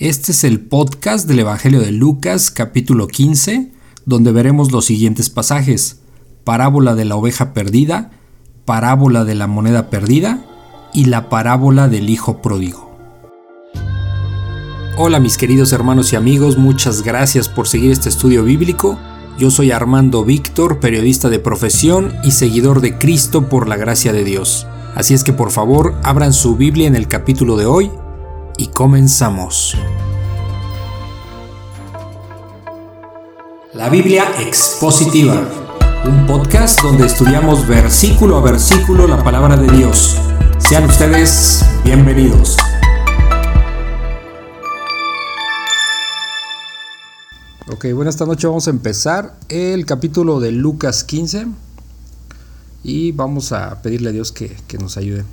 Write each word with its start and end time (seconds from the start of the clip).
Este 0.00 0.30
es 0.30 0.44
el 0.44 0.60
podcast 0.60 1.26
del 1.26 1.40
Evangelio 1.40 1.80
de 1.80 1.90
Lucas 1.90 2.52
capítulo 2.52 3.08
15, 3.08 3.72
donde 4.06 4.30
veremos 4.30 4.70
los 4.70 4.84
siguientes 4.84 5.28
pasajes. 5.28 6.02
Parábola 6.44 6.94
de 6.94 7.04
la 7.04 7.16
oveja 7.16 7.52
perdida, 7.52 8.12
parábola 8.64 9.24
de 9.24 9.34
la 9.34 9.48
moneda 9.48 9.90
perdida 9.90 10.46
y 10.94 11.06
la 11.06 11.28
parábola 11.28 11.88
del 11.88 12.10
hijo 12.10 12.40
pródigo. 12.40 12.96
Hola 14.96 15.18
mis 15.18 15.36
queridos 15.36 15.72
hermanos 15.72 16.12
y 16.12 16.16
amigos, 16.16 16.58
muchas 16.58 17.02
gracias 17.02 17.48
por 17.48 17.66
seguir 17.66 17.90
este 17.90 18.08
estudio 18.08 18.44
bíblico. 18.44 18.96
Yo 19.36 19.50
soy 19.50 19.72
Armando 19.72 20.24
Víctor, 20.24 20.78
periodista 20.78 21.28
de 21.28 21.40
profesión 21.40 22.14
y 22.22 22.30
seguidor 22.30 22.82
de 22.82 22.98
Cristo 22.98 23.48
por 23.48 23.66
la 23.66 23.76
gracia 23.76 24.12
de 24.12 24.22
Dios. 24.22 24.64
Así 24.94 25.12
es 25.12 25.24
que 25.24 25.32
por 25.32 25.50
favor 25.50 25.96
abran 26.04 26.32
su 26.32 26.54
Biblia 26.54 26.86
en 26.86 26.94
el 26.94 27.08
capítulo 27.08 27.56
de 27.56 27.66
hoy 27.66 27.90
y 28.58 28.66
comenzamos. 28.66 29.76
La 33.72 33.88
Biblia 33.88 34.24
Expositiva, 34.40 35.48
un 36.04 36.26
podcast 36.26 36.82
donde 36.82 37.06
estudiamos 37.06 37.66
versículo 37.66 38.36
a 38.36 38.42
versículo 38.42 39.06
la 39.06 39.22
palabra 39.22 39.56
de 39.56 39.74
Dios. 39.74 40.16
Sean 40.58 40.84
ustedes 40.84 41.64
bienvenidos. 41.84 42.56
Ok, 47.70 47.86
bueno, 47.94 48.10
esta 48.10 48.26
noche 48.26 48.48
vamos 48.48 48.66
a 48.66 48.70
empezar 48.70 49.36
el 49.48 49.86
capítulo 49.86 50.40
de 50.40 50.50
Lucas 50.50 51.04
15 51.04 51.46
y 52.82 53.12
vamos 53.12 53.52
a 53.52 53.80
pedirle 53.82 54.08
a 54.08 54.12
Dios 54.12 54.32
que, 54.32 54.56
nos 54.80 54.96
ayude 54.96 55.24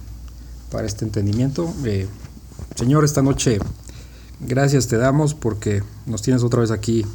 para 0.70 0.86
este 0.86 1.06
entendimiento. 1.06 1.74
Eh, 1.86 2.08
Señor, 2.76 3.06
esta 3.06 3.22
noche 3.22 3.60
gracias 4.42 4.90
te 4.90 4.98
damos 4.98 5.34
porque 5.34 5.82
nos 6.06 6.22
tienes 6.22 6.44
otra 6.44 6.60
vez 6.60 6.72
aquí 6.72 7.06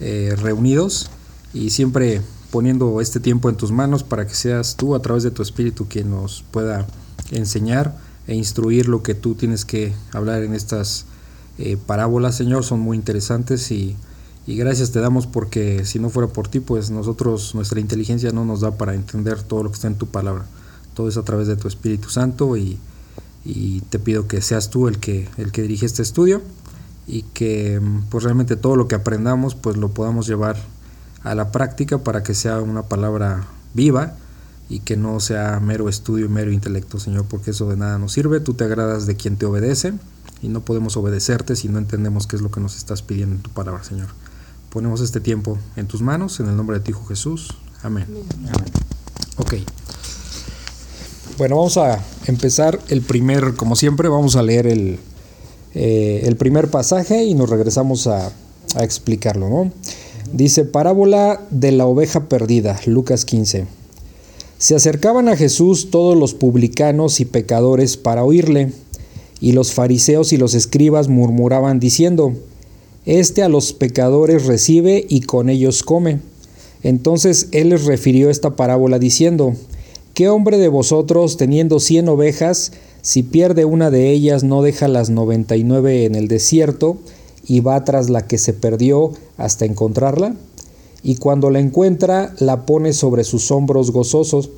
eh, 0.00 0.34
reunidos 0.40 1.10
y 1.52 1.68
siempre 1.68 2.22
poniendo 2.50 3.02
este 3.02 3.20
tiempo 3.20 3.50
en 3.50 3.56
tus 3.56 3.72
manos 3.72 4.04
para 4.04 4.26
que 4.26 4.34
seas 4.34 4.76
tú 4.76 4.94
a 4.94 5.02
través 5.02 5.22
de 5.22 5.30
tu 5.30 5.42
espíritu 5.42 5.86
quien 5.86 6.10
nos 6.10 6.44
pueda 6.50 6.86
enseñar 7.30 7.94
e 8.26 8.34
instruir 8.36 8.88
lo 8.88 9.02
que 9.02 9.14
tú 9.14 9.34
tienes 9.34 9.66
que 9.66 9.92
hablar 10.12 10.42
en 10.42 10.54
estas 10.54 11.04
eh, 11.58 11.76
parábolas, 11.76 12.34
Señor, 12.34 12.64
son 12.64 12.80
muy 12.80 12.96
interesantes 12.96 13.70
y, 13.70 13.96
y, 14.46 14.56
gracias 14.56 14.92
te 14.92 15.00
damos 15.00 15.26
porque 15.26 15.84
si 15.84 15.98
no 15.98 16.08
fuera 16.08 16.32
por 16.32 16.48
ti, 16.48 16.60
pues 16.60 16.90
nosotros, 16.90 17.54
nuestra 17.54 17.80
inteligencia 17.80 18.32
no 18.32 18.46
nos 18.46 18.62
da 18.62 18.78
para 18.78 18.94
entender 18.94 19.42
todo 19.42 19.62
lo 19.62 19.68
que 19.68 19.74
está 19.74 19.88
en 19.88 19.96
tu 19.96 20.06
palabra. 20.06 20.46
Todo 20.94 21.10
es 21.10 21.18
a 21.18 21.22
través 21.22 21.48
de 21.48 21.56
tu 21.56 21.68
Espíritu 21.68 22.08
Santo 22.08 22.56
y, 22.56 22.78
y 23.46 23.80
te 23.82 24.00
pido 24.00 24.26
que 24.26 24.42
seas 24.42 24.70
tú 24.70 24.88
el 24.88 24.98
que, 24.98 25.28
el 25.36 25.52
que 25.52 25.62
dirige 25.62 25.86
este 25.86 26.02
estudio 26.02 26.42
y 27.06 27.22
que 27.22 27.80
pues 28.10 28.24
realmente 28.24 28.56
todo 28.56 28.74
lo 28.74 28.88
que 28.88 28.96
aprendamos 28.96 29.54
pues 29.54 29.76
lo 29.76 29.90
podamos 29.90 30.26
llevar 30.26 30.56
a 31.22 31.34
la 31.36 31.52
práctica 31.52 31.98
para 31.98 32.24
que 32.24 32.34
sea 32.34 32.60
una 32.60 32.82
palabra 32.82 33.46
viva 33.72 34.14
y 34.68 34.80
que 34.80 34.96
no 34.96 35.20
sea 35.20 35.60
mero 35.60 35.88
estudio 35.88 36.26
y 36.26 36.28
mero 36.28 36.50
intelecto, 36.50 36.98
Señor, 36.98 37.26
porque 37.26 37.52
eso 37.52 37.68
de 37.68 37.76
nada 37.76 37.98
nos 37.98 38.12
sirve. 38.12 38.40
Tú 38.40 38.54
te 38.54 38.64
agradas 38.64 39.06
de 39.06 39.14
quien 39.14 39.36
te 39.36 39.46
obedece 39.46 39.94
y 40.42 40.48
no 40.48 40.62
podemos 40.62 40.96
obedecerte 40.96 41.54
si 41.54 41.68
no 41.68 41.78
entendemos 41.78 42.26
qué 42.26 42.34
es 42.34 42.42
lo 42.42 42.50
que 42.50 42.60
nos 42.60 42.76
estás 42.76 43.02
pidiendo 43.02 43.36
en 43.36 43.42
tu 43.42 43.50
palabra, 43.50 43.84
Señor. 43.84 44.08
Ponemos 44.70 45.00
este 45.00 45.20
tiempo 45.20 45.56
en 45.76 45.86
tus 45.86 46.02
manos, 46.02 46.40
en 46.40 46.48
el 46.48 46.56
nombre 46.56 46.78
de 46.78 46.84
ti, 46.84 46.90
Hijo 46.90 47.06
Jesús. 47.06 47.56
Amén. 47.84 48.06
Amén. 48.08 48.72
Ok. 49.36 49.54
Bueno, 51.38 51.56
vamos 51.56 51.76
a 51.76 52.02
empezar 52.26 52.80
el 52.88 53.02
primer, 53.02 53.56
como 53.56 53.76
siempre, 53.76 54.08
vamos 54.08 54.36
a 54.36 54.42
leer 54.42 54.66
el, 54.66 54.98
eh, 55.74 56.22
el 56.24 56.36
primer 56.36 56.68
pasaje 56.70 57.24
y 57.24 57.34
nos 57.34 57.50
regresamos 57.50 58.06
a, 58.06 58.32
a 58.74 58.84
explicarlo, 58.84 59.50
¿no? 59.50 59.70
Dice, 60.32 60.64
parábola 60.64 61.42
de 61.50 61.72
la 61.72 61.84
oveja 61.84 62.30
perdida, 62.30 62.80
Lucas 62.86 63.26
15. 63.26 63.66
Se 64.56 64.74
acercaban 64.74 65.28
a 65.28 65.36
Jesús 65.36 65.90
todos 65.90 66.16
los 66.16 66.32
publicanos 66.32 67.20
y 67.20 67.26
pecadores 67.26 67.98
para 67.98 68.24
oírle, 68.24 68.72
y 69.38 69.52
los 69.52 69.74
fariseos 69.74 70.32
y 70.32 70.38
los 70.38 70.54
escribas 70.54 71.08
murmuraban 71.08 71.78
diciendo, 71.78 72.32
Este 73.04 73.42
a 73.42 73.50
los 73.50 73.74
pecadores 73.74 74.46
recibe 74.46 75.04
y 75.06 75.20
con 75.20 75.50
ellos 75.50 75.82
come. 75.82 76.20
Entonces 76.82 77.48
él 77.52 77.68
les 77.68 77.84
refirió 77.84 78.30
esta 78.30 78.56
parábola 78.56 78.98
diciendo, 78.98 79.54
¿Qué 80.16 80.30
hombre 80.30 80.56
de 80.56 80.68
vosotros, 80.68 81.36
teniendo 81.36 81.78
cien 81.78 82.08
ovejas, 82.08 82.72
si 83.02 83.22
pierde 83.22 83.66
una 83.66 83.90
de 83.90 84.12
ellas, 84.12 84.44
no 84.44 84.62
deja 84.62 84.88
las 84.88 85.10
noventa 85.10 85.56
y 85.56 85.62
nueve 85.62 86.06
en 86.06 86.14
el 86.14 86.26
desierto 86.26 86.96
y 87.46 87.60
va 87.60 87.84
tras 87.84 88.08
la 88.08 88.26
que 88.26 88.38
se 88.38 88.54
perdió 88.54 89.12
hasta 89.36 89.66
encontrarla? 89.66 90.34
Y 91.02 91.16
cuando 91.16 91.50
la 91.50 91.60
encuentra, 91.60 92.34
la 92.38 92.64
pone 92.64 92.94
sobre 92.94 93.24
sus 93.24 93.50
hombros 93.50 93.90
gozosos. 93.90 94.48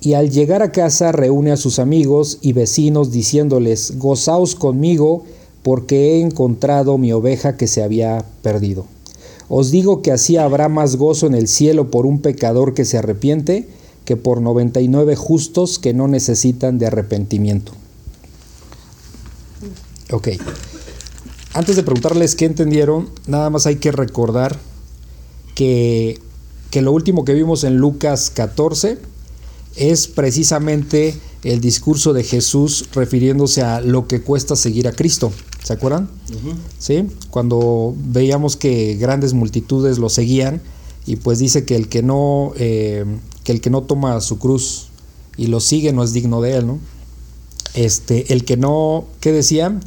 Y 0.00 0.14
al 0.14 0.30
llegar 0.30 0.62
a 0.62 0.72
casa 0.72 1.12
reúne 1.12 1.52
a 1.52 1.58
sus 1.58 1.78
amigos 1.78 2.38
y 2.40 2.54
vecinos 2.54 3.12
diciéndoles, 3.12 3.98
Gozaos 3.98 4.54
conmigo, 4.54 5.24
porque 5.62 6.12
he 6.14 6.20
encontrado 6.22 6.96
mi 6.96 7.12
oveja 7.12 7.58
que 7.58 7.66
se 7.66 7.82
había 7.82 8.24
perdido. 8.40 8.86
Os 9.50 9.70
digo 9.70 10.00
que 10.00 10.12
así 10.12 10.38
habrá 10.38 10.70
más 10.70 10.96
gozo 10.96 11.26
en 11.26 11.34
el 11.34 11.46
cielo 11.46 11.90
por 11.90 12.06
un 12.06 12.20
pecador 12.20 12.72
que 12.72 12.86
se 12.86 12.96
arrepiente, 12.96 13.68
que 14.06 14.16
por 14.16 14.40
99 14.40 15.16
justos 15.16 15.78
que 15.78 15.92
no 15.92 16.08
necesitan 16.08 16.78
de 16.78 16.86
arrepentimiento. 16.86 17.72
Ok. 20.10 20.28
Antes 21.52 21.76
de 21.76 21.82
preguntarles 21.82 22.36
qué 22.36 22.46
entendieron, 22.46 23.10
nada 23.26 23.50
más 23.50 23.66
hay 23.66 23.76
que 23.76 23.92
recordar 23.92 24.58
que, 25.54 26.20
que 26.70 26.80
lo 26.80 26.92
último 26.92 27.24
que 27.24 27.34
vimos 27.34 27.64
en 27.64 27.76
Lucas 27.76 28.30
14 28.30 28.98
es 29.74 30.06
precisamente 30.06 31.14
el 31.42 31.60
discurso 31.60 32.12
de 32.12 32.24
Jesús 32.24 32.88
refiriéndose 32.92 33.62
a 33.62 33.80
lo 33.80 34.06
que 34.06 34.22
cuesta 34.22 34.56
seguir 34.56 34.88
a 34.88 34.92
Cristo. 34.92 35.32
¿Se 35.62 35.72
acuerdan? 35.72 36.08
¿Sí? 36.78 37.06
Cuando 37.30 37.94
veíamos 37.96 38.56
que 38.56 38.94
grandes 38.94 39.34
multitudes 39.34 39.98
lo 39.98 40.08
seguían 40.08 40.62
y 41.06 41.16
pues 41.16 41.38
dice 41.38 41.64
que 41.64 41.76
el 41.76 41.88
que 41.88 42.02
no 42.02 42.52
eh, 42.56 43.04
que 43.44 43.52
el 43.52 43.60
que 43.60 43.70
no 43.70 43.82
toma 43.82 44.20
su 44.20 44.38
cruz 44.38 44.88
y 45.36 45.46
lo 45.46 45.60
sigue 45.60 45.92
no 45.92 46.02
es 46.02 46.12
digno 46.12 46.40
de 46.40 46.56
él, 46.56 46.66
¿no? 46.66 46.78
Este, 47.74 48.32
el 48.32 48.44
que 48.44 48.56
no, 48.56 49.04
¿qué 49.20 49.32
decía? 49.32 49.78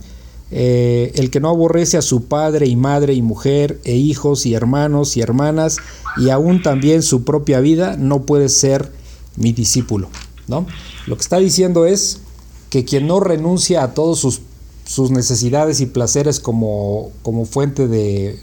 Eh, 0.52 1.12
el 1.16 1.30
que 1.30 1.40
no 1.40 1.50
aborrece 1.50 1.98
a 1.98 2.02
su 2.02 2.24
padre 2.24 2.68
y 2.68 2.76
madre 2.76 3.14
y 3.14 3.22
mujer 3.22 3.80
e 3.84 3.96
hijos 3.96 4.46
y 4.46 4.54
hermanos 4.54 5.18
y 5.18 5.22
hermanas 5.22 5.78
y 6.18 6.30
aún 6.30 6.64
también 6.64 7.04
su 7.04 7.24
propia 7.24 7.60
vida 7.60 7.98
no 7.98 8.26
puede 8.26 8.50
ser 8.50 8.92
mi 9.36 9.52
discípulo, 9.54 10.10
¿no? 10.48 10.66
Lo 11.06 11.16
que 11.16 11.22
está 11.22 11.38
diciendo 11.38 11.86
es 11.86 12.20
que 12.70 12.86
quien 12.86 13.08
no 13.08 13.20
renuncia 13.20 13.84
a 13.84 13.94
todos 13.94 14.20
sus, 14.20 14.42
sus 14.86 15.12
necesidades 15.12 15.82
y 15.82 15.86
placeres 15.86 16.40
como, 16.40 17.12
como 17.24 17.46
fuente 17.46 17.88
de, 17.88 18.40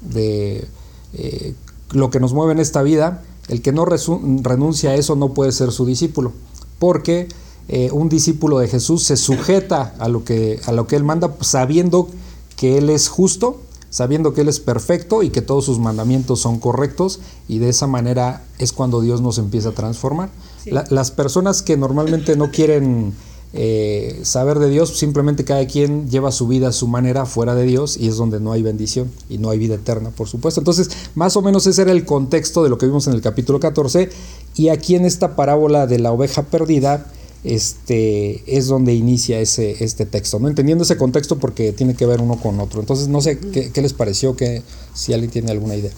de 0.00 0.66
eh, 1.12 1.54
lo 1.94 2.10
que 2.10 2.20
nos 2.20 2.34
mueve 2.34 2.52
en 2.52 2.60
esta 2.60 2.82
vida, 2.82 3.22
el 3.48 3.62
que 3.62 3.72
no 3.72 3.84
renuncia 3.84 4.90
a 4.90 4.94
eso 4.94 5.16
no 5.16 5.32
puede 5.32 5.52
ser 5.52 5.72
su 5.72 5.86
discípulo, 5.86 6.32
porque 6.78 7.28
eh, 7.68 7.90
un 7.92 8.08
discípulo 8.08 8.58
de 8.58 8.68
Jesús 8.68 9.04
se 9.04 9.16
sujeta 9.16 9.94
a 9.98 10.08
lo, 10.08 10.24
que, 10.24 10.60
a 10.66 10.72
lo 10.72 10.86
que 10.86 10.96
él 10.96 11.04
manda 11.04 11.34
sabiendo 11.40 12.08
que 12.56 12.78
él 12.78 12.90
es 12.90 13.08
justo, 13.08 13.60
sabiendo 13.90 14.34
que 14.34 14.42
él 14.42 14.48
es 14.48 14.60
perfecto 14.60 15.22
y 15.22 15.30
que 15.30 15.40
todos 15.40 15.64
sus 15.64 15.78
mandamientos 15.78 16.40
son 16.40 16.58
correctos 16.58 17.20
y 17.48 17.58
de 17.58 17.68
esa 17.68 17.86
manera 17.86 18.44
es 18.58 18.72
cuando 18.72 19.00
Dios 19.00 19.20
nos 19.20 19.38
empieza 19.38 19.70
a 19.70 19.72
transformar. 19.72 20.30
las 20.66 21.10
personas 21.10 21.62
que 21.62 21.76
normalmente 21.76 22.36
no 22.36 22.50
quieren 22.50 23.14
eh, 23.56 24.18
saber 24.24 24.58
de 24.58 24.68
Dios, 24.68 24.98
simplemente 24.98 25.44
cada 25.44 25.64
quien 25.66 26.10
lleva 26.10 26.32
su 26.32 26.48
vida 26.48 26.68
a 26.68 26.72
su 26.72 26.88
manera 26.88 27.24
fuera 27.24 27.54
de 27.54 27.64
Dios 27.64 27.96
y 27.96 28.08
es 28.08 28.16
donde 28.16 28.40
no 28.40 28.50
hay 28.50 28.62
bendición 28.62 29.12
y 29.28 29.38
no 29.38 29.48
hay 29.48 29.58
vida 29.58 29.76
eterna, 29.76 30.10
por 30.10 30.26
supuesto. 30.28 30.60
Entonces, 30.60 30.90
más 31.14 31.36
o 31.36 31.42
menos 31.42 31.64
ese 31.68 31.82
era 31.82 31.92
el 31.92 32.04
contexto 32.04 32.64
de 32.64 32.68
lo 32.68 32.78
que 32.78 32.86
vimos 32.86 33.06
en 33.06 33.14
el 33.14 33.20
capítulo 33.20 33.60
14 33.60 34.10
y 34.56 34.70
aquí 34.70 34.96
en 34.96 35.04
esta 35.04 35.36
parábola 35.36 35.86
de 35.86 36.00
la 36.00 36.10
oveja 36.10 36.42
perdida 36.42 37.06
este, 37.44 38.42
es 38.46 38.66
donde 38.66 38.92
inicia 38.92 39.38
ese, 39.38 39.84
este 39.84 40.04
texto, 40.04 40.40
¿no? 40.40 40.48
Entendiendo 40.48 40.82
ese 40.82 40.96
contexto 40.96 41.38
porque 41.38 41.72
tiene 41.72 41.94
que 41.94 42.06
ver 42.06 42.20
uno 42.20 42.36
con 42.40 42.58
otro. 42.58 42.80
Entonces, 42.80 43.06
no 43.06 43.20
sé 43.20 43.38
qué, 43.38 43.82
les 43.82 43.92
pareció, 43.92 44.34
que, 44.34 44.64
si 44.94 45.12
alguien 45.12 45.30
tiene 45.30 45.52
alguna 45.52 45.76
idea. 45.76 45.92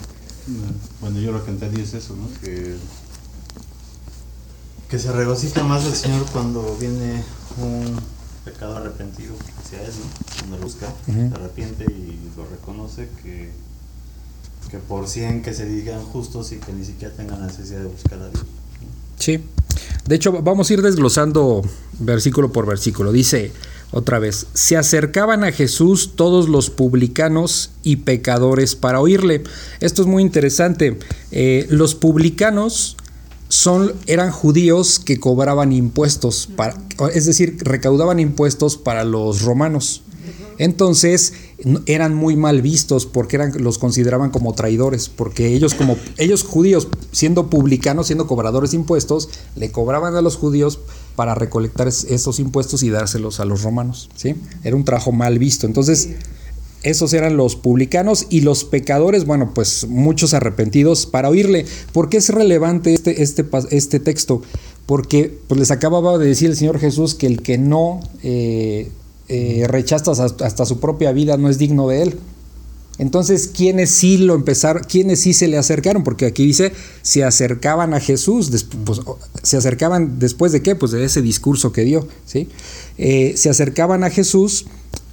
Bueno, 1.01 1.21
yo 1.21 1.33
lo 1.33 1.43
que 1.43 1.53
entendí 1.53 1.81
es 1.81 1.95
eso, 1.95 2.15
¿no? 2.17 2.29
Que, 2.43 2.75
que 4.89 4.99
se 4.99 5.13
regocija 5.13 5.65
más 5.65 5.85
el 5.85 5.95
Señor 5.95 6.25
cuando 6.33 6.77
viene 6.79 7.23
un 7.59 7.99
pecado 8.45 8.77
arrepentido 8.77 9.35
hacia 9.59 9.83
Él, 9.83 9.93
¿no? 9.99 10.39
Cuando 10.39 10.57
lo 10.59 10.63
busca, 10.65 10.87
se 11.07 11.35
arrepiente 11.35 11.85
y 11.85 12.19
lo 12.37 12.47
reconoce, 12.47 13.09
que, 13.23 13.51
que 14.71 14.79
por 14.79 15.09
cien 15.09 15.43
que 15.43 15.53
se 15.53 15.67
digan 15.67 16.03
justos 16.03 16.53
y 16.53 16.57
que 16.57 16.73
ni 16.73 16.85
siquiera 16.85 17.13
tengan 17.15 17.41
la 17.41 17.47
necesidad 17.47 17.81
de 17.81 17.87
buscar 17.87 18.21
a 18.21 18.29
Dios. 18.29 18.45
Sí. 19.19 19.43
De 20.07 20.15
hecho, 20.15 20.33
vamos 20.33 20.71
a 20.71 20.75
ir 20.75 20.83
desglosando 20.83 21.63
versículo 21.99 22.53
por 22.53 22.67
versículo. 22.67 23.11
Dice, 23.11 23.53
Otra 23.91 24.19
vez, 24.19 24.47
se 24.53 24.77
acercaban 24.77 25.43
a 25.43 25.53
Jesús 25.53 26.13
todos 26.15 26.49
los 26.49 26.71
publicanos 26.71 27.71
y 27.83 27.97
pecadores 27.97 28.77
para 28.77 29.01
oírle. 29.01 29.43
Esto 29.81 30.03
es 30.03 30.09
muy 30.09 30.23
interesante. 30.23 30.99
Eh, 31.33 31.67
los 31.71 31.95
publicanos 31.95 32.97
son, 33.49 33.93
eran 34.07 34.31
judíos 34.31 34.99
que 34.99 35.19
cobraban 35.19 35.73
impuestos, 35.73 36.49
para, 36.57 36.77
es 37.15 37.27
decir, 37.27 37.59
recaudaban 37.61 38.21
impuestos 38.21 38.77
para 38.77 39.05
los 39.05 39.43
romanos. 39.43 40.03
Entonces 40.59 41.35
eran 41.87 42.15
muy 42.15 42.37
mal 42.37 42.63
vistos 42.63 43.07
porque 43.07 43.37
eran, 43.37 43.53
los 43.63 43.79
consideraban 43.79 44.31
como 44.31 44.55
traidores, 44.55 45.09
porque 45.09 45.55
ellos 45.55 45.75
como 45.75 45.97
ellos 46.17 46.45
judíos 46.45 46.89
siendo 47.13 47.51
publicanos, 47.51 48.07
siendo 48.07 48.27
cobradores 48.27 48.71
de 48.71 48.79
impuestos, 48.79 49.29
le 49.55 49.71
cobraban 49.71 50.15
a 50.17 50.23
los 50.23 50.37
judíos 50.37 50.79
para 51.15 51.35
recolectar 51.35 51.89
esos 51.89 52.39
impuestos 52.39 52.83
y 52.83 52.91
dárselos 52.91 53.41
a 53.41 53.45
los 53.45 53.63
romanos, 53.63 54.09
¿sí? 54.17 54.35
Era 54.65 54.77
un 54.77 54.85
trabajo 54.85 55.13
mal 55.13 55.39
visto. 55.39 55.67
Entonces, 55.67 56.11
esos 56.87 57.13
eran 57.13 57.37
los 57.37 57.57
publicanos 57.57 58.27
y 58.31 58.43
los 58.43 58.65
pecadores, 58.65 59.25
bueno, 59.25 59.53
pues 59.55 59.87
muchos 59.89 60.35
arrepentidos 60.35 61.07
para 61.07 61.29
oírle. 61.29 61.67
¿Por 61.93 62.09
qué 62.09 62.19
es 62.19 62.29
relevante 62.29 62.95
este, 62.95 63.23
este, 63.23 63.45
este 63.71 64.01
texto? 64.01 64.43
Porque 64.87 65.37
pues 65.49 65.59
les 65.59 65.71
acababa 65.73 66.17
de 66.17 66.29
decir 66.29 66.49
el 66.51 66.57
Señor 66.57 66.79
Jesús 66.79 67.15
que 67.15 67.27
el 67.27 67.43
que 67.43 67.59
no 67.59 68.01
eh, 68.23 68.91
eh, 69.29 69.65
rechaza 69.67 70.13
hasta 70.13 70.65
su 70.65 70.79
propia 70.79 71.11
vida 71.11 71.37
no 71.37 71.49
es 71.49 71.59
digno 71.59 71.89
de 71.89 72.03
él. 72.03 72.17
Entonces, 72.99 73.51
¿quiénes 73.55 73.91
sí 73.91 74.17
lo 74.19 74.35
empezaron? 74.35 74.83
¿Quiénes 74.85 75.21
sí 75.21 75.35
se 75.35 75.49
le 75.49 75.59
acercaron? 75.59 76.03
Porque 76.03 76.25
aquí 76.25 76.47
dice, 76.47 76.73
se 77.03 77.25
acercaban 77.25 77.93
a 77.93 78.01
Jesús, 78.01 78.51
pues, 78.85 79.01
se 79.43 79.57
acercaban 79.57 80.19
después 80.19 80.53
de 80.53 80.63
qué? 80.63 80.77
Pues 80.77 80.93
de 80.93 81.05
ese 81.05 81.21
discurso 81.21 81.73
que 81.73 81.83
dio, 81.83 82.09
¿sí? 82.25 82.49
Eh, 82.97 83.35
se 83.37 83.51
acercaban 83.51 84.03
a 84.03 84.09
Jesús 84.09 84.67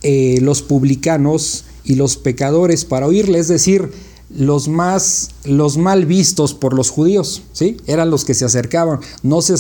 eh, 0.04 0.40
los 0.42 0.62
publicanos 0.62 1.66
y 1.84 1.96
los 1.96 2.18
pecadores 2.18 2.86
para 2.86 3.08
oírle, 3.08 3.40
es 3.40 3.48
decir, 3.48 3.90
los 4.30 4.68
más 4.68 5.30
los 5.46 5.78
mal 5.78 6.06
vistos 6.06 6.54
por 6.54 6.74
los 6.74 6.90
judíos, 6.90 7.44
¿sí? 7.54 7.78
Eran 7.86 8.10
los 8.10 8.26
que 8.26 8.34
se 8.34 8.46
acercaban, 8.46 9.00
no 9.22 9.42
se 9.42 9.54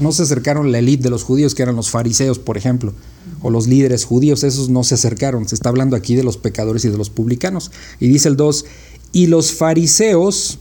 no 0.00 0.12
se 0.12 0.22
acercaron 0.22 0.72
la 0.72 0.78
élite 0.78 1.04
de 1.04 1.10
los 1.10 1.22
judíos 1.22 1.54
que 1.54 1.62
eran 1.62 1.76
los 1.76 1.90
fariseos, 1.90 2.38
por 2.38 2.56
ejemplo, 2.56 2.92
o 3.40 3.50
los 3.50 3.66
líderes 3.66 4.04
judíos, 4.04 4.44
esos 4.44 4.68
no 4.68 4.84
se 4.84 4.94
acercaron. 4.94 5.48
Se 5.48 5.54
está 5.54 5.68
hablando 5.68 5.96
aquí 5.96 6.14
de 6.14 6.24
los 6.24 6.36
pecadores 6.36 6.84
y 6.84 6.90
de 6.90 6.98
los 6.98 7.10
publicanos. 7.10 7.70
Y 8.00 8.08
dice 8.08 8.28
el 8.28 8.36
2, 8.36 8.64
y 9.12 9.26
los 9.26 9.52
fariseos 9.52 10.58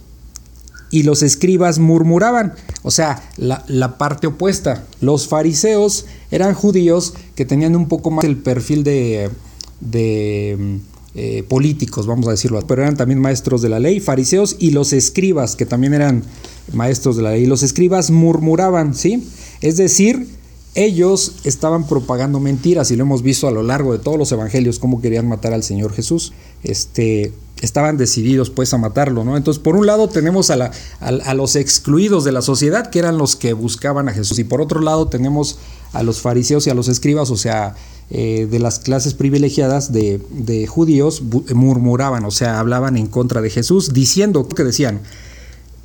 y 0.91 1.03
los 1.03 1.23
escribas 1.23 1.79
murmuraban. 1.79 2.53
O 2.83 2.91
sea, 2.91 3.23
la, 3.37 3.97
parte 3.97 4.27
opuesta. 4.27 4.85
Los 4.99 5.27
fariseos 5.27 6.05
eran 6.29 6.53
judíos 6.53 7.13
que 7.35 7.45
tenían 7.45 7.75
un 7.75 7.87
poco 7.87 8.11
más 8.11 8.25
el 8.25 8.37
perfil 8.37 8.83
de, 8.83 9.31
de 9.79 10.79
eh, 11.15 11.43
políticos, 11.47 12.07
vamos 12.07 12.27
a 12.27 12.31
decirlo, 12.31 12.61
pero 12.67 12.83
eran 12.83 12.95
también 12.95 13.19
maestros 13.19 13.61
de 13.61 13.69
la 13.69 13.79
ley, 13.79 13.99
fariseos 13.99 14.55
y 14.59 14.71
los 14.71 14.93
escribas, 14.93 15.55
que 15.55 15.65
también 15.65 15.93
eran 15.93 16.23
maestros 16.73 17.17
de 17.17 17.23
la 17.23 17.31
ley. 17.31 17.45
Los 17.45 17.63
escribas 17.63 18.11
murmuraban, 18.11 18.93
¿sí? 18.93 19.27
Es 19.61 19.77
decir, 19.77 20.27
ellos 20.73 21.33
estaban 21.43 21.85
propagando 21.85 22.39
mentiras 22.39 22.91
y 22.91 22.95
lo 22.95 23.03
hemos 23.03 23.23
visto 23.23 23.47
a 23.47 23.51
lo 23.51 23.61
largo 23.61 23.91
de 23.91 23.99
todos 23.99 24.17
los 24.17 24.31
evangelios 24.31 24.79
cómo 24.79 25.01
querían 25.01 25.27
matar 25.27 25.53
al 25.53 25.63
Señor 25.63 25.93
Jesús. 25.93 26.31
Este, 26.63 27.33
estaban 27.61 27.97
decididos 27.97 28.49
pues 28.49 28.73
a 28.73 28.77
matarlo, 28.77 29.23
¿no? 29.23 29.35
Entonces, 29.37 29.61
por 29.61 29.75
un 29.75 29.85
lado 29.85 30.07
tenemos 30.07 30.49
a, 30.49 30.71
los 31.33 31.55
excluidos 31.55 32.23
de 32.23 32.31
la 32.31 32.41
sociedad, 32.41 32.89
que 32.89 32.99
eran 32.99 33.17
los 33.17 33.35
que 33.35 33.53
buscaban 33.53 34.07
a 34.09 34.13
Jesús, 34.13 34.39
y 34.39 34.43
por 34.43 34.61
otro 34.61 34.81
lado 34.81 35.07
tenemos 35.07 35.59
a 35.93 36.03
los 36.03 36.21
fariseos 36.21 36.65
y 36.67 36.69
a 36.69 36.73
los 36.73 36.87
escribas, 36.87 37.29
o 37.31 37.37
sea, 37.37 37.75
eh, 38.09 38.47
de 38.49 38.59
las 38.59 38.79
clases 38.79 39.13
privilegiadas 39.13 39.91
de, 39.91 40.21
de 40.31 40.67
judíos, 40.67 41.21
murmuraban, 41.53 42.25
o 42.25 42.31
sea, 42.31 42.59
hablaban 42.59 42.97
en 42.97 43.07
contra 43.07 43.41
de 43.41 43.49
Jesús, 43.49 43.93
diciendo 43.93 44.47
que 44.47 44.63
decían, 44.63 45.01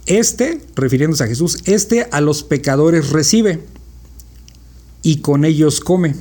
este, 0.07 0.61
refiriéndose 0.77 1.25
a 1.25 1.27
Jesús, 1.27 1.59
este 1.65 2.07
a 2.11 2.21
los 2.21 2.45
pecadores 2.45 3.11
recibe 3.11 3.61
y 5.07 5.19
con 5.19 5.45
ellos 5.45 5.79
come. 5.79 6.17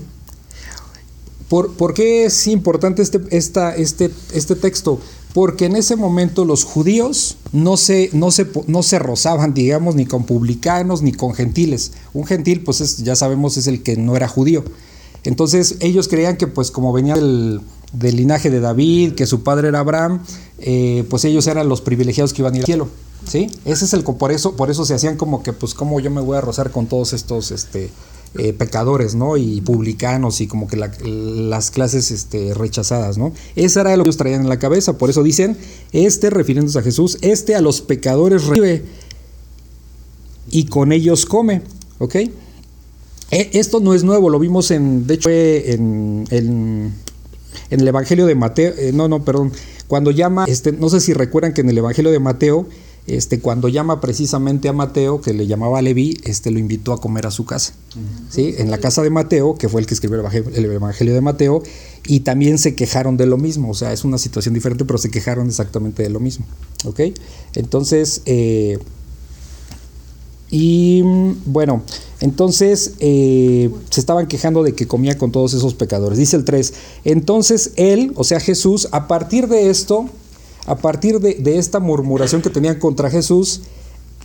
¿Por, 1.49 1.95
qué 1.95 2.25
es 2.25 2.45
importante 2.45 3.01
este, 3.01 3.19
esta, 3.31 3.75
este, 3.75 4.11
este 4.31 4.55
texto? 4.55 4.99
Porque 5.33 5.65
en 5.65 5.75
ese 5.75 5.95
momento 5.95 6.45
los 6.45 6.63
judíos 6.63 7.37
no 7.51 7.77
se, 7.77 8.11
no, 8.13 8.29
se, 8.29 8.45
no 8.67 8.83
se 8.83 8.99
rozaban, 8.99 9.55
digamos, 9.55 9.95
ni 9.95 10.05
con 10.05 10.25
publicanos 10.25 11.01
ni 11.01 11.13
con 11.13 11.33
gentiles. 11.33 11.93
Un 12.13 12.27
gentil, 12.27 12.61
pues 12.61 12.97
ya 12.97 13.15
sabemos, 13.15 13.57
es 13.57 13.65
el 13.65 13.81
que 13.81 13.97
no 13.97 14.15
era 14.15 14.27
judío. 14.27 14.63
Entonces 15.23 15.77
ellos 15.79 16.07
creían 16.07 16.37
que 16.37 16.45
pues 16.45 16.69
como 16.69 16.93
venía 16.93 17.15
del, 17.15 17.61
linaje 17.91 18.51
de 18.51 18.59
David, 18.59 19.13
que 19.13 19.25
su 19.25 19.41
padre 19.41 19.69
era 19.69 19.79
Abraham, 19.79 20.21
eh, 20.59 21.05
pues 21.09 21.25
ellos 21.25 21.47
eran 21.47 21.67
los 21.67 21.81
privilegiados 21.81 22.33
que 22.33 22.43
iban 22.43 22.53
a 22.53 22.57
ir 22.57 22.61
al 22.61 22.67
cielo. 22.67 22.89
¿sí? 23.27 23.49
Ese 23.65 23.85
es 23.85 23.93
el 23.93 24.03
por 24.03 24.31
eso, 24.31 24.55
por 24.55 24.69
eso 24.69 24.85
se 24.85 24.93
hacían 24.93 25.17
como 25.17 25.41
que 25.41 25.53
pues 25.53 25.73
como 25.73 25.99
yo 25.99 26.11
me 26.11 26.21
voy 26.21 26.37
a 26.37 26.41
rozar 26.41 26.69
con 26.69 26.85
todos 26.85 27.13
estos 27.13 27.49
este, 27.49 27.89
eh, 28.37 28.53
pecadores, 28.53 29.15
¿no? 29.15 29.37
Y 29.37 29.61
publicanos 29.61 30.41
y 30.41 30.47
como 30.47 30.67
que 30.67 30.77
las 30.77 31.71
clases 31.71 32.11
este, 32.11 32.53
rechazadas, 32.53 33.17
¿no? 33.17 33.33
Esa 33.55 33.81
era 33.81 33.95
lo 33.97 34.03
que 34.03 34.09
ellos 34.09 34.17
traían 34.17 34.41
en 34.41 34.49
la 34.49 34.59
cabeza, 34.59 34.97
por 34.97 35.09
eso 35.09 35.23
dicen, 35.23 35.57
este, 35.91 36.29
refiriéndose 36.29 36.79
a 36.79 36.81
Jesús, 36.81 37.17
este 37.21 37.55
a 37.55 37.61
los 37.61 37.81
pecadores 37.81 38.45
recibe 38.45 38.83
y 40.49 40.65
con 40.65 40.91
ellos 40.91 41.25
come, 41.25 41.61
¿ok? 41.99 42.15
E, 42.15 43.49
esto 43.53 43.79
no 43.79 43.93
es 43.93 44.03
nuevo, 44.03 44.29
lo 44.29 44.39
vimos 44.39 44.71
en, 44.71 45.07
de 45.07 45.13
hecho, 45.15 45.29
en, 45.29 46.25
en, 46.29 46.93
el 47.69 47.87
Evangelio 47.87 48.25
de 48.25 48.35
Mateo, 48.35 48.73
eh, 48.77 48.91
no, 48.93 49.07
no, 49.07 49.23
perdón, 49.23 49.51
cuando 49.87 50.11
llama, 50.11 50.45
este, 50.47 50.71
no 50.71 50.89
sé 50.89 50.99
si 50.99 51.13
recuerdan 51.13 51.53
que 51.53 51.61
en 51.61 51.69
el 51.69 51.77
Evangelio 51.77 52.11
de 52.11 52.19
Mateo, 52.19 52.67
este, 53.07 53.39
cuando 53.39 53.67
llama 53.67 54.01
precisamente 54.01 54.67
a 54.67 54.73
Mateo, 54.73 55.21
que 55.21 55.33
le 55.33 55.45
llamaba 55.45 55.79
a 55.79 55.81
Leví, 55.81 56.17
este, 56.23 56.49
lo 56.49 56.57
invitó 56.57 56.91
a 56.91 56.99
comer 56.99 57.27
a 57.27 57.31
su 57.31 57.45
casa. 57.45 57.73
¿sí? 58.29 58.55
En 58.57 58.71
la 58.71 58.79
casa 58.79 59.03
de 59.03 59.11
Mateo, 59.11 59.55
que 59.55 59.69
fue 59.69 59.81
el 59.81 59.87
que 59.87 59.93
escribió 59.93 60.17
el 60.19 60.65
evangelio, 60.65 61.13
de 61.13 61.21
Mateo, 61.21 61.61
y 62.07 62.21
también 62.21 62.57
se 62.57 62.73
quejaron 62.73 63.15
de 63.15 63.27
lo 63.27 63.37
mismo. 63.37 63.69
O 63.69 63.73
sea, 63.75 63.93
es 63.93 64.03
una 64.05 64.17
situación 64.17 64.55
diferente, 64.55 64.85
pero 64.85 64.97
se 64.97 65.11
quejaron 65.11 65.47
exactamente 65.47 66.01
de 66.01 66.09
lo 66.09 66.19
mismo. 66.19 66.45
¿Ok? 66.83 67.01
Entonces, 67.53 68.23
eh, 68.25 68.79
y 70.49 71.01
bueno, 71.45 71.83
entonces 72.21 72.93
eh, 72.99 73.69
se 73.89 73.99
estaban 73.99 74.27
quejando 74.27 74.63
de 74.63 74.73
que 74.73 74.87
comía 74.87 75.17
con 75.17 75.31
todos 75.31 75.53
esos 75.53 75.73
pecadores. 75.75 76.17
Dice 76.17 76.37
el 76.37 76.45
3, 76.45 76.73
entonces 77.03 77.71
él, 77.75 78.13
o 78.15 78.23
sea 78.23 78.39
Jesús, 78.39 78.87
a 78.91 79.07
partir 79.07 79.47
de 79.47 79.69
esto, 79.69 80.09
a 80.65 80.75
partir 80.75 81.19
de, 81.19 81.57
esta 81.57 81.79
murmuración 81.79 82.41
que 82.41 82.49
tenían 82.49 82.79
contra 82.79 83.09
Jesús, 83.09 83.61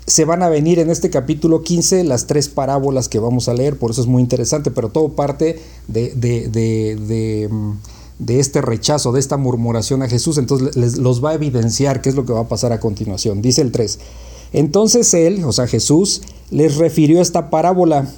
se 0.07 0.25
van 0.25 0.43
a 0.43 0.49
venir 0.49 0.79
en 0.79 0.91
este 0.91 1.11
capítulo 1.11 1.63
15 1.63 2.05
las 2.05 2.27
tres 2.27 2.49
parábolas 2.49 3.09
que 3.09 3.19
vamos 3.19 3.49
a 3.49 3.55
leer, 3.55 3.79
por 3.79 3.91
eso 3.91 4.01
es 4.01 4.07
muy 4.07 4.23
interesante, 4.23 4.71
pero 4.71 4.89
todo 4.89 5.11
parte 5.11 5.61
de, 5.87 6.15
de, 6.15 8.41
este 8.41 8.61
rechazo, 8.61 9.13
de 9.13 9.21
esta 9.21 9.37
murmuración 9.37 10.03
a 10.03 10.09
Jesús, 10.09 10.39
entonces 10.39 10.77
les, 10.77 10.99
los 10.99 11.25
va 11.25 11.31
a 11.31 11.35
evidenciar 11.35 12.01
qué 12.01 12.09
es 12.09 12.15
lo 12.15 12.25
que 12.25 12.33
va 12.33 12.41
a 12.41 12.49
pasar 12.49 12.73
a 12.73 12.81
continuación. 12.81 13.43
Dice 13.43 13.63
el 13.63 13.71
3, 13.71 13.99
entonces 14.53 15.13
él, 15.15 15.45
o 15.45 15.53
sea 15.53 15.67
Jesús, 15.67 16.23
les 16.51 16.77
refirió 16.77 17.21
esta 17.21 17.51
parábola 17.51 18.09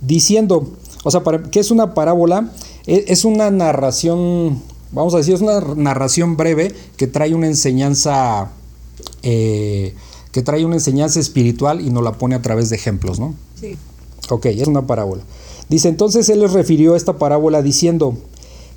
diciendo, 0.00 0.70
o 1.02 1.10
sea, 1.10 1.22
¿qué 1.50 1.60
es 1.60 1.70
una 1.70 1.94
parábola? 1.94 2.52
E, 2.86 3.04
es 3.08 3.24
una 3.24 3.50
narración 3.50 4.62
vamos 4.94 5.14
a 5.14 5.18
decir, 5.18 5.34
es 5.34 5.40
una 5.40 5.60
narración 5.60 6.36
breve 6.36 6.72
que 6.96 7.06
trae 7.06 7.34
una 7.34 7.46
enseñanza, 7.46 8.50
eh, 9.22 9.94
que 10.32 10.42
trae 10.42 10.64
una 10.64 10.76
enseñanza 10.76 11.20
espiritual 11.20 11.80
y 11.80 11.90
nos 11.90 12.02
la 12.02 12.12
pone 12.12 12.34
a 12.34 12.42
través 12.42 12.70
de 12.70 12.76
ejemplos, 12.76 13.18
¿no? 13.18 13.34
Sí. 13.60 13.76
Ok, 14.30 14.46
es 14.46 14.68
una 14.68 14.86
parábola. 14.86 15.22
Dice, 15.68 15.88
entonces 15.88 16.28
él 16.28 16.40
les 16.40 16.52
refirió 16.52 16.96
esta 16.96 17.18
parábola 17.18 17.62
diciendo, 17.62 18.16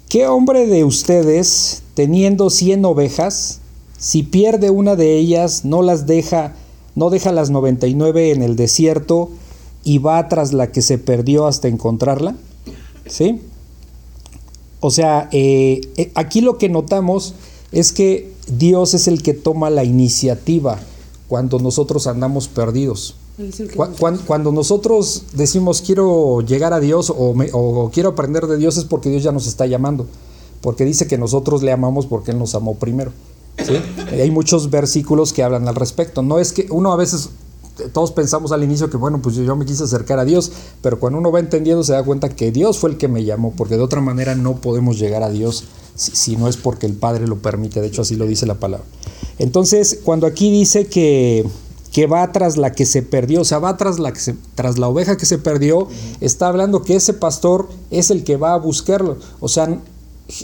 ¿qué 0.09 0.27
hombre 0.27 0.67
de 0.67 0.83
ustedes, 0.83 1.83
teniendo 1.93 2.49
cien 2.49 2.83
ovejas, 2.83 3.59
si 3.97 4.23
pierde 4.23 4.69
una 4.69 4.95
de 4.95 5.17
ellas, 5.17 5.65
no 5.65 5.81
las 5.81 6.05
deja, 6.05 6.55
no 6.95 7.09
deja 7.09 7.31
las 7.31 7.49
99 7.49 8.31
en 8.31 8.41
el 8.41 8.55
desierto 8.55 9.29
y 9.83 9.99
va 9.99 10.27
tras 10.29 10.53
la 10.53 10.71
que 10.71 10.81
se 10.81 10.97
perdió 10.97 11.47
hasta 11.47 11.67
encontrarla? 11.67 12.35
¿Sí? 13.07 13.41
O 14.79 14.91
sea, 14.91 15.29
eh, 15.31 15.81
eh, 15.97 16.11
aquí 16.15 16.41
lo 16.41 16.57
que 16.57 16.69
notamos 16.69 17.33
es 17.71 17.91
que 17.91 18.31
Dios 18.47 18.93
es 18.93 19.07
el 19.07 19.21
que 19.23 19.33
toma 19.33 19.69
la 19.69 19.83
iniciativa 19.83 20.79
cuando 21.27 21.59
nosotros 21.59 22.07
andamos 22.07 22.47
perdidos. 22.47 23.15
Cuando, 24.25 24.51
nosotros 24.51 25.25
decimos 25.33 25.83
quiero 25.85 26.41
llegar 26.41 26.73
a 26.73 26.79
Dios 26.79 27.13
o, 27.15 27.91
quiero 27.93 28.09
aprender 28.09 28.47
de 28.47 28.57
Dios 28.57 28.77
es 28.77 28.85
porque 28.85 29.09
Dios 29.11 29.21
ya 29.21 29.31
nos 29.31 29.45
está 29.45 29.67
llamando, 29.67 30.07
porque 30.61 30.85
dice 30.85 31.05
que 31.05 31.19
nosotros 31.19 31.61
le 31.61 31.71
amamos 31.71 32.07
porque 32.07 32.31
Él 32.31 32.39
nos 32.39 32.55
amó 32.55 32.75
primero. 32.75 33.11
Hay 34.11 34.31
muchos 34.31 34.71
versículos 34.71 35.33
que 35.33 35.43
hablan 35.43 35.67
al 35.67 35.75
respecto. 35.75 36.23
No 36.23 36.39
es 36.39 36.51
que 36.51 36.67
uno 36.71 36.91
a 36.91 36.95
veces 36.95 37.29
todos 37.93 38.11
pensamos 38.11 38.51
al 38.51 38.63
inicio 38.63 38.89
que, 38.89 38.97
bueno, 38.97 39.21
pues 39.21 39.35
yo 39.35 39.55
me 39.55 39.65
quise 39.65 39.83
acercar 39.83 40.19
a 40.19 40.25
Dios, 40.25 40.51
pero 40.81 40.99
cuando 40.99 41.19
uno 41.19 41.31
va 41.31 41.39
entendiendo 41.39 41.83
se 41.83 41.93
da 41.93 42.03
cuenta 42.03 42.29
que 42.29 42.51
Dios 42.51 42.79
fue 42.79 42.91
el 42.91 42.97
que 42.97 43.07
me 43.07 43.23
llamó, 43.23 43.53
porque 43.55 43.77
de 43.77 43.83
otra 43.83 44.01
manera 44.01 44.35
no 44.35 44.55
podemos 44.57 44.99
llegar 44.99 45.23
a 45.23 45.29
Dios 45.29 45.65
si, 45.95 46.37
no 46.37 46.47
es 46.47 46.57
porque 46.57 46.85
el 46.85 46.93
Padre 46.93 47.27
lo 47.27 47.37
permite, 47.37 47.81
de 47.81 47.87
hecho 47.87 48.03
así 48.03 48.15
lo 48.15 48.25
dice 48.25 48.45
la 48.45 48.55
palabra. 48.55 48.85
Entonces, 49.39 49.99
cuando 50.03 50.27
aquí 50.27 50.51
dice 50.51 50.87
que, 50.87 51.47
que 51.91 52.07
va 52.07 52.31
tras 52.31 52.57
la 52.57 52.71
que 52.71 52.85
se 52.85 53.01
perdió, 53.01 53.41
o 53.41 53.45
sea, 53.45 53.59
va 53.59 53.77
tras 53.77 53.99
la, 53.99 54.13
que 54.13 54.19
se, 54.19 54.35
tras 54.55 54.77
la 54.77 54.87
oveja 54.87 55.17
que 55.17 55.25
se 55.25 55.37
perdió, 55.37 55.87
está 56.21 56.47
hablando 56.47 56.83
que 56.83 56.95
ese 56.95 57.13
pastor 57.13 57.67
es 57.89 58.11
el 58.11 58.23
que 58.23 58.37
va 58.37 58.53
a 58.53 58.57
buscarlo, 58.57 59.17
o 59.39 59.47
sea, 59.47 59.79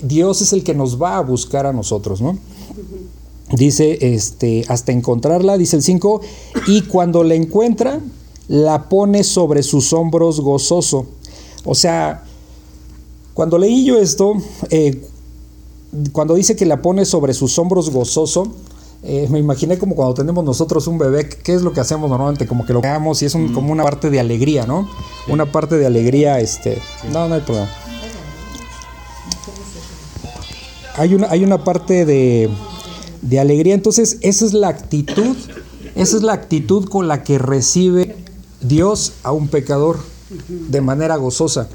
Dios 0.02 0.42
es 0.42 0.54
el 0.54 0.64
que 0.64 0.74
nos 0.74 1.02
va 1.02 1.18
a 1.18 1.22
buscar 1.22 1.66
a 1.66 1.74
nosotros, 1.74 2.22
¿no? 2.22 2.38
Dice, 3.52 3.98
este, 4.14 4.66
hasta 4.68 4.92
encontrarla, 4.92 5.58
dice 5.58 5.76
el 5.76 5.84
5, 5.84 6.22
y 6.68 6.84
cuando 6.84 7.24
la 7.24 7.36
encuentra, 7.36 8.00
la 8.48 8.90
pone 8.90 9.24
sobre 9.24 9.64
sus 9.64 9.94
hombros 9.94 10.40
gozoso. 10.40 11.08
O 11.66 11.76
sea, 11.76 12.24
cuando 13.34 13.58
leí 13.58 13.86
yo 13.86 14.00
esto, 14.00 14.36
eh, 14.70 15.02
cuando 16.12 16.36
dice 16.36 16.56
que 16.56 16.66
la 16.66 16.82
pone 16.82 17.06
sobre 17.06 17.34
sus 17.34 17.58
hombros 17.60 17.90
gozoso, 17.90 18.54
eh, 19.04 19.28
me 19.30 19.40
imaginé 19.40 19.78
como 19.78 19.96
cuando 19.96 20.14
tenemos 20.14 20.46
nosotros 20.46 20.88
un 20.88 20.98
bebé, 20.98 21.28
¿qué 21.28 21.54
es 21.54 21.62
lo 21.62 21.74
que 21.74 21.82
hacemos 21.82 22.10
normalmente? 22.10 22.48
Como 22.48 22.66
que 22.66 22.72
lo 22.72 22.80
hagamos 22.80 23.22
y 23.22 23.26
es 23.26 23.34
como 23.34 23.72
una 23.72 23.84
parte 23.84 24.10
de 24.10 24.20
alegría, 24.20 24.66
¿no? 24.66 24.88
Una 25.28 25.52
parte 25.52 25.78
de 25.78 25.86
alegría, 25.86 26.40
este... 26.40 26.82
No, 27.12 27.28
no 27.28 27.36
hay 27.36 27.42
problema. 27.42 27.70
Hay 30.96 31.16
una, 31.16 31.30
hay 31.30 31.44
una 31.44 31.64
parte 31.64 32.06
de 32.06 32.50
de 33.24 33.40
alegría. 33.40 33.74
Entonces, 33.74 34.18
esa 34.22 34.46
es 34.46 34.54
la 34.54 34.68
actitud, 34.68 35.36
esa 35.96 36.18
es 36.18 36.24
la 36.24 36.34
actitud 36.34 36.88
con 36.88 37.08
la 37.08 37.24
que 37.24 37.40
recibe 37.40 38.16
Dios 38.62 39.14
a 39.24 39.32
un 39.32 39.48
pecador 39.48 39.98
de 40.50 40.82
manera 40.82 41.16
gozosa. 41.16 41.68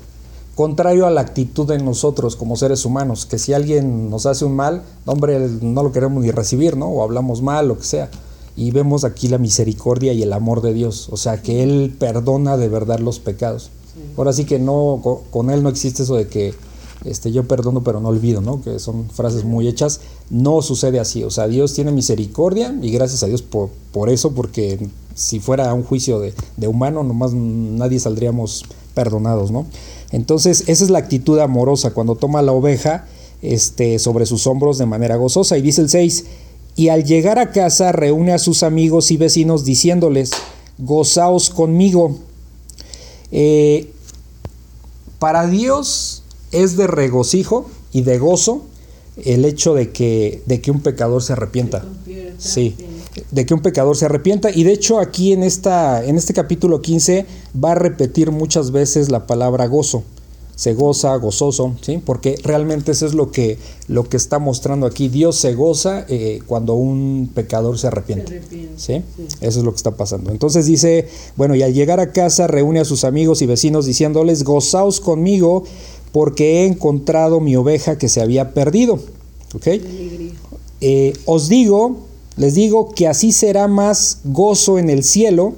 Contrario 0.54 1.06
a 1.06 1.10
la 1.10 1.20
actitud 1.20 1.66
de 1.68 1.78
nosotros 1.78 2.34
como 2.34 2.56
seres 2.56 2.84
humanos, 2.84 3.26
que 3.26 3.38
si 3.38 3.52
alguien 3.52 4.10
nos 4.10 4.26
hace 4.26 4.44
un 4.44 4.56
mal, 4.56 4.82
hombre, 5.06 5.38
no 5.60 5.82
lo 5.82 5.92
queremos 5.92 6.22
ni 6.22 6.30
recibir, 6.32 6.76
¿no? 6.76 6.88
O 6.88 7.02
hablamos 7.02 7.42
mal, 7.42 7.68
lo 7.68 7.78
que 7.78 7.84
sea. 7.84 8.10
Y 8.56 8.72
vemos 8.72 9.04
aquí 9.04 9.28
la 9.28 9.38
misericordia 9.38 10.12
y 10.12 10.22
el 10.22 10.32
amor 10.32 10.62
de 10.62 10.74
Dios, 10.74 11.08
o 11.12 11.16
sea, 11.16 11.40
que 11.42 11.62
Él 11.62 11.94
perdona 11.96 12.56
de 12.56 12.68
verdad 12.68 12.98
los 12.98 13.20
pecados. 13.20 13.70
Ahora 14.16 14.32
sí 14.32 14.44
que 14.44 14.58
no, 14.58 15.00
con 15.30 15.50
Él 15.50 15.62
no 15.62 15.68
existe 15.68 16.02
eso 16.02 16.16
de 16.16 16.26
que 16.26 16.54
este, 17.04 17.32
yo 17.32 17.44
perdono 17.44 17.82
pero 17.82 18.00
no 18.00 18.08
olvido, 18.08 18.40
¿no? 18.40 18.62
que 18.62 18.78
son 18.78 19.08
frases 19.10 19.44
muy 19.44 19.68
hechas, 19.68 20.00
no 20.30 20.62
sucede 20.62 21.00
así, 21.00 21.24
o 21.24 21.30
sea, 21.30 21.48
Dios 21.48 21.74
tiene 21.74 21.92
misericordia 21.92 22.76
y 22.80 22.90
gracias 22.90 23.22
a 23.22 23.26
Dios 23.26 23.42
por, 23.42 23.70
por 23.92 24.08
eso, 24.08 24.32
porque 24.32 24.88
si 25.14 25.40
fuera 25.40 25.72
un 25.74 25.82
juicio 25.82 26.20
de, 26.20 26.34
de, 26.56 26.68
humano, 26.68 27.02
nomás 27.02 27.32
nadie 27.34 27.98
saldríamos 27.98 28.64
perdonados, 28.94 29.50
¿no? 29.50 29.66
Entonces, 30.10 30.64
esa 30.66 30.84
es 30.84 30.90
la 30.90 30.98
actitud 30.98 31.38
amorosa 31.38 31.90
cuando 31.90 32.14
toma 32.14 32.40
la 32.40 32.52
oveja 32.52 33.06
este, 33.42 33.98
sobre 33.98 34.26
sus 34.26 34.46
hombros 34.46 34.78
de 34.78 34.86
manera 34.86 35.16
gozosa. 35.16 35.58
Y 35.58 35.62
dice 35.62 35.82
el 35.82 35.88
6, 35.88 36.24
y 36.76 36.88
al 36.88 37.04
llegar 37.04 37.38
a 37.38 37.50
casa 37.50 37.92
reúne 37.92 38.32
a 38.32 38.38
sus 38.38 38.62
amigos 38.62 39.10
y 39.10 39.16
vecinos 39.16 39.64
diciéndoles, 39.64 40.30
gozaos 40.78 41.50
conmigo. 41.50 42.16
Eh, 43.30 43.92
para 45.18 45.46
Dios 45.46 46.22
es 46.52 46.76
de 46.76 46.86
regocijo 46.86 47.68
y 47.92 48.02
de 48.02 48.18
gozo 48.18 48.62
el 49.24 49.44
hecho 49.44 49.74
de 49.74 49.90
que, 49.90 50.42
de 50.46 50.60
que 50.60 50.70
un 50.70 50.80
pecador 50.80 51.22
se 51.22 51.32
arrepienta. 51.32 51.84
Sí, 52.38 52.76
de 53.30 53.46
que 53.46 53.54
un 53.54 53.60
pecador 53.60 53.96
se 53.96 54.04
arrepienta. 54.04 54.50
Y 54.50 54.62
de 54.62 54.72
hecho 54.72 55.00
aquí 55.00 55.32
en, 55.32 55.42
esta, 55.42 56.04
en 56.04 56.16
este 56.16 56.34
capítulo 56.34 56.80
15 56.80 57.26
va 57.62 57.72
a 57.72 57.74
repetir 57.74 58.30
muchas 58.30 58.70
veces 58.70 59.10
la 59.10 59.26
palabra 59.26 59.66
gozo 59.66 60.04
se 60.58 60.74
goza, 60.74 61.14
gozoso, 61.14 61.76
¿sí? 61.82 62.02
Porque 62.04 62.34
realmente 62.42 62.90
eso 62.90 63.06
es 63.06 63.14
lo 63.14 63.30
que, 63.30 63.58
lo 63.86 64.08
que 64.08 64.16
está 64.16 64.40
mostrando 64.40 64.86
aquí. 64.86 65.08
Dios 65.08 65.36
se 65.36 65.54
goza 65.54 66.04
eh, 66.08 66.40
cuando 66.46 66.74
un 66.74 67.30
pecador 67.32 67.78
se 67.78 67.86
arrepiente. 67.86 68.42
¿sí? 68.76 69.04
Eso 69.40 69.60
es 69.60 69.64
lo 69.64 69.70
que 69.70 69.76
está 69.76 69.92
pasando. 69.92 70.32
Entonces 70.32 70.66
dice, 70.66 71.06
bueno, 71.36 71.54
y 71.54 71.62
al 71.62 71.74
llegar 71.74 72.00
a 72.00 72.10
casa 72.10 72.48
reúne 72.48 72.80
a 72.80 72.84
sus 72.84 73.04
amigos 73.04 73.40
y 73.40 73.46
vecinos 73.46 73.86
diciéndoles, 73.86 74.42
gozaos 74.42 74.98
conmigo 74.98 75.62
porque 76.12 76.62
he 76.62 76.66
encontrado 76.66 77.40
mi 77.40 77.56
oveja 77.56 77.98
que 77.98 78.08
se 78.08 78.20
había 78.20 78.54
perdido. 78.54 78.98
Eh, 80.80 81.12
os 81.24 81.48
digo, 81.48 81.98
les 82.36 82.54
digo 82.54 82.94
que 82.94 83.08
así 83.08 83.32
será 83.32 83.68
más 83.68 84.20
gozo 84.24 84.78
en 84.78 84.90
el 84.90 85.02
cielo 85.02 85.54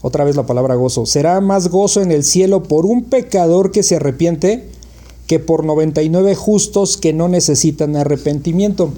otra 0.00 0.24
vez 0.24 0.36
la 0.36 0.46
palabra 0.46 0.74
gozo. 0.76 1.06
Será 1.06 1.40
más 1.40 1.68
gozo 1.68 2.02
en 2.02 2.12
el 2.12 2.24
cielo 2.24 2.62
por 2.62 2.86
un 2.86 3.04
pecador 3.04 3.72
que 3.72 3.82
se 3.82 3.96
arrepiente 3.96 4.68
que 5.26 5.38
por 5.38 5.64
99 5.64 6.34
justos 6.34 6.96
que 6.96 7.12
no 7.12 7.28
necesitan 7.28 7.96
arrepentimiento. 7.96 8.90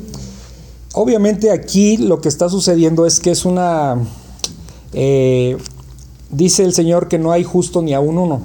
Obviamente 0.92 1.50
aquí 1.50 1.96
lo 1.96 2.20
que 2.20 2.28
está 2.28 2.48
sucediendo 2.48 3.06
es 3.06 3.20
que 3.20 3.30
es 3.30 3.44
una... 3.44 3.96
Eh, 4.92 5.56
dice 6.30 6.64
el 6.64 6.74
Señor 6.74 7.08
que 7.08 7.18
no 7.18 7.32
hay 7.32 7.44
justo 7.44 7.82
ni 7.82 7.94
aún 7.94 8.18
uno. 8.18 8.42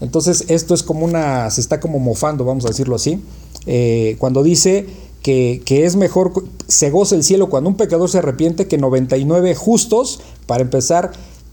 Entonces 0.00 0.44
esto 0.48 0.74
es 0.74 0.82
como 0.82 1.04
una... 1.04 1.50
se 1.50 1.60
está 1.60 1.80
como 1.80 1.98
mofando, 1.98 2.44
vamos 2.44 2.64
a 2.64 2.68
decirlo 2.68 2.96
así. 2.96 3.20
Eh, 3.66 4.16
cuando 4.18 4.42
dice 4.42 4.86
que, 5.22 5.62
que, 5.64 5.84
es 5.84 5.96
mejor, 5.96 6.32
se 6.66 6.90
goza 6.90 7.14
el 7.14 7.24
cielo 7.24 7.50
cuando 7.50 7.68
un 7.68 7.76
pecador 7.76 8.08
se 8.08 8.18
arrepiente 8.18 8.66
que 8.66 8.78
99 8.78 9.54
justos, 9.54 10.20
para 10.46 10.62
empezar, 10.62 11.12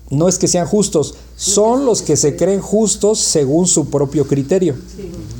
no 0.09 0.29
es 0.29 0.39
que 0.39 0.47
sean 0.47 0.67
justos, 0.67 1.15
son 1.35 1.85
los 1.85 2.01
que 2.01 2.15
se 2.15 2.37
creen 2.37 2.61
justos 2.61 3.19
según 3.19 3.67
su 3.67 3.89
propio 3.89 4.25
criterio. 4.25 4.75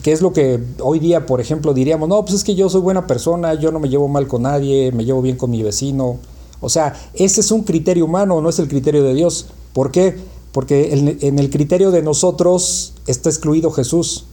Que 0.03 0.11
es 0.11 0.21
lo 0.21 0.33
que 0.33 0.59
hoy 0.79 0.99
día, 0.99 1.25
por 1.25 1.39
ejemplo, 1.39 1.73
diríamos, 1.73 2.09
no, 2.09 2.23
pues 2.23 2.35
es 2.35 2.43
que 2.43 2.55
yo 2.55 2.69
soy 2.69 2.81
buena 2.81 3.07
persona, 3.07 3.53
yo 3.53 3.71
no 3.71 3.79
me 3.79 3.89
llevo 3.89 4.07
mal 4.07 4.27
con 4.27 4.43
nadie, 4.43 4.91
me 4.91 5.05
llevo 5.05 5.21
bien 5.21 5.37
con 5.37 5.51
mi 5.51 5.63
vecino. 5.63 6.17
O 6.59 6.69
sea, 6.69 6.93
ese 7.13 7.41
es 7.41 7.51
un 7.51 7.63
criterio 7.63 8.05
humano, 8.05 8.41
no 8.41 8.49
es 8.49 8.59
el 8.59 8.67
criterio 8.67 9.03
de 9.03 9.13
Dios. 9.13 9.47
¿Por 9.73 9.91
qué? 9.91 10.17
Porque 10.57 10.91
en, 11.21 11.37
el 11.37 11.49
criterio 11.51 11.91
de 11.91 12.01
nosotros 12.01 12.93
está 13.05 13.29
excluido 13.29 13.69
Jesús. 13.69 14.25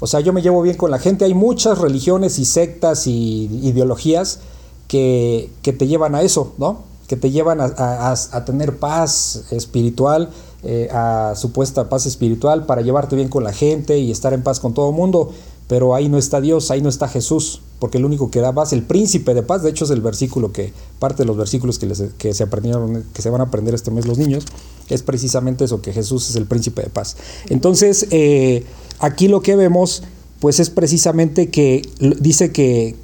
O 0.00 0.06
sea, 0.06 0.20
yo 0.20 0.32
me 0.32 0.40
llevo 0.40 0.62
bien 0.62 0.78
con 0.78 0.90
la 0.90 0.98
gente. 0.98 1.26
Hay 1.26 1.34
muchas 1.34 1.76
religiones 1.76 2.38
y 2.38 2.46
sectas 2.46 3.06
y 3.06 3.50
ideologías 3.62 4.40
que, 4.88 5.50
que 5.60 5.74
te 5.74 5.86
llevan 5.86 6.14
a 6.14 6.22
eso, 6.22 6.54
¿no? 6.56 6.78
que 7.06 7.18
te 7.18 7.30
llevan 7.30 7.58
a, 7.60 8.44
tener 8.46 8.78
paz 8.78 9.44
espiritual, 9.50 10.30
eh, 10.62 10.88
a 10.90 11.34
supuesta 11.36 11.90
paz 11.90 12.06
espiritual, 12.06 12.64
para 12.64 12.80
llevarte 12.80 13.14
bien 13.14 13.28
con 13.28 13.44
la 13.44 13.52
gente 13.52 13.98
y 13.98 14.10
estar 14.10 14.32
en 14.32 14.42
paz 14.42 14.58
con 14.58 14.72
todo 14.72 14.88
el 14.88 14.96
mundo. 14.96 15.32
Pero 15.72 15.94
ahí 15.94 16.10
no 16.10 16.18
está 16.18 16.42
Dios, 16.42 16.70
ahí 16.70 16.82
no 16.82 16.90
está 16.90 17.08
Jesús, 17.08 17.62
porque 17.78 17.96
el 17.96 18.04
único 18.04 18.30
que 18.30 18.40
da 18.40 18.52
paz, 18.52 18.74
el 18.74 18.82
príncipe 18.82 19.32
de 19.32 19.42
paz, 19.42 19.62
de 19.62 19.70
hecho 19.70 19.86
es 19.86 19.90
el 19.90 20.02
versículo 20.02 20.52
que, 20.52 20.70
parte 20.98 21.22
de 21.22 21.26
los 21.26 21.38
versículos 21.38 21.78
que, 21.78 21.90
que 22.18 22.34
se 22.34 22.42
aprendieron, 22.42 23.06
que 23.14 23.22
se 23.22 23.30
van 23.30 23.40
a 23.40 23.44
aprender 23.44 23.74
este 23.74 23.90
mes 23.90 24.04
los 24.04 24.18
niños, 24.18 24.44
es 24.90 25.02
precisamente 25.02 25.64
eso, 25.64 25.80
que 25.80 25.94
Jesús 25.94 26.28
es 26.28 26.36
el 26.36 26.44
príncipe 26.44 26.82
de 26.82 26.90
paz. 26.90 27.16
Entonces, 27.48 28.06
eh, 28.10 28.66
aquí 28.98 29.28
lo 29.28 29.40
que 29.40 29.56
vemos, 29.56 30.02
pues 30.40 30.60
es 30.60 30.68
precisamente 30.68 31.48
que 31.48 31.80
dice 32.20 32.52
que, 32.52 32.94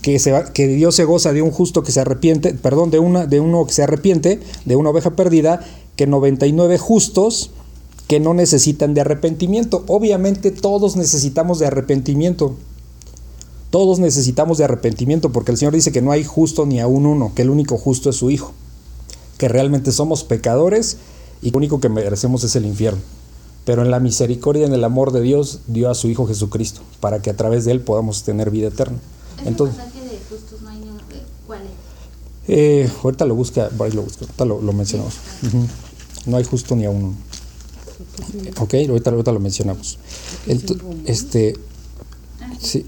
que, 0.00 0.20
se 0.20 0.40
que 0.54 0.68
Dios 0.68 0.94
se 0.94 1.02
goza 1.02 1.32
de 1.32 1.42
un 1.42 1.50
justo 1.50 1.82
que 1.82 1.90
se 1.90 1.98
arrepiente, 1.98 2.54
perdón, 2.54 2.92
de, 2.92 3.00
una, 3.00 3.26
de 3.26 3.40
uno 3.40 3.66
que 3.66 3.72
se 3.72 3.82
arrepiente, 3.82 4.38
de 4.64 4.76
una 4.76 4.90
oveja 4.90 5.16
perdida, 5.16 5.66
que 5.96 6.06
99 6.06 6.78
justos 6.78 7.50
que 8.08 8.20
no 8.20 8.34
necesitan 8.34 8.94
de 8.94 9.00
arrepentimiento. 9.00 9.84
Obviamente 9.86 10.50
todos 10.50 10.96
necesitamos 10.96 11.58
de 11.58 11.66
arrepentimiento. 11.66 12.54
Todos 13.70 13.98
necesitamos 13.98 14.58
de 14.58 14.64
arrepentimiento 14.64 15.32
porque 15.32 15.50
el 15.50 15.58
Señor 15.58 15.74
dice 15.74 15.90
que 15.90 16.02
no 16.02 16.12
hay 16.12 16.22
justo 16.22 16.64
ni 16.64 16.80
aún 16.80 17.06
uno, 17.06 17.32
que 17.34 17.42
el 17.42 17.50
único 17.50 17.76
justo 17.76 18.10
es 18.10 18.16
su 18.16 18.30
Hijo, 18.30 18.52
que 19.36 19.48
realmente 19.48 19.90
somos 19.90 20.22
pecadores 20.22 20.98
y 21.42 21.50
lo 21.50 21.58
único 21.58 21.80
que 21.80 21.88
merecemos 21.88 22.44
es 22.44 22.54
el 22.54 22.66
infierno. 22.66 23.00
Pero 23.64 23.82
en 23.82 23.90
la 23.90 23.98
misericordia, 23.98 24.66
en 24.66 24.74
el 24.74 24.84
amor 24.84 25.10
de 25.10 25.22
Dios, 25.22 25.60
dio 25.66 25.90
a 25.90 25.94
su 25.94 26.08
Hijo 26.08 26.26
Jesucristo, 26.26 26.82
para 27.00 27.20
que 27.20 27.30
a 27.30 27.36
través 27.36 27.64
de 27.64 27.72
Él 27.72 27.80
podamos 27.80 28.22
tener 28.22 28.50
vida 28.50 28.68
eterna. 28.68 28.98
Entonces, 29.44 29.76
eh, 32.46 32.90
ahorita 33.02 33.24
lo 33.24 33.34
busca, 33.34 33.70
lo 33.70 34.02
busca, 34.02 34.24
ahorita 34.24 34.44
lo, 34.44 34.72
mencionamos. 34.72 35.14
No 36.26 36.36
hay 36.36 36.44
justo 36.44 36.76
ni 36.76 36.84
a 36.84 36.90
uno. 36.90 37.14
Ok, 38.60 38.74
ahorita, 38.74 39.10
ahorita 39.10 39.32
lo 39.32 39.40
mencionamos. 39.40 39.98
este, 41.06 41.54
sí. 42.60 42.86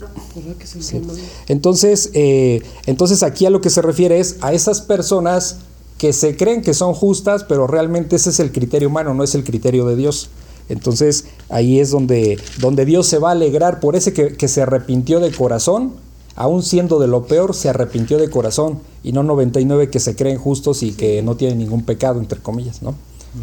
Entonces, 1.48 2.10
eh, 2.14 2.62
entonces 2.86 3.22
aquí 3.22 3.46
a 3.46 3.50
lo 3.50 3.60
que 3.60 3.70
se 3.70 3.82
refiere 3.82 4.20
es 4.20 4.36
a 4.40 4.52
esas 4.52 4.80
personas 4.80 5.58
que 5.98 6.12
se 6.12 6.36
creen 6.36 6.62
que 6.62 6.74
son 6.74 6.92
justas, 6.92 7.44
pero 7.44 7.66
realmente 7.66 8.16
ese 8.16 8.30
es 8.30 8.40
el 8.40 8.52
criterio 8.52 8.88
humano, 8.88 9.14
no 9.14 9.24
es 9.24 9.34
el 9.34 9.44
criterio 9.44 9.86
de 9.86 9.96
Dios. 9.96 10.28
Entonces 10.68 11.26
ahí 11.48 11.78
es 11.78 11.90
donde, 11.90 12.38
donde 12.58 12.84
Dios 12.84 13.06
se 13.06 13.18
va 13.18 13.30
a 13.30 13.32
alegrar 13.32 13.80
por 13.80 13.96
ese 13.96 14.12
que, 14.12 14.36
que 14.36 14.48
se 14.48 14.62
arrepintió 14.62 15.20
de 15.20 15.30
corazón 15.32 15.94
aun 16.36 16.62
siendo 16.62 16.98
de 16.98 17.08
lo 17.08 17.24
peor, 17.24 17.54
se 17.54 17.70
arrepintió 17.70 18.18
de 18.18 18.30
corazón, 18.30 18.80
y 19.02 19.12
no 19.12 19.22
99 19.22 19.90
que 19.90 20.00
se 20.00 20.14
creen 20.14 20.38
justos 20.38 20.82
y 20.82 20.92
que 20.92 21.22
no 21.22 21.36
tienen 21.36 21.58
ningún 21.58 21.82
pecado, 21.82 22.20
entre 22.20 22.40
comillas, 22.40 22.82
¿no? 22.82 22.94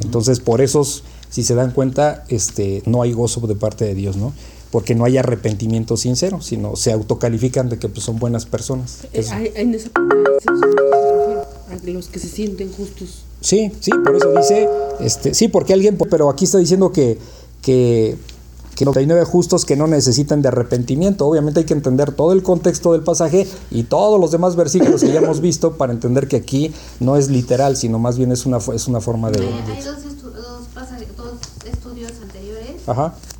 Entonces, 0.01 0.39
por 0.39 0.61
esos, 0.61 1.03
si 1.33 1.41
se 1.41 1.55
dan 1.55 1.71
cuenta, 1.71 2.25
este, 2.29 2.83
no 2.85 3.01
hay 3.01 3.11
gozo 3.11 3.41
de 3.47 3.55
parte 3.55 3.85
de 3.85 3.95
Dios, 3.95 4.17
¿no? 4.17 4.33
Porque 4.69 4.93
no 4.93 5.03
hay 5.03 5.17
arrepentimiento 5.17 5.97
sincero, 5.97 6.41
sino 6.41 6.75
se 6.75 6.91
autocalifican 6.91 7.69
de 7.69 7.79
que 7.79 7.89
pues, 7.89 8.05
son 8.05 8.19
buenas 8.19 8.45
personas. 8.45 8.99
Eh, 9.13 9.51
en 9.55 9.73
esa 9.73 9.89
a 11.71 11.89
los 11.89 12.07
que 12.09 12.19
se 12.19 12.27
sienten 12.27 12.71
justos. 12.71 13.23
Sí, 13.41 13.71
sí, 13.79 13.89
por 14.03 14.15
eso 14.15 14.31
dice, 14.31 14.69
este, 14.99 15.33
sí, 15.33 15.47
porque 15.47 15.73
alguien, 15.73 15.97
pero 15.97 16.29
aquí 16.29 16.45
está 16.45 16.59
diciendo 16.59 16.91
que, 16.91 17.17
que, 17.63 18.15
que 18.75 18.85
99 18.85 19.25
justos 19.25 19.65
que 19.65 19.75
no 19.75 19.87
necesitan 19.87 20.43
de 20.43 20.49
arrepentimiento. 20.49 21.25
Obviamente 21.25 21.61
hay 21.61 21.65
que 21.65 21.73
entender 21.73 22.11
todo 22.11 22.31
el 22.31 22.43
contexto 22.43 22.91
del 22.91 23.01
pasaje 23.01 23.47
y 23.71 23.85
todos 23.85 24.19
los 24.19 24.29
demás 24.29 24.55
versículos 24.55 25.01
que 25.01 25.11
ya 25.11 25.19
hemos 25.19 25.41
visto 25.41 25.77
para 25.77 25.93
entender 25.93 26.27
que 26.27 26.35
aquí 26.35 26.71
no 26.99 27.17
es 27.17 27.29
literal, 27.29 27.75
sino 27.75 27.97
más 27.97 28.19
bien 28.19 28.31
es 28.31 28.45
una, 28.45 28.57
es 28.57 28.87
una 28.87 29.01
forma 29.01 29.31
de... 29.31 29.47
Hay, 29.47 29.83
dos, 29.83 29.97
estudios 29.97 30.12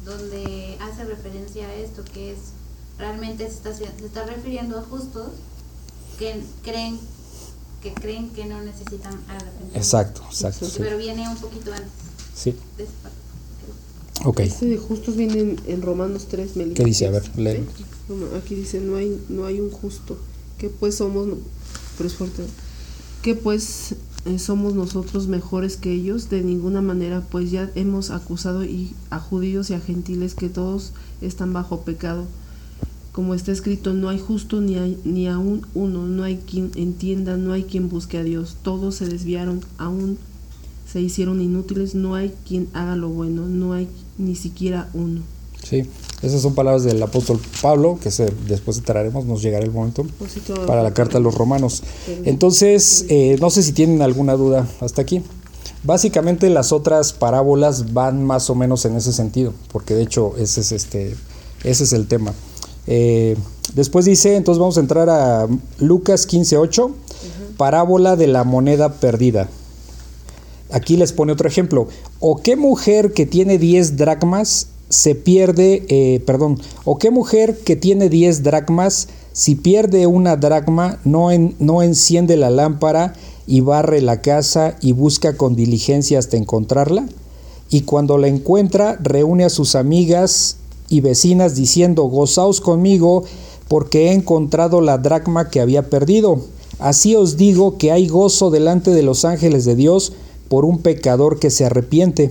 donde 0.06 0.78
hace 0.80 1.04
referencia 1.06 1.68
a 1.68 1.74
esto, 1.76 2.04
que 2.14 2.34
es 2.34 2.40
realmente 2.98 3.48
se 3.48 3.54
está, 3.54 3.74
se 3.74 3.86
está 4.06 4.26
refiriendo 4.26 4.80
a 4.80 4.84
justos 4.84 5.30
que 6.18 6.42
creen 6.64 7.00
que 7.82 7.94
creen 7.94 8.30
que 8.30 8.46
no 8.46 8.62
necesitan 8.62 9.20
arrepentimiento. 9.28 9.78
Exacto, 9.78 10.24
exacto. 10.30 10.68
Pero 10.78 10.98
viene 10.98 11.28
un 11.28 11.36
poquito 11.36 11.74
antes. 11.74 11.92
Sí. 12.34 12.56
Ok. 14.24 14.40
Este 14.40 14.68
de 14.68 14.78
justos 14.78 15.18
viene 15.18 15.58
en, 15.68 15.82
Romanos 15.82 16.28
3, 16.30 16.52
¿Qué 16.76 16.84
dice? 16.86 17.08
A 17.08 17.12
ver, 17.12 17.38
lee. 17.38 17.66
aquí 18.38 18.56
dice, 18.56 18.80
no 18.80 18.96
hay, 18.96 19.22
no 19.28 19.46
hay 19.46 19.60
un 19.60 19.70
justo. 19.70 20.18
que 20.58 20.70
pues 20.70 20.96
somos? 20.96 21.28
Pero 21.98 22.08
es 22.08 22.16
fuerte. 22.16 22.44
¿Qué 23.22 23.36
pues 23.36 23.96
somos 24.38 24.74
nosotros 24.74 25.28
mejores 25.28 25.78
que 25.78 25.92
ellos? 25.92 26.30
De 26.30 26.42
ninguna 26.42 26.82
manera, 26.82 27.22
pues 27.22 27.52
ya 27.52 27.70
hemos 27.76 28.10
acusado 28.10 28.64
y 28.64 28.94
a 29.10 29.20
judíos 29.20 29.70
y 29.70 29.74
a 29.74 29.80
gentiles 29.80 30.36
que 30.36 30.50
todos 30.50 30.94
están 31.22 31.54
bajo 31.54 31.82
pecado 31.82 32.26
como 33.14 33.36
está 33.36 33.52
escrito, 33.52 33.94
no 33.94 34.10
hay 34.10 34.20
justo 34.20 34.60
ni, 34.60 34.76
hay, 34.76 35.00
ni 35.06 35.28
aún 35.28 35.66
uno, 35.76 36.08
no 36.08 36.24
hay 36.24 36.38
quien 36.38 36.72
entienda, 36.76 37.38
no 37.38 37.54
hay 37.54 37.64
quien 37.64 37.88
busque 37.88 38.18
a 38.18 38.24
Dios. 38.24 38.58
Todos 38.64 38.96
se 38.96 39.06
desviaron, 39.06 39.62
aún 39.78 40.18
se 40.92 41.00
hicieron 41.00 41.40
inútiles, 41.40 41.94
no 41.94 42.16
hay 42.16 42.34
quien 42.46 42.68
haga 42.74 42.96
lo 42.96 43.10
bueno, 43.10 43.48
no 43.48 43.74
hay 43.74 43.88
ni 44.18 44.36
siquiera 44.36 44.90
uno. 44.96 45.22
Sí, 45.64 45.84
esas 46.24 46.42
son 46.42 46.56
palabras 46.56 46.84
del 46.84 47.04
apóstol 47.04 47.40
Pablo, 47.62 48.00
que 48.02 48.10
se, 48.10 48.32
después 48.48 48.82
traeremos, 48.82 49.26
nos 49.26 49.42
llegará 49.42 49.66
el 49.66 49.72
momento 49.72 50.06
pues 50.18 50.32
para 50.66 50.82
la 50.82 50.94
carta 50.94 51.18
a 51.18 51.22
los 51.22 51.36
romanos. 51.36 51.84
Entonces, 52.24 53.06
eh, 53.10 53.38
no 53.42 53.50
sé 53.50 53.62
si 53.62 53.74
tienen 53.74 54.02
alguna 54.02 54.34
duda 54.34 54.66
hasta 54.80 55.02
aquí. 55.02 55.22
Básicamente 55.84 56.50
las 56.50 56.72
otras 56.72 57.12
parábolas 57.12 57.92
van 57.92 58.24
más 58.24 58.50
o 58.50 58.56
menos 58.56 58.86
en 58.86 58.96
ese 58.96 59.12
sentido, 59.12 59.54
porque 59.74 59.96
de 59.96 60.04
hecho 60.04 60.34
ese 60.38 60.62
es, 60.62 60.72
este, 60.72 61.14
ese 61.66 61.84
es 61.84 61.92
el 61.92 62.08
tema. 62.08 62.34
Eh, 62.88 63.36
después 63.76 64.06
dice, 64.06 64.38
entonces 64.38 64.60
vamos 64.60 64.78
a 64.78 64.80
entrar 64.80 65.10
a 65.10 65.48
Lucas 65.80 66.26
15.8, 66.26 66.90
parábola 67.58 68.16
de 68.16 68.28
la 68.28 68.46
moneda 68.46 68.94
perdida. 68.94 69.50
Aquí 70.72 70.96
les 70.96 71.12
pone 71.12 71.34
otro 71.34 71.50
ejemplo. 71.50 71.90
¿O 72.22 72.38
qué 72.38 72.56
mujer 72.56 73.12
que 73.12 73.26
tiene 73.26 73.58
10 73.58 73.98
dracmas 73.98 74.68
se 74.94 75.16
pierde, 75.16 75.86
eh, 75.90 76.22
perdón, 76.26 76.60
o 76.86 77.00
qué 77.00 77.10
mujer 77.10 77.58
que 77.58 77.76
tiene 77.76 78.10
10 78.10 78.44
dracmas, 78.44 79.08
si 79.32 79.56
pierde 79.56 80.06
una 80.06 80.36
dracma, 80.36 81.00
no, 81.04 81.30
no 81.58 81.82
enciende 81.82 82.38
la 82.38 82.52
lámpara 82.52 83.16
y 83.48 83.62
barre 83.62 84.02
la 84.02 84.22
casa 84.22 84.78
y 84.82 84.92
busca 84.92 85.36
con 85.36 85.56
diligencia 85.56 86.20
hasta 86.20 86.38
encontrarla? 86.38 87.08
Y 87.72 87.82
cuando 87.82 88.20
la 88.20 88.28
encuentra, 88.28 89.00
reúne 89.02 89.46
a 89.46 89.50
sus 89.50 89.74
amigas 89.74 90.58
y 90.90 91.02
vecinas 91.02 91.56
diciendo, 91.56 92.04
gozaos 92.04 92.62
conmigo, 92.62 93.24
porque 93.68 94.10
he 94.10 94.14
encontrado 94.14 94.80
la 94.80 95.00
dracma 95.00 95.50
que 95.50 95.60
había 95.60 95.90
perdido. 95.90 96.40
Así 96.78 97.16
os 97.16 97.36
digo 97.36 97.80
que 97.80 97.92
hay 97.92 98.08
gozo 98.08 98.52
delante 98.52 98.92
de 98.92 99.02
los 99.02 99.26
ángeles 99.26 99.66
de 99.66 99.76
Dios 99.76 100.14
por 100.50 100.66
un 100.66 100.78
pecador 100.80 101.40
que 101.40 101.50
se 101.50 101.66
arrepiente. 101.66 102.30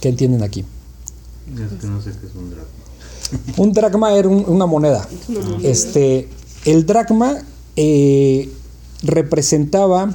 ¿Qué 0.00 0.08
entienden 0.08 0.42
aquí? 0.42 0.64
Es 1.54 1.80
que 1.80 1.86
no 1.86 2.00
sé 2.00 2.10
qué 2.20 2.26
es 2.26 2.34
un 2.34 2.50
dracma. 2.50 3.56
Un 3.56 3.72
dracma 3.72 4.12
era 4.14 4.28
una 4.28 4.66
moneda. 4.66 5.06
Este, 5.62 6.28
el 6.64 6.86
dracma 6.86 7.38
eh, 7.76 8.50
representaba 9.02 10.12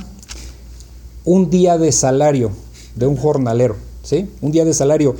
un 1.25 1.49
día 1.49 1.77
de 1.77 1.91
salario 1.91 2.51
de 2.95 3.07
un 3.07 3.15
jornalero, 3.15 3.75
¿sí? 4.03 4.29
Un 4.41 4.51
día 4.51 4.65
de 4.65 4.73
salario 4.73 5.15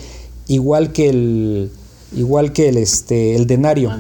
igual 0.48 0.92
que 0.92 1.10
el 1.10 1.72
igual 2.16 2.54
que 2.54 2.70
el 2.70 2.78
este 2.78 3.36
el 3.36 3.48
denario. 3.48 3.92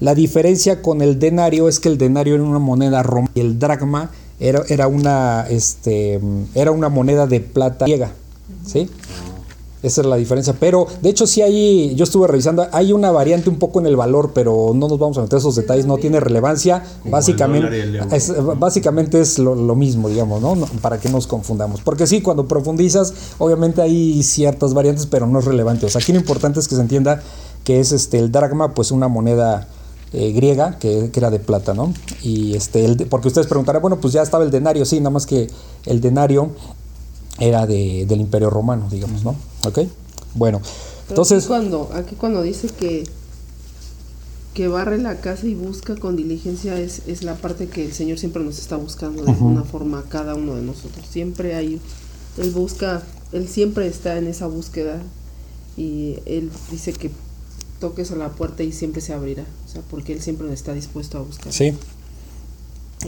La 0.00 0.14
diferencia 0.14 0.82
con 0.82 1.02
el 1.02 1.18
denario 1.18 1.68
es 1.68 1.80
que 1.80 1.88
el 1.88 1.98
denario 1.98 2.34
era 2.34 2.44
una 2.44 2.58
moneda 2.58 3.02
romana 3.02 3.32
y 3.34 3.40
el 3.40 3.58
dracma 3.58 4.10
era, 4.38 4.62
era 4.68 4.86
una 4.86 5.46
este 5.48 6.20
era 6.54 6.70
una 6.70 6.88
moneda 6.88 7.26
de 7.26 7.40
plata 7.40 7.86
griega, 7.86 8.12
¿sí? 8.66 8.88
Esa 9.86 10.00
es 10.00 10.06
la 10.08 10.16
diferencia. 10.16 10.52
Pero 10.58 10.88
de 11.00 11.08
hecho 11.08 11.28
sí 11.28 11.42
hay, 11.42 11.94
yo 11.94 12.02
estuve 12.02 12.26
revisando, 12.26 12.66
hay 12.72 12.92
una 12.92 13.12
variante 13.12 13.48
un 13.48 13.56
poco 13.60 13.78
en 13.78 13.86
el 13.86 13.94
valor, 13.94 14.32
pero 14.34 14.72
no 14.74 14.88
nos 14.88 14.98
vamos 14.98 15.16
a 15.18 15.22
meter 15.22 15.38
esos 15.38 15.54
detalles, 15.54 15.86
no 15.86 15.96
tiene 15.96 16.18
relevancia. 16.18 16.82
Básicamente 17.04 18.00
es, 18.10 18.32
básicamente 18.58 19.20
es 19.20 19.38
lo, 19.38 19.76
mismo, 19.76 20.08
digamos, 20.08 20.42
¿no? 20.42 20.56
Para 20.80 20.98
que 20.98 21.08
nos 21.08 21.28
confundamos. 21.28 21.82
Porque 21.82 22.08
sí, 22.08 22.20
cuando 22.20 22.48
profundizas, 22.48 23.14
obviamente 23.38 23.80
hay 23.80 24.24
ciertas 24.24 24.74
variantes, 24.74 25.06
pero 25.06 25.28
no 25.28 25.38
es 25.38 25.44
relevante. 25.44 25.86
O 25.86 25.88
sea, 25.88 26.00
aquí 26.00 26.12
lo 26.12 26.18
importante 26.18 26.58
es 26.58 26.66
que 26.66 26.74
se 26.74 26.80
entienda 26.80 27.22
que 27.62 27.78
es 27.78 27.92
este 27.92 28.18
el 28.18 28.32
dragma, 28.32 28.74
pues 28.74 28.90
una 28.90 29.06
moneda 29.06 29.68
eh, 30.12 30.32
griega 30.32 30.80
que, 30.80 31.12
era 31.14 31.30
de 31.30 31.38
plata, 31.38 31.74
¿no? 31.74 31.94
Y 32.24 32.56
este, 32.56 32.84
el, 32.84 32.96
porque 33.08 33.28
ustedes 33.28 33.46
preguntarán, 33.46 33.82
bueno, 33.82 33.98
pues 34.00 34.12
ya 34.12 34.22
estaba 34.22 34.42
el 34.42 34.50
denario, 34.50 34.84
sí, 34.84 34.98
nada 34.98 35.10
más 35.10 35.26
que 35.26 35.48
el 35.84 36.00
denario 36.00 36.50
era 37.38 37.66
de, 37.66 38.06
del 38.06 38.20
Imperio 38.20 38.50
Romano, 38.50 38.88
digamos, 38.90 39.22
¿no? 39.22 39.36
¿Ok? 39.66 39.80
Bueno, 40.34 40.60
entonces... 41.08 41.44
Aquí 41.44 41.48
cuando, 41.48 41.90
aquí 41.94 42.14
cuando 42.14 42.42
dice 42.42 42.68
que, 42.68 43.04
que 44.54 44.68
barre 44.68 44.98
la 44.98 45.20
casa 45.20 45.46
y 45.46 45.54
busca 45.54 45.96
con 45.96 46.16
diligencia 46.16 46.78
es, 46.78 47.02
es 47.06 47.22
la 47.22 47.34
parte 47.34 47.68
que 47.68 47.84
el 47.84 47.92
Señor 47.92 48.18
siempre 48.18 48.42
nos 48.42 48.58
está 48.58 48.76
buscando 48.76 49.24
de 49.24 49.30
alguna 49.30 49.62
forma 49.64 50.04
cada 50.08 50.34
uno 50.34 50.54
de 50.54 50.62
nosotros. 50.62 51.06
Siempre 51.10 51.54
hay, 51.54 51.80
Él 52.38 52.50
busca, 52.50 53.02
Él 53.32 53.48
siempre 53.48 53.86
está 53.86 54.18
en 54.18 54.26
esa 54.26 54.46
búsqueda 54.46 55.02
y 55.76 56.16
Él 56.26 56.50
dice 56.70 56.92
que 56.92 57.10
toques 57.80 58.10
a 58.10 58.16
la 58.16 58.30
puerta 58.30 58.62
y 58.62 58.72
siempre 58.72 59.00
se 59.00 59.12
abrirá, 59.12 59.44
o 59.66 59.68
sea, 59.68 59.82
porque 59.90 60.12
Él 60.12 60.22
siempre 60.22 60.50
está 60.52 60.72
dispuesto 60.72 61.18
a 61.18 61.22
buscar. 61.22 61.52
Sí. 61.52 61.74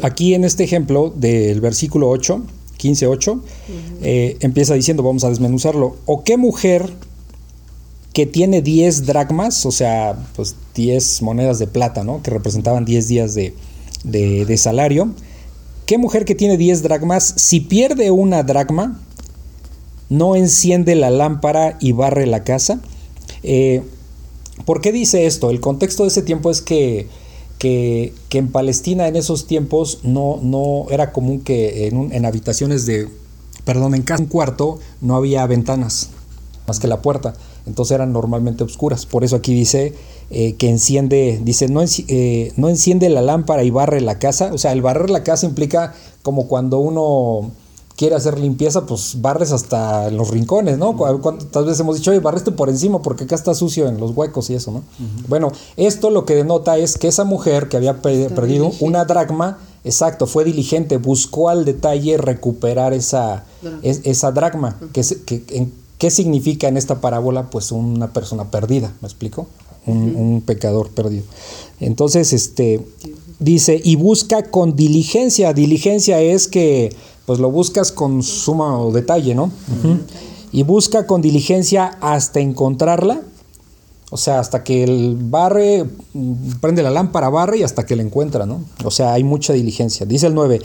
Aquí 0.03 0.35
en 0.35 0.45
este 0.45 0.65
ejemplo 0.65 1.13
del 1.15 1.61
versículo 1.61 2.09
8, 2.11 2.43
15.8, 2.79 3.41
eh, 4.03 4.37
empieza 4.41 4.75
diciendo, 4.75 5.03
vamos 5.03 5.25
a 5.25 5.29
desmenuzarlo, 5.29 5.97
o 6.07 6.25
qué 6.25 6.37
mujer 6.37 6.93
que 8.13 8.27
tiene 8.27 8.63
10 8.63 9.07
dracmas, 9.07 9.65
o 9.67 9.71
sea, 9.71 10.19
pues 10.35 10.57
10 10.75 11.23
monedas 11.23 11.59
de 11.59 11.67
plata, 11.67 12.05
¿no? 12.05 12.23
Que 12.23 12.31
representaban 12.31 12.85
10 12.85 13.09
días 13.09 13.35
de, 13.35 13.55
de, 14.05 14.57
salario. 14.57 15.11
¿Qué 15.87 15.99
mujer 15.99 16.25
que 16.25 16.35
tiene 16.35 16.57
10 16.57 16.83
dracmas, 16.83 17.35
si 17.37 17.61
pierde 17.61 18.11
una 18.11 18.43
dracma, 18.43 19.01
no 20.09 20.37
enciende 20.37 20.95
la 20.95 21.11
lámpara 21.11 21.77
y 21.81 21.93
barre 21.93 22.27
la 22.27 22.45
casa? 22.45 22.81
Eh, 23.43 23.83
¿Por 24.65 24.81
qué 24.81 24.91
dice 24.91 25.27
esto? 25.27 25.51
El 25.51 25.61
contexto 25.61 26.03
de 26.03 26.09
ese 26.09 26.23
tiempo 26.23 26.51
es 26.51 26.61
que 26.61 27.07
que, 27.59 28.15
en 28.31 28.51
Palestina 28.51 29.09
en 29.09 29.17
esos 29.17 29.47
tiempos 29.47 30.01
no, 30.03 30.39
no 30.43 30.87
era 30.91 31.13
común 31.13 31.41
que 31.41 31.89
en, 31.89 32.13
en 32.13 32.25
habitaciones 32.25 32.87
de, 32.87 33.09
perdón, 33.65 33.95
en 33.95 34.03
casa, 34.03 34.23
un 34.23 34.29
cuarto 34.29 34.79
no 35.01 35.17
había 35.17 35.47
ventanas 35.47 36.11
más 36.67 36.79
que 36.79 36.87
la 36.87 37.03
puerta, 37.03 37.35
entonces 37.67 37.95
eran 37.95 38.13
normalmente 38.13 38.65
oscuras. 38.65 39.07
Por 39.07 39.25
eso 39.25 39.37
aquí 39.37 39.55
dice 39.55 39.95
eh, 40.31 40.55
que 40.57 40.69
enciende, 40.69 41.41
dice, 41.43 41.69
no, 41.69 41.83
eh, 41.83 42.53
no 42.57 42.69
enciende 42.69 43.09
la 43.09 43.23
lámpara 43.23 43.65
y 43.65 43.71
barre 43.71 44.01
la 44.01 44.19
casa. 44.19 44.51
O 44.53 44.59
sea, 44.59 44.73
el 44.73 44.83
barrer 44.83 45.11
la 45.11 45.23
casa 45.23 45.47
implica 45.47 45.95
como 46.23 46.47
cuando 46.49 46.79
uno 46.79 47.51
quiere 47.99 48.15
hacer 48.15 48.39
limpieza, 48.39 48.87
pues 48.87 49.21
barres 49.21 49.51
hasta 49.51 50.09
los 50.13 50.31
rincones, 50.31 50.79
¿no? 50.79 50.97
¿Cuántas 50.97 51.65
veces 51.65 51.81
hemos 51.81 51.97
dicho, 51.97 52.13
oye, 52.13 52.21
barreste 52.21 52.53
por 52.53 52.69
encima 52.69 53.03
porque 53.03 53.25
acá 53.25 53.35
está 53.35 53.55
sucio 53.55 53.89
en 53.89 53.99
los 53.99 54.17
huecos 54.17 54.49
y 54.51 54.55
eso, 54.55 54.71
¿no? 54.71 54.85
Bueno, 55.27 55.51
esto 55.77 56.09
lo 56.11 56.25
que 56.25 56.37
denota 56.37 56.79
es 56.79 56.97
que 56.97 57.09
esa 57.09 57.25
mujer 57.25 57.69
que 57.69 57.77
había 57.77 58.01
perdido 58.01 58.71
una 58.79 59.05
dracma, 59.05 59.59
exacto, 59.83 60.29
fue 60.29 60.45
diligente, 60.45 60.97
buscó 60.97 61.49
al 61.49 61.65
detalle 61.65 62.19
recuperar 62.19 62.93
esa, 62.93 63.45
esa 63.83 64.31
dracma. 64.31 64.79
que, 64.93 65.69
¿Qué 65.99 66.11
significa 66.13 66.69
en 66.69 66.77
esta 66.77 67.01
parábola? 67.01 67.51
Pues 67.51 67.73
una 67.73 68.13
persona 68.13 68.49
perdida, 68.53 68.93
¿me 69.01 69.09
explico? 69.09 69.49
Un, 69.87 70.15
un 70.15 70.43
pecador 70.43 70.91
perdido. 70.91 71.25
Entonces, 71.81 72.33
este, 72.33 72.87
dice, 73.41 73.81
y 73.83 73.97
busca 73.97 74.45
con 74.45 74.77
diligencia. 74.77 75.53
Diligencia 75.53 76.21
es 76.21 76.47
que, 76.47 76.95
pues 77.29 77.41
lo 77.41 77.51
buscas 77.51 77.93
con 77.93 78.23
suma 78.23 78.81
o 78.81 78.91
detalle, 78.91 79.35
¿no? 79.35 79.51
Y 80.51 80.63
busca 80.63 81.07
con 81.07 81.21
diligencia 81.21 81.99
hasta 82.01 82.41
encontrarla. 82.41 83.21
O 84.11 84.17
sea, 84.17 84.41
hasta 84.41 84.65
que 84.65 84.83
el 84.83 85.15
barre, 85.21 85.85
prende 86.63 86.83
la 86.83 86.91
lámpara, 86.91 87.29
barre 87.29 87.59
y 87.59 87.65
hasta 87.65 87.85
que 87.85 87.97
la 87.97 88.03
encuentra, 88.03 88.47
¿no? 88.47 88.63
O 88.83 88.91
sea, 88.91 89.13
hay 89.13 89.25
mucha 89.25 89.53
diligencia. 89.53 90.07
Dice 90.07 90.29
el 90.29 90.35
9, 90.35 90.63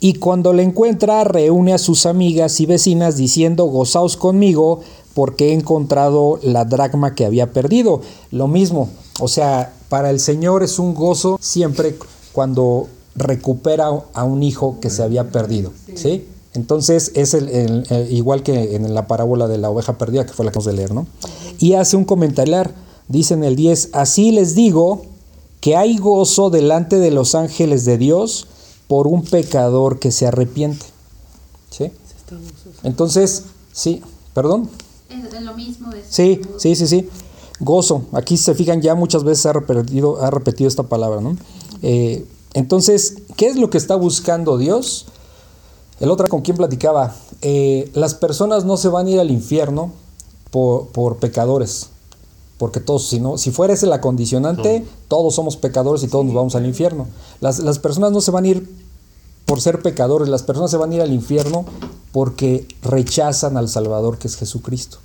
y 0.00 0.14
cuando 0.14 0.54
la 0.54 0.62
encuentra, 0.62 1.22
reúne 1.24 1.74
a 1.74 1.78
sus 1.78 2.06
amigas 2.06 2.62
y 2.62 2.66
vecinas 2.66 3.18
diciendo, 3.18 3.66
gozaos 3.66 4.16
conmigo 4.16 4.80
porque 5.12 5.50
he 5.50 5.52
encontrado 5.52 6.40
la 6.42 6.64
dracma 6.64 7.14
que 7.14 7.26
había 7.26 7.52
perdido. 7.52 8.00
Lo 8.30 8.48
mismo, 8.48 8.88
o 9.20 9.28
sea, 9.28 9.74
para 9.90 10.08
el 10.08 10.18
Señor 10.18 10.62
es 10.62 10.78
un 10.78 10.94
gozo 10.94 11.36
siempre 11.42 11.94
cuando 12.32 12.88
recupera 13.16 13.88
a 14.12 14.24
un 14.24 14.42
hijo 14.42 14.78
que 14.80 14.90
se 14.90 15.02
había 15.02 15.30
perdido, 15.30 15.72
¿sí? 15.94 16.26
Entonces 16.54 17.12
es 17.14 17.34
el, 17.34 17.86
igual 18.10 18.42
que 18.42 18.76
en 18.76 18.94
la 18.94 19.06
parábola 19.06 19.46
de 19.46 19.58
la 19.58 19.70
oveja 19.70 19.98
perdida, 19.98 20.24
que 20.24 20.32
fue 20.32 20.44
la 20.44 20.52
que 20.52 20.58
vamos 20.58 20.68
a 20.68 20.72
leer, 20.72 20.94
¿no? 20.94 21.06
Y 21.58 21.74
hace 21.74 21.96
un 21.96 22.04
comentario, 22.04 22.70
dice 23.08 23.34
en 23.34 23.44
el 23.44 23.56
10, 23.56 23.90
así 23.92 24.32
les 24.32 24.54
digo 24.54 25.02
que 25.60 25.76
hay 25.76 25.98
gozo 25.98 26.50
delante 26.50 26.98
de 26.98 27.10
los 27.10 27.34
ángeles 27.34 27.84
de 27.84 27.98
Dios 27.98 28.46
por 28.88 29.06
un 29.06 29.22
pecador 29.24 29.98
que 29.98 30.12
se 30.12 30.26
arrepiente. 30.26 30.86
¿Sí? 31.70 31.90
Entonces, 32.82 33.44
sí, 33.72 34.02
perdón. 34.32 34.70
Es 35.08 35.42
lo 35.42 35.54
mismo. 35.54 35.90
sí, 36.08 36.40
sí, 36.58 36.74
sí, 36.74 36.86
sí. 36.86 37.08
Gozo. 37.60 38.02
Aquí 38.12 38.36
se 38.36 38.54
fijan, 38.54 38.82
ya 38.82 38.94
muchas 38.94 39.24
veces 39.24 39.46
ha 39.46 39.52
repetido, 39.52 40.22
ha 40.22 40.30
repetido 40.30 40.68
esta 40.68 40.84
palabra, 40.84 41.20
¿no? 41.20 41.36
Eh, 41.82 42.24
entonces, 42.56 43.18
¿qué 43.36 43.48
es 43.48 43.56
lo 43.56 43.68
que 43.68 43.76
está 43.76 43.96
buscando 43.96 44.56
Dios? 44.56 45.04
El 46.00 46.10
otro 46.10 46.26
con 46.26 46.40
quien 46.40 46.56
platicaba, 46.56 47.14
eh, 47.42 47.90
las 47.92 48.14
personas 48.14 48.64
no 48.64 48.78
se 48.78 48.88
van 48.88 49.06
a 49.06 49.10
ir 49.10 49.20
al 49.20 49.30
infierno 49.30 49.92
por, 50.50 51.18
pecadores, 51.18 51.90
porque 52.56 52.80
todos, 52.80 53.08
si, 53.08 53.20
no, 53.20 53.36
si 53.36 53.50
fuera 53.50 53.74
ese 53.74 53.84
la 53.86 54.00
condicionante, 54.00 54.86
todos 55.06 55.34
somos 55.34 55.58
pecadores 55.58 56.02
y 56.02 56.08
todos 56.08 56.24
nos 56.24 56.34
vamos 56.34 56.54
al 56.54 56.64
infierno. 56.64 57.06
Las, 57.42 57.58
las, 57.58 57.78
personas 57.78 58.12
no 58.12 58.22
se 58.22 58.30
van 58.30 58.44
a 58.44 58.48
ir 58.48 58.66
por 59.44 59.60
ser 59.60 59.82
pecadores, 59.82 60.30
las 60.30 60.42
personas 60.42 60.70
se 60.70 60.78
van 60.78 60.92
a 60.92 60.94
ir 60.94 61.02
al 61.02 61.12
infierno 61.12 61.66
porque 62.10 62.66
rechazan 62.80 63.58
al 63.58 63.68
Salvador 63.68 64.16
que 64.16 64.28
es 64.28 64.36
Jesucristo. 64.36 64.96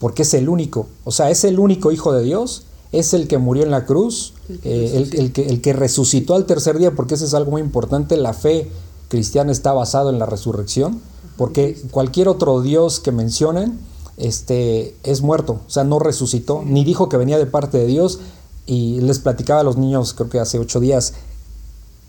Porque 0.00 0.22
es 0.22 0.34
el 0.34 0.48
único, 0.48 0.88
o 1.04 1.12
sea, 1.12 1.30
es 1.30 1.44
el 1.44 1.60
único 1.60 1.92
Hijo 1.92 2.12
de 2.12 2.24
Dios, 2.24 2.65
es 2.92 3.14
el 3.14 3.28
que 3.28 3.38
murió 3.38 3.64
en 3.64 3.70
la 3.70 3.84
cruz, 3.84 4.34
el 4.48 4.60
que, 4.60 4.86
eh, 4.86 4.96
el, 4.96 5.32
que, 5.32 5.46
el 5.48 5.60
que 5.60 5.72
resucitó 5.72 6.34
al 6.34 6.46
tercer 6.46 6.78
día, 6.78 6.92
porque 6.92 7.14
eso 7.14 7.24
es 7.24 7.34
algo 7.34 7.50
muy 7.50 7.60
importante, 7.60 8.16
la 8.16 8.32
fe 8.32 8.70
cristiana 9.08 9.52
está 9.52 9.72
basada 9.72 10.10
en 10.10 10.18
la 10.18 10.26
resurrección, 10.26 11.00
porque 11.36 11.80
cualquier 11.90 12.28
otro 12.28 12.60
Dios 12.62 13.00
que 13.00 13.12
mencionen 13.12 13.78
este, 14.16 14.96
es 15.02 15.22
muerto, 15.22 15.60
o 15.66 15.70
sea, 15.70 15.84
no 15.84 15.98
resucitó, 15.98 16.62
ni 16.64 16.84
dijo 16.84 17.08
que 17.08 17.16
venía 17.16 17.38
de 17.38 17.46
parte 17.46 17.78
de 17.78 17.86
Dios, 17.86 18.20
y 18.66 19.00
les 19.00 19.18
platicaba 19.20 19.60
a 19.60 19.64
los 19.64 19.76
niños, 19.76 20.14
creo 20.14 20.28
que 20.28 20.40
hace 20.40 20.58
ocho 20.58 20.80
días, 20.80 21.14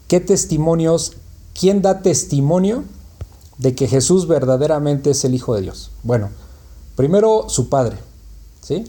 qué 0.07 0.19
testimonios, 0.19 1.13
quién 1.53 1.81
da 1.81 2.01
testimonio 2.01 2.83
de 3.57 3.75
que 3.75 3.87
Jesús 3.87 4.27
verdaderamente 4.27 5.11
es 5.11 5.23
el 5.25 5.35
Hijo 5.35 5.55
de 5.55 5.61
Dios. 5.61 5.91
Bueno, 6.03 6.29
primero 6.95 7.45
su 7.49 7.69
Padre, 7.69 7.97
¿sí? 8.61 8.85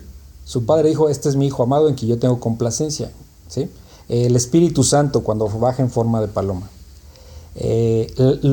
Su 0.48 0.64
Padre 0.64 0.88
dijo, 0.88 1.10
este 1.10 1.28
es 1.28 1.36
mi 1.36 1.48
Hijo 1.48 1.62
amado 1.62 1.90
en 1.90 1.94
quien 1.94 2.08
yo 2.08 2.18
tengo 2.18 2.40
complacencia, 2.40 3.12
¿sí? 3.48 3.68
El 4.08 4.34
Espíritu 4.34 4.82
Santo 4.82 5.22
cuando 5.22 5.46
baja 5.46 5.82
en 5.82 5.90
forma 5.90 6.22
de 6.22 6.28
paloma. 6.28 6.70
Eh, 7.54 8.10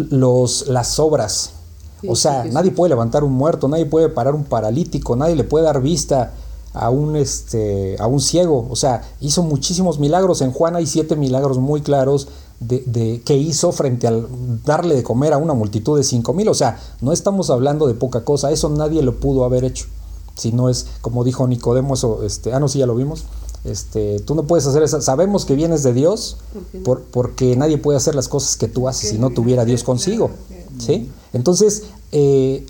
los, 0.09 0.67
las 0.67 0.99
obras, 0.99 1.51
o 2.05 2.17
sea, 2.17 2.43
nadie 2.43 2.71
puede 2.71 2.89
levantar 2.89 3.23
un 3.23 3.31
muerto, 3.31 3.69
nadie 3.69 3.85
puede 3.85 4.09
parar 4.09 4.35
un 4.35 4.43
paralítico, 4.43 5.15
nadie 5.15 5.37
le 5.37 5.45
puede 5.45 5.63
dar 5.63 5.81
vista 5.81 6.33
a 6.73 6.89
un, 6.89 7.15
este, 7.15 7.95
a 7.97 8.07
un 8.07 8.19
ciego. 8.19 8.67
O 8.69 8.75
sea, 8.75 9.01
hizo 9.21 9.41
muchísimos 9.41 9.97
milagros. 9.97 10.41
En 10.41 10.51
Juan 10.51 10.75
hay 10.75 10.87
siete 10.87 11.15
milagros 11.15 11.59
muy 11.59 11.79
claros 11.79 12.27
de, 12.59 13.21
que 13.23 13.37
hizo 13.37 13.71
frente 13.71 14.05
al 14.05 14.27
darle 14.65 14.95
de 14.95 15.03
comer 15.03 15.31
a 15.31 15.37
una 15.37 15.53
multitud 15.53 15.97
de 15.97 16.03
cinco 16.03 16.33
mil. 16.33 16.49
O 16.49 16.53
sea, 16.55 16.77
no 16.99 17.13
estamos 17.13 17.49
hablando 17.49 17.87
de 17.87 17.93
poca 17.93 18.25
cosa, 18.25 18.51
eso 18.51 18.67
nadie 18.67 19.01
lo 19.01 19.17
pudo 19.21 19.45
haber 19.45 19.63
hecho. 19.63 19.85
Si 20.35 20.51
no 20.51 20.69
es, 20.69 20.87
como 21.01 21.23
dijo 21.23 21.47
Nicodemo, 21.47 21.93
eso, 21.93 22.23
este, 22.23 22.53
ah, 22.53 22.59
no, 22.59 22.67
sí, 22.67 22.79
ya 22.79 22.85
lo 22.85 22.95
vimos. 22.95 23.23
Este, 23.63 24.19
tú 24.19 24.35
no 24.35 24.43
puedes 24.43 24.65
hacer 24.67 24.83
eso. 24.83 25.01
Sabemos 25.01 25.45
que 25.45 25.55
vienes 25.55 25.81
de 25.83 25.93
Dios 25.93 26.37
por, 26.83 27.01
porque 27.03 27.55
nadie 27.55 27.77
puede 27.77 27.97
hacer 27.97 28.13
las 28.13 28.27
cosas 28.27 28.57
que 28.57 28.67
tú 28.67 28.87
haces 28.87 29.09
si 29.09 29.17
no 29.17 29.31
tuviera 29.31 29.65
Dios 29.65 29.83
consigo. 29.83 30.29
¿sí? 30.77 31.09
Entonces, 31.33 31.83
eh, 32.11 32.65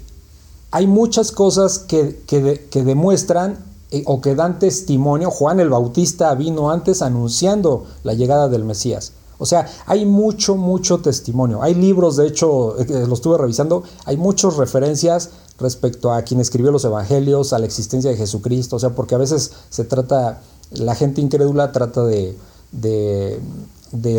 hay 0.71 0.87
muchas 0.87 1.31
cosas 1.31 1.79
que, 1.79 2.21
que 2.27 2.83
demuestran 2.83 3.57
eh, 3.91 4.03
o 4.07 4.19
que 4.19 4.35
dan 4.35 4.59
testimonio. 4.59 5.29
Juan 5.31 5.59
el 5.59 5.69
Bautista 5.69 6.33
vino 6.35 6.71
antes 6.71 7.01
anunciando 7.01 7.85
la 8.03 8.13
llegada 8.13 8.49
del 8.49 8.63
Mesías. 8.63 9.13
O 9.37 9.45
sea, 9.45 9.67
hay 9.85 10.05
mucho, 10.05 10.55
mucho 10.55 10.99
testimonio. 10.99 11.61
Hay 11.61 11.75
libros, 11.75 12.15
de 12.17 12.27
hecho, 12.27 12.77
eh, 12.79 13.05
lo 13.07 13.13
estuve 13.13 13.37
revisando, 13.37 13.83
hay 14.05 14.17
muchas 14.17 14.57
referencias 14.57 15.29
respecto 15.57 16.11
a 16.11 16.21
quien 16.23 16.39
escribió 16.39 16.71
los 16.71 16.85
evangelios, 16.85 17.53
a 17.53 17.59
la 17.59 17.65
existencia 17.65 18.11
de 18.11 18.17
Jesucristo, 18.17 18.75
o 18.75 18.79
sea, 18.79 18.91
porque 18.91 19.15
a 19.15 19.17
veces 19.17 19.51
se 19.69 19.85
trata, 19.85 20.41
la 20.71 20.95
gente 20.95 21.21
incrédula 21.21 21.71
trata 21.71 22.03
de, 22.03 22.37
de, 22.71 23.39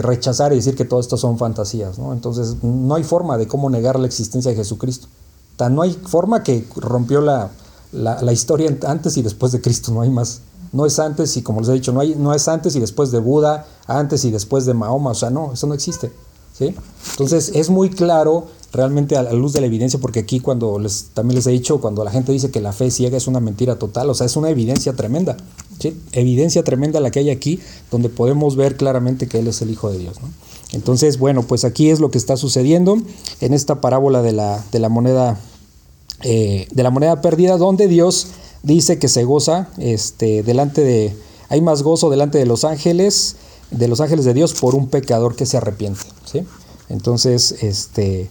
rechazar 0.03 0.53
y 0.53 0.57
decir 0.57 0.75
que 0.75 0.85
todo 0.85 1.01
esto 1.01 1.16
son 1.16 1.38
fantasías, 1.38 1.99
¿no? 1.99 2.12
Entonces, 2.12 2.62
no 2.62 2.94
hay 2.94 3.05
forma 3.05 3.37
de 3.37 3.46
cómo 3.46 3.68
negar 3.68 3.99
la 3.99 4.07
existencia 4.07 4.51
de 4.51 4.57
Jesucristo. 4.57 5.09
Tan 5.57 5.75
no 5.75 5.83
hay 5.83 5.92
forma 5.92 6.42
que 6.42 6.66
rompió 6.77 7.20
la, 7.20 7.51
la, 7.92 8.22
la 8.22 8.33
historia 8.33 8.77
antes 8.87 9.16
y 9.16 9.22
después 9.22 9.53
de 9.53 9.61
Cristo, 9.61 9.92
no 9.92 10.01
hay 10.01 10.11
más 10.11 10.40
no 10.72 10.85
es 10.85 10.99
antes 10.99 11.37
y 11.37 11.42
como 11.42 11.61
les 11.61 11.68
he 11.70 11.72
dicho, 11.72 11.92
no, 11.92 12.01
hay, 12.01 12.14
no 12.16 12.35
es 12.35 12.49
antes 12.49 12.77
y 12.77 12.81
después 12.81 13.11
de 13.11 13.18
Buda, 13.18 13.66
antes 13.87 14.25
y 14.25 14.31
después 14.31 14.66
de 14.66 14.75
Mahoma, 14.75 15.11
o 15.11 15.14
sea, 15.14 15.31
no, 15.31 15.53
eso 15.53 15.66
no 15.66 15.75
existe. 15.75 16.12
¿Sí? 16.57 16.75
Entonces 17.12 17.53
es 17.55 17.71
muy 17.71 17.90
claro 17.90 18.47
realmente 18.73 19.16
a 19.16 19.23
la 19.23 19.33
luz 19.33 19.53
de 19.53 19.61
la 19.61 19.66
evidencia, 19.66 19.99
porque 19.99 20.21
aquí 20.21 20.40
cuando 20.40 20.79
les, 20.79 21.07
también 21.14 21.37
les 21.37 21.47
he 21.47 21.51
dicho, 21.51 21.81
cuando 21.81 22.05
la 22.05 22.11
gente 22.11 22.33
dice 22.33 22.51
que 22.51 22.61
la 22.61 22.73
fe 22.73 22.90
ciega 22.90 23.16
es 23.16 23.27
una 23.27 23.40
mentira 23.40 23.79
total, 23.79 24.11
o 24.11 24.14
sea, 24.14 24.27
es 24.27 24.37
una 24.37 24.51
evidencia 24.51 24.92
tremenda, 24.95 25.37
¿sí? 25.79 25.97
evidencia 26.12 26.62
tremenda 26.62 27.01
la 27.01 27.11
que 27.11 27.21
hay 27.21 27.31
aquí, 27.31 27.61
donde 27.90 28.09
podemos 28.09 28.57
ver 28.57 28.77
claramente 28.77 29.29
que 29.29 29.38
Él 29.38 29.49
es 29.49 29.62
el 29.62 29.71
Hijo 29.71 29.90
de 29.90 29.99
Dios. 29.99 30.21
¿no? 30.21 30.29
Entonces, 30.73 31.19
bueno, 31.19 31.42
pues 31.42 31.64
aquí 31.64 31.90
es 31.90 32.01
lo 32.01 32.11
que 32.11 32.19
está 32.19 32.37
sucediendo 32.37 32.99
en 33.40 33.55
esta 33.55 33.81
parábola 33.81 34.21
de 34.21 34.33
la, 34.33 34.64
de 34.73 34.79
la 34.79 34.88
moneda, 34.88 35.40
eh, 36.23 36.69
de 36.71 36.83
la 36.83 36.90
moneda 36.90 37.23
perdida, 37.23 37.57
donde 37.57 37.88
Dios 37.88 38.29
dice 38.62 38.99
que 38.99 39.09
se 39.09 39.25
goza 39.25 39.69
este, 39.79 40.42
delante 40.42 40.83
de, 40.83 41.16
hay 41.49 41.61
más 41.61 41.83
gozo 41.83 42.11
delante 42.11 42.38
de 42.38 42.47
los 42.47 42.64
ángeles, 42.64 43.37
de 43.70 43.88
los 43.88 44.00
ángeles 44.00 44.24
de 44.24 44.35
Dios 44.35 44.55
por 44.55 44.74
un 44.74 44.88
pecador 44.88 45.37
que 45.37 45.46
se 45.46 45.57
arrepiente. 45.57 46.00
¿sí? 46.24 46.42
Entonces, 46.88 47.62
este, 47.62 48.31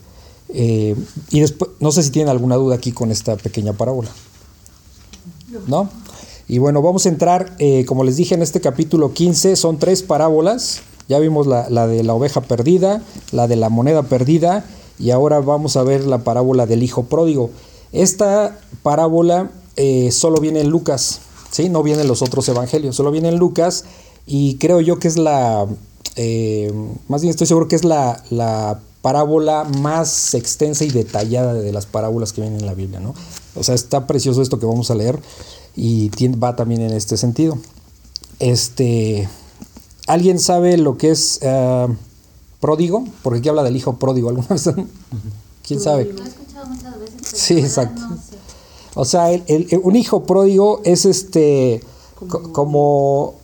eh, 0.49 0.95
y 1.31 1.39
después, 1.39 1.71
no 1.79 1.91
sé 1.91 2.03
si 2.03 2.11
tienen 2.11 2.29
alguna 2.29 2.55
duda 2.55 2.75
aquí 2.75 2.91
con 2.91 3.11
esta 3.11 3.35
pequeña 3.35 3.73
parábola. 3.73 4.09
¿No? 5.67 5.89
Y 6.47 6.59
bueno, 6.59 6.81
vamos 6.81 7.05
a 7.05 7.09
entrar, 7.09 7.55
eh, 7.59 7.85
como 7.85 8.03
les 8.03 8.17
dije 8.17 8.35
en 8.35 8.41
este 8.41 8.61
capítulo 8.61 9.13
15, 9.13 9.55
son 9.55 9.79
tres 9.79 10.03
parábolas. 10.03 10.81
Ya 11.07 11.19
vimos 11.19 11.47
la, 11.47 11.69
la, 11.69 11.87
de 11.87 12.03
la 12.03 12.13
oveja 12.13 12.41
perdida, 12.41 13.01
la 13.31 13.47
de 13.47 13.55
la 13.55 13.69
moneda 13.69 14.03
perdida, 14.03 14.65
y 14.99 15.11
ahora 15.11 15.39
vamos 15.39 15.75
a 15.77 15.83
ver 15.83 16.05
la 16.05 16.19
parábola 16.23 16.65
del 16.65 16.83
hijo 16.83 17.03
pródigo. 17.03 17.51
Esta 17.91 18.59
parábola 18.83 19.51
eh, 19.75 20.11
solo 20.11 20.39
viene 20.39 20.61
en 20.61 20.69
Lucas, 20.69 21.19
¿sí? 21.51 21.69
no 21.69 21.83
vienen 21.83 22.07
los 22.07 22.21
otros 22.21 22.47
evangelios, 22.49 22.95
solo 22.95 23.11
viene 23.11 23.29
en 23.29 23.37
Lucas 23.37 23.85
y 24.25 24.57
creo 24.57 24.81
yo 24.81 24.99
que 24.99 25.07
es 25.07 25.17
la, 25.17 25.67
eh, 26.15 26.73
más 27.07 27.21
bien 27.21 27.31
estoy 27.31 27.47
seguro 27.47 27.67
que 27.67 27.75
es 27.75 27.83
la, 27.83 28.23
la, 28.29 28.79
parábola 29.01 29.65
más 29.65 30.33
extensa 30.33 30.83
y 30.83 30.89
detallada 30.89 31.53
de 31.53 31.71
las 31.71 31.85
parábolas 31.85 32.33
que 32.33 32.41
vienen 32.41 32.61
en 32.61 32.65
la 32.65 32.73
Biblia. 32.73 32.99
¿no? 32.99 33.13
O 33.53 33.63
sea, 33.63 33.75
está 33.75 34.07
precioso 34.07 34.41
esto 34.41 34.57
que 34.57 34.65
vamos 34.65 34.89
a 34.89 34.95
leer 34.95 35.19
y 35.75 36.09
va 36.38 36.55
también 36.55 36.81
en 36.81 36.91
este 36.91 37.15
sentido. 37.15 37.55
Este, 38.39 39.29
¿Alguien 40.07 40.39
sabe 40.39 40.77
lo 40.77 40.97
que 40.97 41.11
es 41.11 41.39
uh, 41.43 41.93
pródigo? 42.59 43.05
Porque 43.21 43.39
aquí 43.39 43.49
habla 43.49 43.61
del 43.61 43.75
hijo 43.75 43.97
pródigo. 43.97 44.29
¿Alguna 44.29 44.47
vez? 44.47 44.71
¿Quién 45.67 45.79
sabe? 45.79 46.05
Lo 46.05 46.23
he 46.23 46.27
escuchado 46.27 46.65
muchas 46.65 46.99
veces. 46.99 47.15
Sí, 47.31 47.59
exacto. 47.59 48.01
O 48.95 49.05
sea, 49.05 49.27
un 49.83 49.95
hijo 49.95 50.23
pródigo 50.23 50.81
es 50.83 51.05
este 51.05 51.83
como, 52.15 52.53
como 52.53 53.35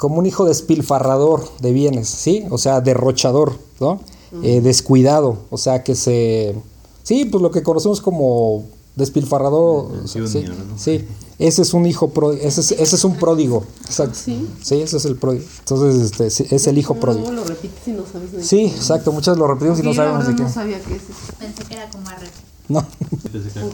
un 0.00 0.26
hijo 0.26 0.44
despilfarrador 0.44 1.48
de 1.60 1.72
bienes, 1.72 2.08
¿sí? 2.08 2.44
O 2.50 2.58
sea, 2.58 2.80
derrochador, 2.80 3.54
¿no? 3.80 4.00
Eh, 4.42 4.60
descuidado, 4.60 5.38
o 5.50 5.56
sea, 5.56 5.82
que 5.82 5.94
se... 5.94 6.54
Sí, 7.02 7.24
pues 7.24 7.40
lo 7.40 7.50
que 7.50 7.62
conocemos 7.62 8.00
como 8.00 8.64
despilfarrador, 8.96 10.08
sí, 10.08 10.20
sí, 10.26 11.04
ese 11.38 11.62
es 11.62 11.74
un 11.74 11.86
hijo 11.86 12.08
pródigo, 12.10 12.42
ese 12.42 12.62
es, 12.62 12.72
ese 12.72 12.96
es 12.96 13.04
un 13.04 13.16
pródigo. 13.16 13.64
Exacto. 13.84 14.14
¿Sí? 14.14 14.48
Sí, 14.62 14.80
ese 14.80 14.96
es 14.96 15.04
el 15.04 15.16
pródigo. 15.16 15.44
Entonces, 15.58 16.18
este, 16.18 16.54
es 16.54 16.66
el 16.66 16.78
hijo 16.78 16.94
pródigo. 16.94 17.30
lo 17.30 17.44
repites 17.44 17.78
si 17.84 17.92
no 17.92 18.04
sabes 18.10 18.32
de 18.32 18.42
Sí, 18.42 18.66
exacto. 18.66 19.12
Muchas 19.12 19.36
lo 19.36 19.46
repetimos 19.46 19.78
y 19.80 19.82
no 19.82 19.92
sabemos 19.92 20.26
de 20.26 20.34
qué. 20.34 20.42
no 20.42 20.50
sabía 20.50 20.80
que 20.80 20.94
es 20.94 21.02
Pensé 21.38 21.64
que 21.64 21.74
era 21.74 21.90
como 21.90 22.08
arre. 22.08 22.28
No. 22.68 22.84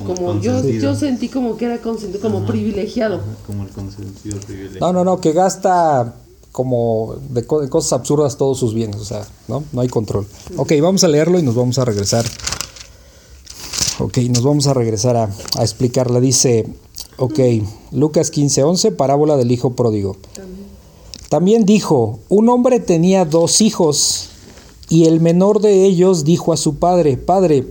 como, 0.06 0.40
yo, 0.40 0.62
yo 0.68 0.94
sentí 0.94 1.28
como 1.28 1.56
que 1.56 1.64
era 1.64 1.78
consentido, 1.78 2.20
como 2.20 2.44
privilegiado. 2.46 3.20
como 3.46 3.64
el 3.64 3.70
consentido 3.70 4.38
privilegiado. 4.40 4.92
No, 4.92 4.92
no, 4.92 5.04
no, 5.04 5.20
que 5.20 5.32
gasta 5.32 6.14
como 6.52 7.16
de, 7.30 7.46
cosas 7.46 7.92
absurdas 7.94 8.36
todos 8.36 8.58
sus 8.58 8.74
bienes, 8.74 8.96
o 8.96 9.04
sea, 9.04 9.26
¿no? 9.48 9.64
No 9.72 9.80
hay 9.80 9.88
control. 9.88 10.26
Ok, 10.56 10.72
vamos 10.82 11.02
a 11.04 11.08
leerlo 11.08 11.38
y 11.38 11.42
nos 11.42 11.54
vamos 11.54 11.78
a 11.78 11.84
regresar. 11.84 12.24
Ok, 13.98 14.18
nos 14.18 14.42
vamos 14.42 14.66
a 14.66 14.74
regresar 14.74 15.16
a, 15.16 15.30
a 15.56 15.62
explicarla. 15.62 16.20
Dice, 16.20 16.68
ok, 17.16 17.38
Lucas 17.92 18.30
15, 18.30 18.62
11, 18.62 18.92
parábola 18.92 19.36
del 19.36 19.50
hijo 19.50 19.74
pródigo. 19.74 20.16
También 21.30 21.64
dijo, 21.64 22.18
un 22.28 22.50
hombre 22.50 22.78
tenía 22.78 23.24
dos 23.24 23.62
hijos 23.62 24.28
y 24.90 25.06
el 25.06 25.20
menor 25.20 25.62
de 25.62 25.86
ellos 25.86 26.24
dijo 26.24 26.52
a 26.52 26.58
su 26.58 26.74
padre, 26.74 27.16
Padre, 27.16 27.70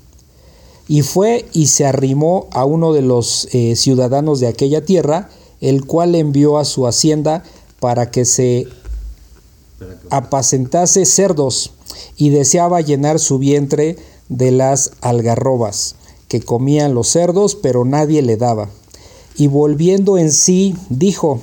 Y 0.87 1.01
fue 1.03 1.45
y 1.53 1.67
se 1.67 1.85
arrimó 1.85 2.47
a 2.51 2.65
uno 2.65 2.93
de 2.93 3.01
los 3.01 3.47
eh, 3.53 3.75
ciudadanos 3.75 4.39
de 4.39 4.47
aquella 4.47 4.83
tierra, 4.83 5.29
el 5.61 5.85
cual 5.85 6.15
envió 6.15 6.57
a 6.57 6.65
su 6.65 6.87
hacienda 6.87 7.43
para 7.79 8.11
que 8.11 8.25
se 8.25 8.67
apacentase 10.09 11.05
cerdos, 11.05 11.71
y 12.15 12.29
deseaba 12.29 12.81
llenar 12.81 13.19
su 13.19 13.37
vientre 13.37 13.97
de 14.29 14.51
las 14.51 14.91
algarrobas 15.01 15.95
que 16.31 16.39
comían 16.39 16.93
los 16.93 17.09
cerdos, 17.09 17.55
pero 17.55 17.83
nadie 17.83 18.21
le 18.21 18.37
daba. 18.37 18.69
Y 19.35 19.47
volviendo 19.47 20.17
en 20.17 20.31
sí, 20.31 20.75
dijo, 20.89 21.41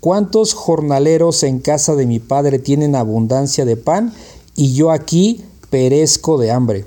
¿cuántos 0.00 0.54
jornaleros 0.54 1.42
en 1.42 1.58
casa 1.58 1.94
de 1.94 2.06
mi 2.06 2.18
padre 2.18 2.58
tienen 2.58 2.94
abundancia 2.94 3.66
de 3.66 3.76
pan, 3.76 4.14
y 4.56 4.72
yo 4.72 4.92
aquí 4.92 5.44
perezco 5.68 6.38
de 6.38 6.50
hambre? 6.50 6.86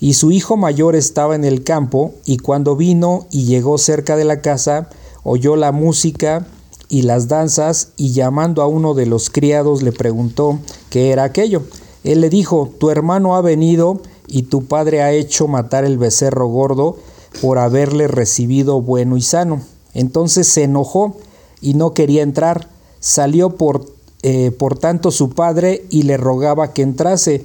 Y 0.00 0.14
su 0.14 0.30
hijo 0.32 0.56
mayor 0.56 0.96
estaba 0.96 1.34
en 1.34 1.44
el 1.44 1.64
campo, 1.64 2.14
y 2.24 2.38
cuando 2.38 2.76
vino 2.76 3.26
y 3.30 3.44
llegó 3.44 3.78
cerca 3.78 4.16
de 4.16 4.24
la 4.24 4.40
casa, 4.40 4.90
oyó 5.24 5.56
la 5.56 5.72
música 5.72 6.46
y 6.88 7.02
las 7.02 7.28
danzas, 7.28 7.90
y 7.96 8.12
llamando 8.12 8.62
a 8.62 8.66
uno 8.66 8.94
de 8.94 9.06
los 9.06 9.30
criados 9.30 9.82
le 9.82 9.92
preguntó 9.92 10.58
qué 10.90 11.10
era 11.10 11.24
aquello. 11.24 11.62
Él 12.04 12.20
le 12.20 12.30
dijo, 12.30 12.70
tu 12.78 12.90
hermano 12.90 13.36
ha 13.36 13.40
venido, 13.40 14.00
y 14.28 14.42
tu 14.42 14.66
padre 14.66 15.02
ha 15.02 15.12
hecho 15.12 15.48
matar 15.48 15.84
el 15.84 15.98
becerro 15.98 16.46
gordo 16.46 16.96
por 17.40 17.58
haberle 17.58 18.06
recibido 18.06 18.80
bueno 18.80 19.16
y 19.16 19.22
sano. 19.22 19.62
Entonces 19.94 20.46
se 20.46 20.64
enojó 20.64 21.16
y 21.60 21.74
no 21.74 21.94
quería 21.94 22.22
entrar. 22.22 22.68
Salió 23.00 23.56
por, 23.56 23.86
eh, 24.22 24.50
por 24.50 24.78
tanto 24.78 25.10
su 25.10 25.30
padre 25.30 25.86
y 25.90 26.02
le 26.02 26.16
rogaba 26.16 26.72
que 26.72 26.82
entrase. 26.82 27.44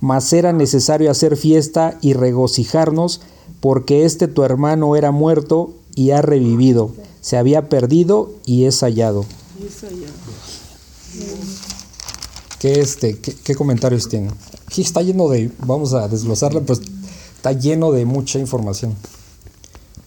mas 0.00 0.32
era 0.32 0.52
necesario 0.52 1.10
hacer 1.10 1.36
fiesta 1.36 1.98
y 2.00 2.14
regocijarnos, 2.14 3.20
porque 3.60 4.04
este 4.04 4.28
tu 4.28 4.42
hermano 4.42 4.96
era 4.96 5.10
muerto 5.10 5.74
y 5.94 6.10
ha 6.10 6.22
revivido, 6.22 6.92
se 7.20 7.36
había 7.36 7.68
perdido 7.68 8.32
y 8.46 8.64
es 8.64 8.80
hallado. 8.80 9.26
¿Qué, 12.58 12.80
este, 12.80 13.18
qué, 13.18 13.54
comentarios 13.54 14.08
tiene? 14.08 14.30
Aquí 14.66 14.82
está 14.82 15.02
lleno 15.02 15.28
de, 15.28 15.50
vamos 15.64 15.94
a 15.94 16.08
desglosarla, 16.08 16.60
pues 16.60 16.80
está 17.36 17.52
lleno 17.52 17.90
de 17.92 18.04
mucha 18.04 18.38
información, 18.38 18.94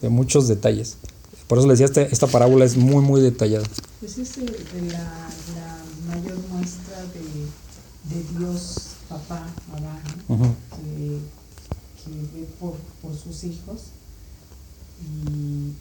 de 0.02 0.10
muchos 0.10 0.48
detalles. 0.48 0.98
Por 1.48 1.58
eso 1.58 1.68
les 1.68 1.80
decía, 1.80 1.88
esta, 1.88 2.02
esta 2.14 2.28
parábola 2.28 2.66
es 2.66 2.78
muy, 2.78 3.04
muy 3.04 3.22
detallada. 3.22 3.66
Pues 4.00 4.18
es 4.18 4.38
la, 4.38 5.30
mayor 6.08 6.38
muestra 6.52 7.02
de, 7.14 8.16
de 8.16 8.40
Dios 8.40 8.93
papá, 9.10 9.46
mamá, 9.72 10.00
que, 10.28 11.20
ve 12.34 12.48
por, 12.60 12.76
sus 13.16 13.44
hijos 13.44 13.82
y, 15.02 15.74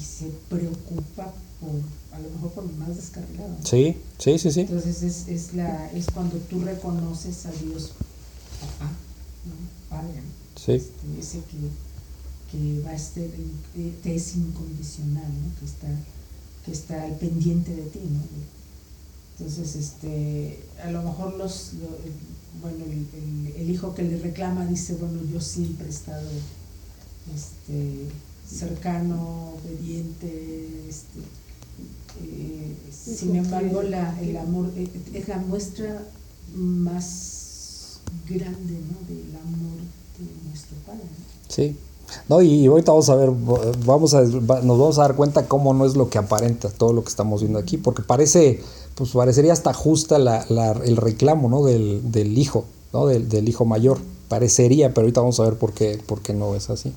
se 0.00 0.26
preocupa 0.48 1.32
por, 1.60 1.70
a 2.16 2.20
lo 2.20 2.30
mejor 2.30 2.50
por 2.52 2.64
lo 2.64 2.72
más 2.72 2.96
descarrilado. 2.96 3.56
Sí, 3.64 3.96
sí, 4.18 4.38
sí, 4.38 4.50
sí. 4.50 4.60
Entonces 4.60 5.02
es, 5.02 5.28
es, 5.28 5.54
la, 5.54 5.90
es 5.92 6.06
cuando 6.06 6.36
tú 6.38 6.62
reconoces 6.64 7.46
a 7.46 7.52
Dios 7.52 7.92
papá, 8.60 8.90
padre, 9.88 10.22
sí. 10.56 10.72
Este, 10.72 11.18
ese 11.18 11.38
que, 11.44 11.58
que 12.50 12.80
va 12.80 12.90
a 12.90 12.94
estar, 12.94 13.24
te 14.02 14.14
es 14.14 14.36
incondicional, 14.36 15.24
¿no? 15.24 15.58
que, 15.58 15.64
está, 15.66 15.88
que 16.64 16.72
está 16.72 17.04
al 17.04 17.16
pendiente 17.16 17.74
de 17.74 17.82
ti. 17.82 18.00
¿no? 18.02 18.20
Entonces, 19.40 19.74
este, 19.74 20.58
a 20.84 20.90
lo 20.90 21.02
mejor 21.02 21.34
los, 21.34 21.72
bueno, 22.60 22.84
el, 22.84 23.70
hijo 23.70 23.94
que 23.94 24.02
le 24.02 24.18
reclama 24.18 24.66
dice, 24.66 24.94
bueno, 24.94 25.20
yo 25.32 25.40
siempre 25.40 25.86
he 25.86 25.90
estado 25.90 26.28
este, 27.34 28.06
cercano, 28.48 29.54
obediente, 29.64 30.86
este, 30.88 31.20
eh, 32.22 32.76
sin 32.90 33.36
embargo, 33.36 33.82
la, 33.82 34.18
el 34.20 34.36
amor 34.36 34.70
eh, 34.76 34.88
es 35.14 35.28
la 35.28 35.38
muestra 35.38 36.02
más 36.54 38.00
grande 38.28 38.80
¿no? 38.80 39.06
del 39.08 39.36
amor 39.36 39.78
de 40.18 40.48
nuestro 40.48 40.76
Padre. 40.86 41.04
Sí. 41.48 41.76
No, 42.28 42.42
y, 42.42 42.66
ahorita 42.66 42.90
vamos 42.90 43.08
a 43.08 43.14
ver, 43.14 43.30
vamos 43.84 44.14
a, 44.14 44.22
nos 44.22 44.78
vamos 44.78 44.98
a 44.98 45.02
dar 45.02 45.14
cuenta 45.14 45.46
cómo 45.46 45.72
no 45.74 45.86
es 45.86 45.96
lo 45.96 46.10
que 46.10 46.18
aparenta 46.18 46.68
todo 46.68 46.92
lo 46.92 47.04
que 47.04 47.08
estamos 47.08 47.40
viendo 47.40 47.58
aquí, 47.58 47.76
porque 47.76 48.02
parece, 48.02 48.60
pues 49.00 49.12
parecería 49.12 49.54
hasta 49.54 49.72
justa 49.72 50.18
la, 50.18 50.44
el 50.84 50.98
reclamo, 50.98 51.48
¿no? 51.48 51.64
Del, 51.64 52.12
del 52.12 52.36
hijo, 52.36 52.66
¿no? 52.92 53.06
Del, 53.06 53.30
del, 53.30 53.48
hijo 53.48 53.64
mayor. 53.64 53.98
Parecería, 54.28 54.90
pero 54.92 55.06
ahorita 55.06 55.22
vamos 55.22 55.40
a 55.40 55.44
ver 55.44 55.54
por 55.54 55.72
qué, 55.72 55.98
por 56.04 56.20
qué 56.20 56.34
no 56.34 56.54
es 56.54 56.68
así. 56.68 56.92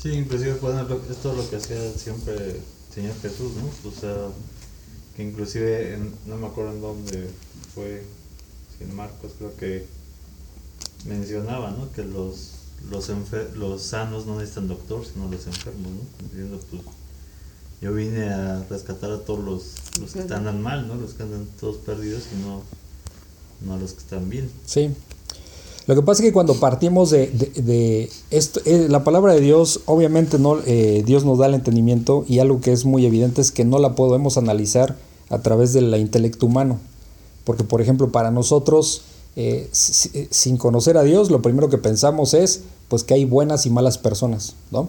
Sí, 0.00 0.12
inclusive 0.12 0.52
esto 0.52 1.32
es 1.32 1.36
lo 1.36 1.50
que 1.50 1.56
hacía 1.56 1.90
siempre 1.96 2.34
el 2.34 2.60
Señor 2.94 3.16
Jesús, 3.20 3.50
¿no? 3.56 3.90
O 3.90 3.92
sea, 3.92 4.14
que 5.16 5.24
inclusive, 5.24 5.98
no 6.26 6.36
me 6.36 6.46
acuerdo 6.46 6.70
en 6.70 6.80
dónde 6.80 7.28
fue, 7.74 8.04
si 8.78 8.84
en 8.84 8.94
Marcos 8.94 9.32
creo 9.36 9.56
que 9.56 9.86
mencionaba, 11.04 11.72
¿no? 11.72 11.90
Que 11.90 12.04
los, 12.04 12.52
los, 12.92 13.10
los 13.56 13.82
sanos 13.82 14.24
no 14.26 14.36
necesitan 14.36 14.68
doctor, 14.68 15.04
sino 15.04 15.28
los 15.28 15.48
enfermos, 15.48 15.90
¿no? 15.90 16.28
Diciendo, 16.28 16.60
pues, 16.70 16.82
yo 17.84 17.92
vine 17.92 18.30
a 18.30 18.64
rescatar 18.70 19.10
a 19.10 19.18
todos 19.18 19.44
los, 19.44 19.62
los 20.00 20.12
que 20.14 20.20
están 20.20 20.62
mal, 20.62 20.88
¿no? 20.88 20.94
Los 20.94 21.12
que 21.12 21.22
andan 21.22 21.46
todos 21.60 21.76
perdidos 21.76 22.22
y 22.32 22.42
no, 22.42 22.62
no 23.60 23.74
a 23.74 23.76
los 23.76 23.92
que 23.92 23.98
están 23.98 24.30
bien. 24.30 24.50
Sí. 24.64 24.90
Lo 25.86 25.94
que 25.94 26.00
pasa 26.00 26.22
es 26.22 26.28
que 26.28 26.32
cuando 26.32 26.54
partimos 26.54 27.10
de, 27.10 27.26
de, 27.26 28.10
esto, 28.30 28.60
eh, 28.64 28.86
la 28.88 29.04
palabra 29.04 29.34
de 29.34 29.42
Dios, 29.42 29.82
obviamente 29.84 30.38
no, 30.38 30.60
eh, 30.64 31.02
Dios 31.04 31.26
nos 31.26 31.36
da 31.36 31.44
el 31.44 31.52
entendimiento 31.52 32.24
y 32.26 32.38
algo 32.38 32.62
que 32.62 32.72
es 32.72 32.86
muy 32.86 33.04
evidente 33.04 33.42
es 33.42 33.52
que 33.52 33.66
no 33.66 33.78
la 33.78 33.94
podemos 33.94 34.38
analizar 34.38 34.96
a 35.28 35.40
través 35.40 35.74
del 35.74 35.94
intelecto 35.94 36.46
humano. 36.46 36.80
Porque, 37.44 37.64
por 37.64 37.82
ejemplo, 37.82 38.10
para 38.10 38.30
nosotros, 38.30 39.02
eh, 39.36 39.68
sin 39.72 40.56
conocer 40.56 40.96
a 40.96 41.02
Dios, 41.02 41.30
lo 41.30 41.42
primero 41.42 41.68
que 41.68 41.76
pensamos 41.76 42.32
es 42.32 42.62
pues 42.88 43.04
que 43.04 43.12
hay 43.12 43.26
buenas 43.26 43.66
y 43.66 43.70
malas 43.70 43.98
personas, 43.98 44.54
¿no? 44.70 44.88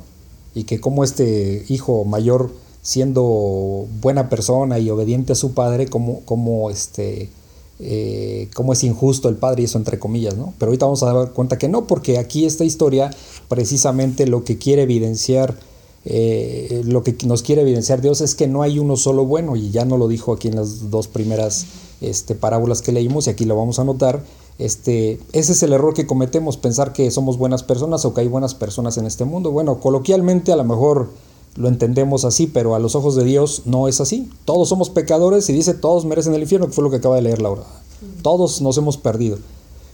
Y 0.53 0.63
que 0.63 0.79
como 0.79 1.03
este 1.03 1.65
hijo 1.67 2.05
mayor, 2.05 2.51
siendo 2.86 3.88
buena 4.00 4.30
persona 4.30 4.78
y 4.78 4.91
obediente 4.91 5.34
a 5.34 5.36
su 5.36 5.56
padre, 5.56 5.88
como, 5.88 6.19
como 6.21 6.69
este 6.69 7.30
eh, 7.80 8.48
cómo 8.54 8.74
es 8.74 8.84
injusto 8.84 9.28
el 9.28 9.38
padre 9.38 9.63
y 9.63 9.65
eso 9.65 9.80
entre 9.80 9.98
comillas, 9.98 10.38
¿no? 10.38 10.54
Pero 10.60 10.69
ahorita 10.69 10.86
vamos 10.86 11.02
a 11.02 11.12
dar 11.12 11.32
cuenta 11.32 11.58
que 11.58 11.67
no, 11.67 11.88
porque 11.88 12.19
aquí 12.19 12.45
esta 12.45 12.63
historia 12.63 13.10
precisamente 13.50 14.28
lo 14.28 14.43
que 14.43 14.60
quiere 14.60 14.84
evidenciar, 14.84 15.58
eh, 16.06 16.84
lo 16.86 17.04
que 17.04 17.17
nos 17.26 17.41
quiere 17.41 17.63
evidenciar 17.63 18.02
Dios 18.02 18.21
es 18.21 18.36
que 18.36 18.48
no 18.48 18.62
hay 18.62 18.78
uno 18.78 18.98
solo 18.98 19.26
bueno 19.26 19.56
y 19.56 19.71
ya 19.71 19.84
no 19.84 19.98
lo 19.98 20.08
dijo 20.08 20.32
aquí 20.32 20.48
en 20.48 20.56
las 20.56 20.91
dos 20.91 21.08
primeras 21.08 21.65
este, 22.02 22.36
parábolas 22.36 22.84
que 22.84 22.91
leímos 22.91 23.26
y 23.26 23.32
aquí 23.32 23.45
lo 23.45 23.56
vamos 23.56 23.80
a 23.80 23.84
notar. 23.84 24.24
Este, 24.60 25.19
ese 25.34 25.54
es 25.54 25.63
el 25.63 25.74
error 25.74 25.95
que 25.95 26.06
cometemos, 26.06 26.58
pensar 26.58 26.93
que 26.93 27.10
somos 27.10 27.39
buenas 27.39 27.63
personas 27.63 28.06
o 28.06 28.13
que 28.13 28.21
hay 28.21 28.28
buenas 28.28 28.54
personas 28.54 29.00
en 29.00 29.08
este 29.08 29.26
mundo. 29.26 29.50
Bueno, 29.50 29.80
coloquialmente 29.80 30.52
a 30.52 30.56
lo 30.56 30.63
mejor 30.63 31.10
lo 31.56 31.70
entendemos 31.70 32.26
así, 32.26 32.48
pero 32.48 32.76
a 32.76 32.80
los 32.80 32.96
ojos 32.96 33.15
de 33.15 33.24
Dios 33.24 33.63
no 33.65 33.88
es 33.88 34.02
así. 34.02 34.30
Todos 34.44 34.68
somos 34.68 34.89
pecadores 34.89 35.50
y 35.50 35.54
dice 35.54 35.74
todos 35.74 36.06
merecen 36.06 36.34
el 36.34 36.41
infierno, 36.41 36.68
que 36.68 36.74
fue 36.74 36.84
lo 36.84 36.89
que 36.89 36.98
acaba 36.98 37.15
de 37.15 37.22
leer 37.22 37.41
Laura. 37.41 37.63
Todos 38.22 38.62
nos 38.62 38.78
hemos 38.78 38.98
perdido. 38.98 39.38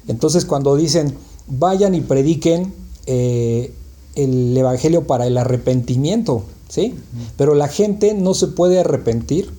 Entonces 0.07 0.45
cuando 0.45 0.75
dicen 0.75 1.15
vayan 1.47 1.93
y 1.93 2.01
prediquen 2.01 2.73
eh, 3.05 3.73
el 4.15 4.57
Evangelio 4.57 5.05
para 5.05 5.27
el 5.27 5.37
arrepentimiento, 5.37 6.43
¿sí? 6.67 6.95
Pero 7.37 7.53
la 7.53 7.67
gente 7.67 8.15
no 8.15 8.33
se 8.33 8.47
puede 8.47 8.79
arrepentir 8.79 9.51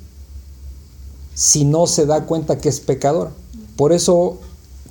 si 1.34 1.64
no 1.64 1.86
se 1.86 2.06
da 2.06 2.26
cuenta 2.26 2.58
que 2.58 2.68
es 2.68 2.80
pecador. 2.80 3.30
Por 3.76 3.92
eso, 3.92 4.38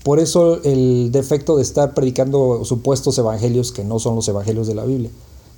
por 0.04 0.19
eso 0.19 0.63
el 0.63 1.12
defecto 1.12 1.58
de 1.58 1.63
estar 1.63 1.93
predicando 1.93 2.63
supuestos 2.63 3.17
evangelios 3.17 3.74
que 3.74 3.84
no 3.84 4.00
son 4.00 4.15
los 4.15 4.28
evangelios 4.30 4.67
de 4.67 4.76
la 4.76 4.86
Biblia 4.86 5.12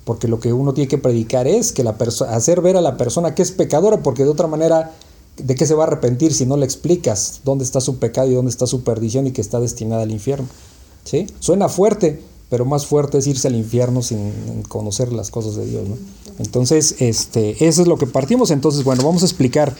porque 0.04 0.28
lo 0.28 0.40
que 0.40 0.52
uno 0.52 0.74
tiene 0.74 0.88
que 0.88 0.98
predicar 0.98 1.46
es 1.46 1.72
que 1.72 1.82
la 1.82 1.96
hacer 2.28 2.60
ver 2.60 2.76
a 2.76 2.80
la 2.80 2.96
persona 2.96 3.34
que 3.34 3.42
es 3.42 3.52
pecadora, 3.52 4.02
porque 4.02 4.24
de 4.24 4.30
otra 4.30 4.46
manera, 4.46 4.92
¿de 5.36 5.54
qué 5.54 5.66
se 5.66 5.74
va 5.74 5.84
a 5.84 5.86
arrepentir 5.86 6.34
si 6.34 6.46
no 6.46 6.56
le 6.56 6.64
explicas 6.64 7.40
dónde 7.44 7.64
está 7.64 7.80
su 7.80 7.98
pecado 7.98 8.30
y 8.30 8.34
dónde 8.34 8.50
está 8.50 8.66
su 8.66 8.84
perdición 8.84 9.26
y 9.26 9.32
que 9.32 9.40
está 9.40 9.60
destinada 9.60 10.02
al 10.02 10.10
infierno? 10.10 10.46
¿Sí? 11.04 11.26
Suena 11.40 11.68
fuerte, 11.68 12.20
pero 12.50 12.64
más 12.64 12.86
fuerte 12.86 13.18
es 13.18 13.26
irse 13.26 13.48
al 13.48 13.56
infierno 13.56 14.02
sin 14.02 14.62
conocer 14.68 15.12
las 15.12 15.30
cosas 15.30 15.56
de 15.56 15.66
Dios, 15.66 15.88
¿no? 15.88 15.96
Entonces, 16.38 16.96
este, 16.98 17.66
eso 17.66 17.82
es 17.82 17.88
lo 17.88 17.96
que 17.96 18.06
partimos. 18.06 18.50
Entonces, 18.50 18.84
bueno, 18.84 19.02
vamos 19.04 19.22
a 19.22 19.26
explicar 19.26 19.74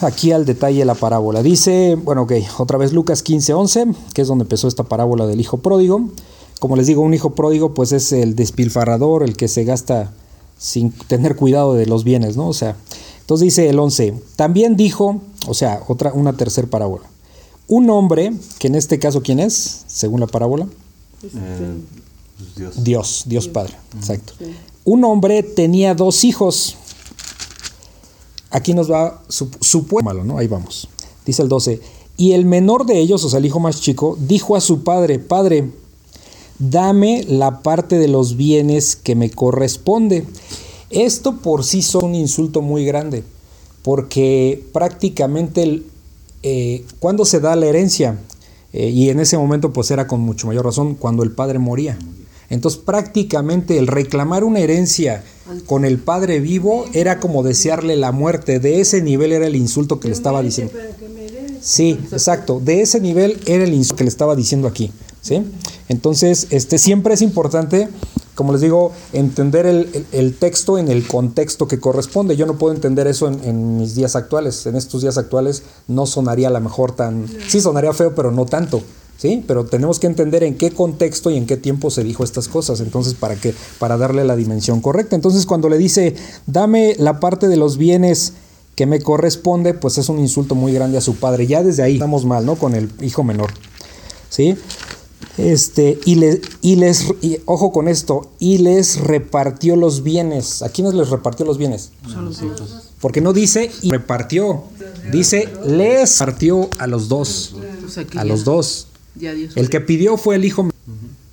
aquí 0.00 0.32
al 0.32 0.46
detalle 0.46 0.84
la 0.84 0.94
parábola. 0.94 1.42
Dice, 1.42 1.96
bueno, 1.96 2.22
ok, 2.22 2.32
otra 2.58 2.78
vez 2.78 2.92
Lucas 2.92 3.22
15, 3.22 3.54
11, 3.54 3.86
que 4.14 4.22
es 4.22 4.28
donde 4.28 4.44
empezó 4.44 4.68
esta 4.68 4.84
parábola 4.84 5.26
del 5.26 5.40
hijo 5.40 5.58
pródigo. 5.58 6.08
Como 6.60 6.76
les 6.76 6.86
digo, 6.86 7.02
un 7.02 7.14
hijo 7.14 7.34
pródigo 7.34 7.74
pues 7.74 7.90
es 7.90 8.12
el 8.12 8.36
despilfarrador, 8.36 9.24
el 9.24 9.36
que 9.36 9.48
se 9.48 9.64
gasta 9.64 10.12
sin 10.58 10.92
tener 10.92 11.34
cuidado 11.34 11.74
de 11.74 11.86
los 11.86 12.04
bienes, 12.04 12.36
¿no? 12.36 12.46
O 12.46 12.52
sea, 12.52 12.76
entonces 13.20 13.46
dice 13.46 13.68
el 13.68 13.78
11, 13.78 14.14
también 14.36 14.76
dijo, 14.76 15.20
o 15.48 15.54
sea, 15.54 15.82
otra, 15.88 16.12
una 16.12 16.34
tercera 16.34 16.68
parábola. 16.68 17.04
Un 17.66 17.88
hombre, 17.88 18.32
que 18.58 18.66
en 18.66 18.74
este 18.74 18.98
caso, 18.98 19.22
¿quién 19.22 19.40
es? 19.40 19.84
Según 19.86 20.20
la 20.20 20.26
parábola. 20.26 20.66
Eh, 21.22 21.74
Dios. 22.56 22.84
Dios, 22.84 23.22
Dios 23.26 23.48
Padre, 23.48 23.74
exacto. 23.96 24.34
Un 24.84 25.04
hombre 25.04 25.42
tenía 25.42 25.94
dos 25.94 26.24
hijos. 26.24 26.76
Aquí 28.50 28.74
nos 28.74 28.90
va 28.90 29.22
su, 29.28 29.48
su 29.60 29.86
malo, 30.02 30.24
¿no? 30.24 30.36
Ahí 30.36 30.46
vamos. 30.46 30.88
Dice 31.24 31.42
el 31.42 31.48
12. 31.48 31.80
Y 32.16 32.32
el 32.32 32.44
menor 32.44 32.84
de 32.84 32.98
ellos, 32.98 33.24
o 33.24 33.30
sea, 33.30 33.38
el 33.38 33.46
hijo 33.46 33.60
más 33.60 33.80
chico, 33.80 34.18
dijo 34.20 34.56
a 34.56 34.60
su 34.60 34.82
padre, 34.82 35.18
Padre, 35.18 35.70
dame 36.60 37.24
la 37.26 37.62
parte 37.62 37.98
de 37.98 38.06
los 38.06 38.36
bienes 38.36 38.94
que 38.94 39.16
me 39.16 39.30
corresponde. 39.30 40.24
Esto 40.90 41.38
por 41.38 41.64
sí 41.64 41.82
son 41.82 42.04
un 42.04 42.14
insulto 42.14 42.62
muy 42.62 42.84
grande, 42.84 43.24
porque 43.82 44.64
prácticamente 44.72 45.82
eh, 46.42 46.84
cuando 47.00 47.24
se 47.24 47.40
da 47.40 47.56
la 47.56 47.66
herencia, 47.66 48.18
eh, 48.72 48.88
y 48.90 49.08
en 49.08 49.18
ese 49.18 49.36
momento 49.36 49.72
pues 49.72 49.90
era 49.90 50.06
con 50.06 50.20
mucho 50.20 50.46
mayor 50.46 50.64
razón 50.64 50.94
cuando 50.94 51.22
el 51.22 51.32
padre 51.32 51.58
moría. 51.58 51.98
Entonces 52.50 52.80
prácticamente 52.84 53.78
el 53.78 53.86
reclamar 53.86 54.44
una 54.44 54.60
herencia 54.60 55.22
con 55.66 55.84
el 55.84 55.98
padre 55.98 56.40
vivo 56.40 56.84
era 56.92 57.20
como 57.20 57.42
desearle 57.42 57.96
la 57.96 58.12
muerte. 58.12 58.58
De 58.58 58.80
ese 58.80 59.02
nivel 59.02 59.32
era 59.32 59.46
el 59.46 59.56
insulto 59.56 60.00
que 60.00 60.08
le 60.08 60.14
estaba 60.14 60.42
diciendo. 60.42 60.72
Sí, 61.60 61.98
exacto. 62.10 62.60
De 62.60 62.80
ese 62.80 63.00
nivel 63.00 63.38
era 63.46 63.64
el 63.64 63.72
insulto 63.72 63.96
que 63.96 64.04
le 64.04 64.10
estaba 64.10 64.34
diciendo 64.34 64.66
aquí. 64.66 64.90
¿Sí? 65.20 65.42
Entonces, 65.88 66.46
este, 66.50 66.78
siempre 66.78 67.14
es 67.14 67.22
importante, 67.22 67.88
como 68.34 68.52
les 68.52 68.60
digo, 68.60 68.92
entender 69.12 69.66
el, 69.66 70.36
texto 70.36 70.78
en 70.78 70.88
el 70.88 71.06
contexto 71.06 71.68
que 71.68 71.78
corresponde. 71.78 72.36
Yo 72.36 72.46
no 72.46 72.58
puedo 72.58 72.74
entender 72.74 73.06
eso 73.06 73.28
en, 73.28 73.78
mis 73.78 73.94
días 73.94 74.16
actuales. 74.16 74.66
En 74.66 74.76
estos 74.76 75.02
días 75.02 75.18
actuales 75.18 75.62
no 75.88 76.06
sonaría 76.06 76.48
a 76.48 76.52
lo 76.52 76.60
mejor 76.60 76.92
tan... 76.92 77.26
Sí, 77.48 77.60
sonaría 77.60 77.92
feo, 77.92 78.14
pero 78.14 78.30
no 78.30 78.46
tanto. 78.46 78.82
¿sí? 79.20 79.44
Pero 79.46 79.66
tenemos 79.66 79.98
que 79.98 80.06
entender 80.06 80.42
en 80.42 80.56
qué 80.56 80.70
contexto 80.70 81.30
y 81.30 81.36
en 81.36 81.46
qué 81.46 81.58
tiempo 81.58 81.90
se 81.90 82.02
dijo 82.02 82.24
estas 82.24 82.48
cosas, 82.48 82.80
entonces 82.80 83.12
para 83.12 83.36
que 83.36 83.54
para 83.78 83.98
darle 83.98 84.24
la 84.24 84.34
dimensión 84.34 84.80
correcta. 84.80 85.14
Entonces, 85.14 85.44
cuando 85.44 85.68
le 85.68 85.76
dice, 85.76 86.14
"Dame 86.46 86.96
la 86.98 87.20
parte 87.20 87.46
de 87.48 87.58
los 87.58 87.76
bienes 87.76 88.32
que 88.76 88.86
me 88.86 89.02
corresponde", 89.02 89.74
pues 89.74 89.98
es 89.98 90.08
un 90.08 90.18
insulto 90.18 90.54
muy 90.54 90.72
grande 90.72 90.96
a 90.96 91.02
su 91.02 91.16
padre. 91.16 91.46
Ya 91.46 91.62
desde 91.62 91.82
ahí 91.82 91.94
estamos 91.94 92.24
mal, 92.24 92.46
¿no? 92.46 92.56
Con 92.56 92.74
el 92.74 92.90
hijo 93.02 93.22
menor. 93.22 93.50
¿Sí? 94.30 94.56
Este, 95.36 95.98
y, 96.04 96.16
le, 96.16 96.40
y 96.60 96.76
les, 96.76 97.06
ojo 97.46 97.72
con 97.72 97.88
esto, 97.88 98.30
y 98.38 98.58
les 98.58 99.00
repartió 99.00 99.76
los 99.76 100.02
bienes. 100.02 100.62
¿A 100.62 100.68
quiénes 100.68 100.94
les 100.94 101.08
repartió 101.08 101.46
los 101.46 101.56
bienes? 101.56 101.92
Porque 103.00 103.20
no 103.20 103.32
dice 103.32 103.70
y 103.82 103.90
repartió, 103.90 104.64
dice 105.10 105.48
les 105.66 106.18
partió 106.18 106.68
a 106.78 106.86
los 106.86 107.08
dos. 107.08 107.54
A 108.16 108.24
los 108.24 108.44
dos. 108.44 108.88
El 109.20 109.70
que 109.70 109.80
pidió 109.80 110.16
fue 110.16 110.36
el 110.36 110.44
hijo, 110.44 110.68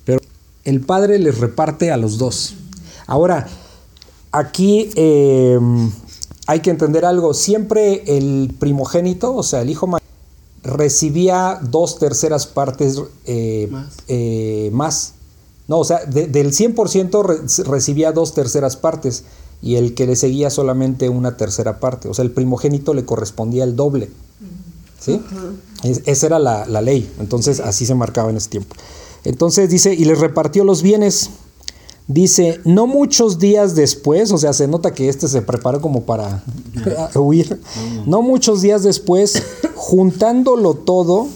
pero 0.04 0.20
el 0.64 0.80
padre 0.80 1.18
les 1.18 1.38
reparte 1.38 1.90
a 1.90 1.96
los 1.96 2.18
dos. 2.18 2.54
Ahora, 3.06 3.48
aquí 4.32 4.90
em, 4.94 5.90
hay 6.46 6.60
que 6.60 6.70
entender 6.70 7.04
algo. 7.04 7.34
Siempre 7.34 8.04
el 8.06 8.54
primogénito, 8.58 9.34
o 9.34 9.42
sea, 9.42 9.62
el 9.62 9.70
hijo 9.70 9.86
mayor, 9.86 10.07
recibía 10.62 11.58
dos 11.62 11.98
terceras 11.98 12.46
partes 12.46 13.00
eh, 13.24 13.70
eh, 14.08 14.70
más. 14.72 15.14
No, 15.66 15.78
o 15.78 15.84
sea, 15.84 16.04
del 16.06 16.52
100% 16.52 17.64
recibía 17.66 18.12
dos 18.12 18.32
terceras 18.34 18.76
partes 18.76 19.24
y 19.60 19.76
el 19.76 19.94
que 19.94 20.06
le 20.06 20.16
seguía 20.16 20.50
solamente 20.50 21.08
una 21.08 21.36
tercera 21.36 21.78
parte. 21.78 22.08
O 22.08 22.14
sea, 22.14 22.24
el 22.24 22.30
primogénito 22.30 22.94
le 22.94 23.04
correspondía 23.04 23.64
el 23.64 23.76
doble. 23.76 24.10
¿Sí? 24.98 25.20
esa 25.84 26.26
era 26.26 26.38
la, 26.38 26.66
la, 26.66 26.82
ley. 26.82 27.08
Entonces, 27.20 27.60
así 27.60 27.86
se 27.86 27.94
marcaba 27.94 28.30
en 28.30 28.36
ese 28.36 28.48
tiempo. 28.50 28.74
Entonces 29.24 29.70
dice, 29.70 29.94
y 29.94 30.04
les 30.04 30.18
repartió 30.18 30.64
los 30.64 30.82
bienes. 30.82 31.30
Dice, 32.08 32.58
no 32.64 32.86
muchos 32.86 33.38
días 33.38 33.74
después, 33.74 34.32
o 34.32 34.38
sea, 34.38 34.54
se 34.54 34.66
nota 34.66 34.94
que 34.94 35.10
este 35.10 35.28
se 35.28 35.42
preparó 35.42 35.82
como 35.82 36.04
para 36.04 36.42
huir. 37.14 37.60
No 38.06 38.22
muchos 38.22 38.62
días 38.62 38.82
después, 38.82 39.42
juntándolo 39.88 40.74
todo, 40.74 41.28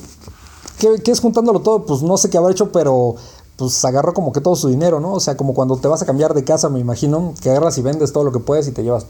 ¿qué, 0.78 1.10
es 1.10 1.20
juntándolo 1.20 1.60
todo? 1.60 1.86
Pues 1.86 2.02
no 2.02 2.18
sé 2.18 2.28
qué 2.28 2.36
habrá 2.36 2.52
hecho, 2.52 2.70
pero 2.70 3.14
pues 3.56 3.82
agarró 3.82 4.12
como 4.12 4.30
que 4.30 4.42
todo 4.42 4.56
su 4.56 4.68
dinero, 4.68 5.00
¿no? 5.00 5.14
O 5.14 5.20
sea, 5.20 5.38
como 5.38 5.54
cuando 5.54 5.78
te 5.78 5.88
vas 5.88 6.02
a 6.02 6.04
cambiar 6.04 6.34
de 6.34 6.44
casa, 6.44 6.68
me 6.68 6.78
imagino, 6.78 7.32
que 7.40 7.48
agarras 7.48 7.78
y 7.78 7.82
vendes 7.82 8.12
todo 8.12 8.24
lo 8.24 8.32
que 8.32 8.40
puedes 8.40 8.68
y 8.68 8.72
te 8.72 8.82
llevas 8.82 9.06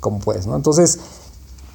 como 0.00 0.18
puedes, 0.18 0.46
¿no? 0.46 0.56
Entonces, 0.56 0.98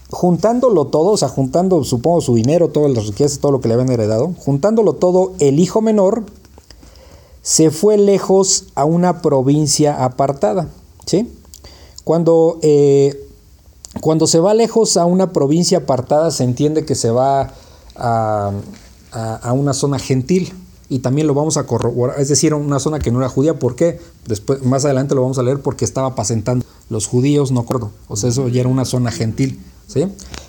juntándolo 0.10 0.88
todo, 0.88 1.12
o 1.12 1.18
sea, 1.18 1.30
juntando, 1.30 1.84
supongo, 1.84 2.22
su 2.22 2.34
dinero, 2.34 2.70
todas 2.70 2.92
las 2.92 3.06
riquezas, 3.06 3.38
todo 3.38 3.52
lo 3.52 3.62
que 3.62 3.68
le 3.68 3.76
habían 3.76 3.92
heredado, 3.92 4.34
juntándolo 4.40 4.94
todo, 4.94 5.34
el 5.38 5.60
hijo 5.60 5.80
menor 5.80 6.24
se 7.44 7.70
fue 7.70 8.00
lejos 8.00 8.66
a 8.74 8.86
una 8.86 9.22
provincia 9.22 10.04
apartada, 10.04 10.70
¿sí? 11.06 11.32
Cuando, 12.04 12.58
eh, 12.64 13.28
cuando 14.00 14.28
se 14.28 14.40
va 14.40 14.54
lejos 14.54 14.98
a 14.98 15.06
una 15.06 15.34
provincia 15.34 15.80
apartada, 15.80 16.32
se 16.32 16.44
entiende 16.44 16.86
que 16.86 16.96
se 16.96 17.12
va 17.12 17.54
a, 17.96 18.52
a 19.12 19.54
una 19.54 19.74
zona 19.74 20.00
gentil, 20.00 20.54
y 20.92 21.00
también 21.00 21.26
lo 21.26 21.34
vamos 21.34 21.56
a 21.56 21.66
corroborar, 21.66 22.20
es 22.20 22.28
decir, 22.28 22.54
una 22.54 22.78
zona 22.78 23.00
que 23.00 23.12
no 23.12 23.20
era 23.20 23.30
judía, 23.30 23.58
¿por 23.58 23.78
qué? 23.78 24.02
Después, 24.28 24.62
más 24.64 24.84
adelante 24.84 25.16
lo 25.16 25.22
vamos 25.22 25.38
a 25.38 25.44
leer 25.44 25.62
porque 25.62 25.86
estaba 25.86 26.08
apacentando 26.08 26.66
los 26.90 27.08
judíos, 27.08 27.50
no 27.52 27.62
acuerdo, 27.62 27.92
o 28.10 28.18
sea, 28.18 28.30
eso 28.30 28.50
ya 28.50 28.60
era 28.60 28.70
una 28.70 28.84
zona 28.84 29.10
gentil, 29.10 29.58
¿sí? 29.88 30.08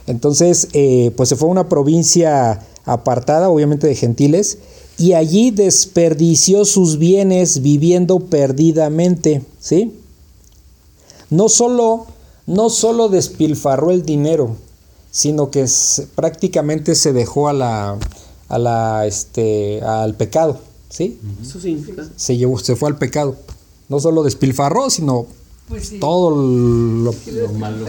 Entonces, 0.09 0.67
eh, 0.73 1.13
pues 1.17 1.29
se 1.29 1.37
fue 1.37 1.49
a 1.49 1.53
una 1.53 1.69
provincia 1.69 2.67
apartada, 2.85 3.51
obviamente 3.51 3.87
de 3.87 3.95
gentiles, 3.95 4.59
y 4.99 5.13
allí 5.13 5.53
desperdició 5.53 6.65
sus 6.65 6.99
bienes 6.99 7.63
viviendo 7.63 8.19
perdidamente, 8.19 9.45
¿sí? 9.61 9.95
No 11.31 11.49
solo, 11.49 12.07
no 12.47 12.71
solo 12.71 13.09
despilfarró 13.09 13.91
el 13.91 14.05
dinero, 14.05 14.57
sino 15.11 15.51
que 15.51 15.67
prácticamente 16.15 16.95
se 16.95 17.13
dejó 17.13 17.49
a 17.49 17.53
la 17.53 17.99
a 18.53 18.59
la, 18.59 19.07
este, 19.07 19.81
al 19.81 20.15
pecado, 20.15 20.59
¿sí? 20.91 21.19
Eso 21.41 21.59
significa. 21.59 22.07
Se, 22.17 22.37
llevó, 22.37 22.59
se 22.59 22.77
fue 22.77 22.91
al 22.91 22.99
pecado. 22.99 23.35
No 23.89 23.99
solo 23.99 24.23
despilfarró, 24.23 24.91
sino 24.91 25.27
pues 25.69 25.99
todo 25.99 26.31
lo, 26.31 27.15
malo. 27.55 27.87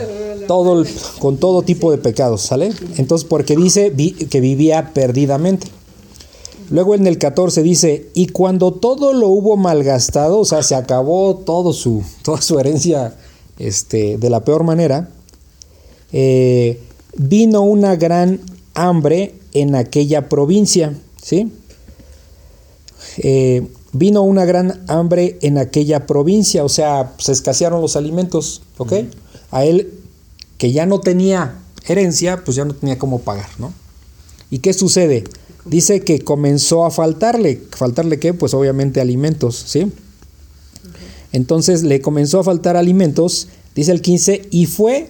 Todo 0.47 0.85
con 1.19 1.35
todo 1.35 1.63
tipo 1.63 1.91
de 1.91 1.97
pecados, 1.97 2.43
¿sale? 2.43 2.71
Entonces, 2.95 3.27
porque 3.27 3.57
dice 3.57 3.93
que 4.29 4.39
vivía 4.39 4.93
perdidamente. 4.93 5.67
Luego 6.69 6.95
en 6.95 7.07
el 7.07 7.17
14 7.17 7.61
dice, 7.61 8.09
y 8.13 8.27
cuando 8.27 8.71
todo 8.71 9.11
lo 9.11 9.27
hubo 9.27 9.57
malgastado, 9.57 10.39
o 10.39 10.45
sea, 10.45 10.63
se 10.63 10.75
acabó 10.75 11.35
todo 11.35 11.73
su, 11.73 12.03
toda 12.21 12.41
su 12.41 12.57
herencia 12.57 13.17
este, 13.57 14.17
de 14.17 14.29
la 14.29 14.43
peor 14.43 14.63
manera, 14.63 15.09
eh, 16.11 16.79
vino 17.17 17.61
una 17.61 17.95
gran 17.95 18.39
hambre 18.73 19.35
en 19.53 19.75
aquella 19.75 20.29
provincia, 20.29 20.93
¿sí? 21.21 21.51
Eh, 23.17 23.67
vino 23.91 24.23
una 24.23 24.45
gran 24.45 24.83
hambre 24.87 25.37
en 25.41 25.57
aquella 25.57 26.05
provincia, 26.07 26.63
o 26.63 26.69
sea, 26.69 27.13
se 27.19 27.31
escasearon 27.31 27.81
los 27.81 27.95
alimentos, 27.95 28.63
¿ok? 28.77 28.93
A 29.51 29.65
él, 29.65 29.93
que 30.57 30.71
ya 30.71 30.85
no 30.85 30.99
tenía 30.99 31.59
herencia, 31.87 32.43
pues 32.43 32.55
ya 32.55 32.65
no 32.65 32.73
tenía 32.73 32.97
cómo 32.97 33.19
pagar, 33.19 33.49
¿no? 33.59 33.73
¿Y 34.49 34.59
qué 34.59 34.73
sucede? 34.73 35.23
Dice 35.65 36.01
que 36.01 36.19
comenzó 36.19 36.85
a 36.85 36.91
faltarle, 36.91 37.61
¿faltarle 37.71 38.19
qué? 38.19 38.33
Pues 38.33 38.53
obviamente 38.53 38.99
alimentos, 38.99 39.63
¿sí? 39.67 39.91
Entonces 41.33 41.83
le 41.83 41.99
comenzó 41.99 42.39
a 42.39 42.43
faltar 42.43 42.77
alimentos, 42.77 43.49
dice 43.75 43.91
el 43.91 44.01
15, 44.01 44.47
y 44.51 44.67
fue 44.67 45.09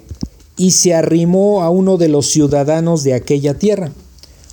y 0.57 0.71
se 0.71 0.93
arrimó 0.93 1.63
a 1.63 1.69
uno 1.69 1.97
de 1.97 2.07
los 2.07 2.27
ciudadanos 2.27 3.03
de 3.03 3.13
aquella 3.13 3.55
tierra. 3.55 3.91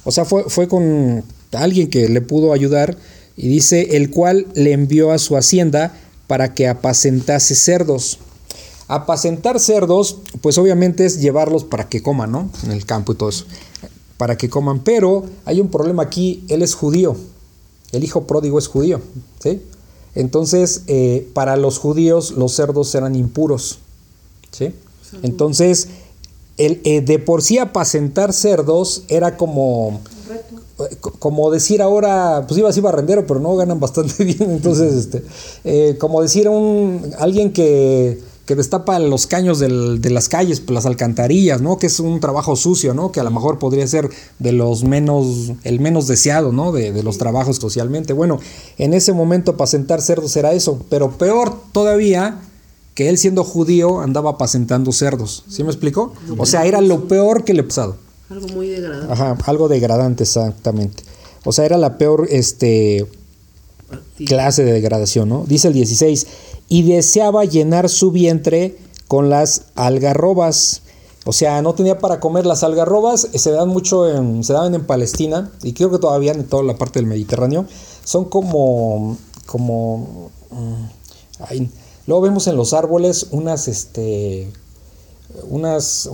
O 0.05 0.13
sea, 0.13 0.25
fue, 0.25 0.69
con 0.69 1.25
alguien 1.53 1.89
que 1.89 2.09
le 2.09 2.21
pudo 2.21 2.53
ayudar 2.53 2.97
y 3.37 3.49
dice, 3.49 3.97
el 3.97 4.11
cual 4.11 4.47
le 4.55 4.73
envió 4.73 5.13
a 5.13 5.19
su 5.19 5.37
hacienda 5.37 5.95
para 6.27 6.55
que 6.55 6.69
apacentase 6.69 7.55
cerdos. 7.55 8.19
Apacentar 8.89 9.61
cerdos, 9.61 10.19
pues 10.41 10.59
obviamente 10.59 11.07
es 11.07 11.21
llevarlos 11.21 11.65
para 11.65 11.89
que 11.89 12.03
coman, 12.03 12.33
¿no? 12.33 12.51
En 12.65 12.73
el 12.73 12.85
campo 12.87 13.13
y 13.13 13.17
todo 13.17 13.29
eso. 13.29 13.45
Para 14.17 14.37
que 14.37 14.51
coman. 14.51 14.81
Pero 14.81 15.25
hay 15.45 15.61
un 15.61 15.69
problema 15.69 16.03
aquí, 16.03 16.45
él 16.49 16.63
es 16.63 16.75
judío. 16.75 17.17
El 17.93 18.03
hijo 18.03 18.27
pródigo 18.27 18.59
es 18.59 18.67
judío, 18.67 19.01
¿sí? 19.43 19.61
Entonces, 20.15 20.83
eh, 20.87 21.29
para 21.35 21.57
los 21.57 21.79
judíos 21.79 22.33
los 22.33 22.53
cerdos 22.53 22.95
eran 22.95 23.15
impuros, 23.15 23.79
¿sí? 24.51 24.75
Entonces, 25.23 25.89
el, 26.57 26.81
eh, 26.85 27.01
de 27.01 27.19
por 27.19 27.43
sí 27.43 27.59
apacentar 27.59 28.33
cerdos 28.33 29.05
era 29.09 29.37
como 29.37 30.01
como 31.19 31.51
decir 31.51 31.83
ahora, 31.83 32.45
pues 32.47 32.59
iba 32.59 32.69
a 32.69 32.73
ser 32.73 32.83
barrendero, 32.83 33.27
pero 33.27 33.41
no 33.41 33.55
ganan 33.57 33.81
bastante 33.81 34.25
bien. 34.25 34.51
Entonces, 34.51 34.95
este, 34.95 35.23
eh, 35.65 35.97
como 35.99 36.23
decir 36.23 36.49
un 36.49 37.15
alguien 37.19 37.53
que, 37.53 38.19
que 38.51 38.57
destapa 38.57 38.99
los 38.99 39.29
caños 39.29 39.61
del, 39.61 40.01
de 40.01 40.11
las 40.11 40.29
calles, 40.29 40.59
pues, 40.59 40.75
las 40.75 40.85
alcantarillas, 40.85 41.63
¿no? 41.63 41.79
Que 41.79 41.87
es 41.87 42.01
un 42.01 42.19
trabajo 42.19 42.57
sucio, 42.57 42.95
¿no? 42.95 43.13
Que 43.13 43.21
a 43.21 43.23
lo 43.23 43.31
mejor 43.31 43.61
podría 43.61 43.87
ser 43.87 44.11
de 44.41 44.51
los 44.51 44.83
menos, 44.83 45.53
el 45.63 45.79
menos 45.79 46.09
deseado, 46.09 46.51
¿no? 46.51 46.73
De, 46.73 46.91
de 46.91 47.05
los 47.05 47.17
trabajos 47.17 47.59
socialmente. 47.59 48.13
Bueno, 48.13 48.41
en 48.77 48.93
ese 48.93 49.13
momento 49.13 49.53
apacentar 49.53 50.03
cerdos 50.03 50.37
era 50.37 50.53
eso, 50.53 50.85
pero 50.91 51.13
peor 51.13 51.55
todavía 51.71 52.41
que 52.97 53.09
él 53.09 53.19
siendo 53.19 53.45
judío 53.45 54.01
andaba 54.01 54.31
apacentando 54.31 54.91
cerdos. 54.91 55.45
¿Sí 55.49 55.63
me 55.63 55.71
explicó? 55.71 56.13
O 56.37 56.45
sea, 56.45 56.67
era 56.67 56.81
lo 56.81 57.07
peor 57.07 57.45
que 57.45 57.55
le 57.55 57.63
pasado. 57.63 57.99
Algo 58.31 58.49
muy 58.49 58.67
degradante. 58.67 59.13
Ajá, 59.13 59.39
algo 59.47 59.69
degradante, 59.69 60.25
exactamente. 60.25 61.05
O 61.45 61.53
sea, 61.53 61.67
era 61.67 61.79
la 61.79 61.99
peor 61.99 62.27
este, 62.29 63.07
clase 64.27 64.65
de 64.65 64.73
degradación, 64.73 65.29
¿no? 65.29 65.45
Dice 65.47 65.69
el 65.69 65.75
16, 65.75 66.27
y 66.71 66.85
deseaba 66.85 67.45
llenar 67.45 67.91
su 67.91 68.13
vientre 68.13 68.79
con 69.09 69.29
las 69.29 69.65
algarrobas. 69.75 70.83
O 71.27 71.33
sea, 71.35 71.61
no 71.61 71.75
tenía 71.75 71.99
para 71.99 72.21
comer 72.21 72.47
las 72.47 72.63
algarrobas, 72.63 73.29
se 73.35 73.51
dan 73.51 73.69
mucho 73.69 74.09
en, 74.09 74.43
se 74.45 74.55
daban 74.55 74.75
en 74.75 74.87
Palestina, 74.87 75.51
y 75.63 75.75
creo 75.75 75.91
que 75.91 75.99
todavía 75.99 76.33
en 76.33 76.47
toda 76.47 76.63
la 76.63 76.79
parte 76.79 77.01
del 77.01 77.07
Mediterráneo. 77.07 77.67
Son 78.05 78.25
como, 78.25 79.19
como, 79.45 80.31
mm, 80.51 80.85
Luego 82.07 82.23
vemos 82.23 82.47
en 82.47 82.57
los 82.57 82.73
árboles 82.73 83.29
unas, 83.31 83.67
este, 83.69 84.53
unas... 85.49 86.09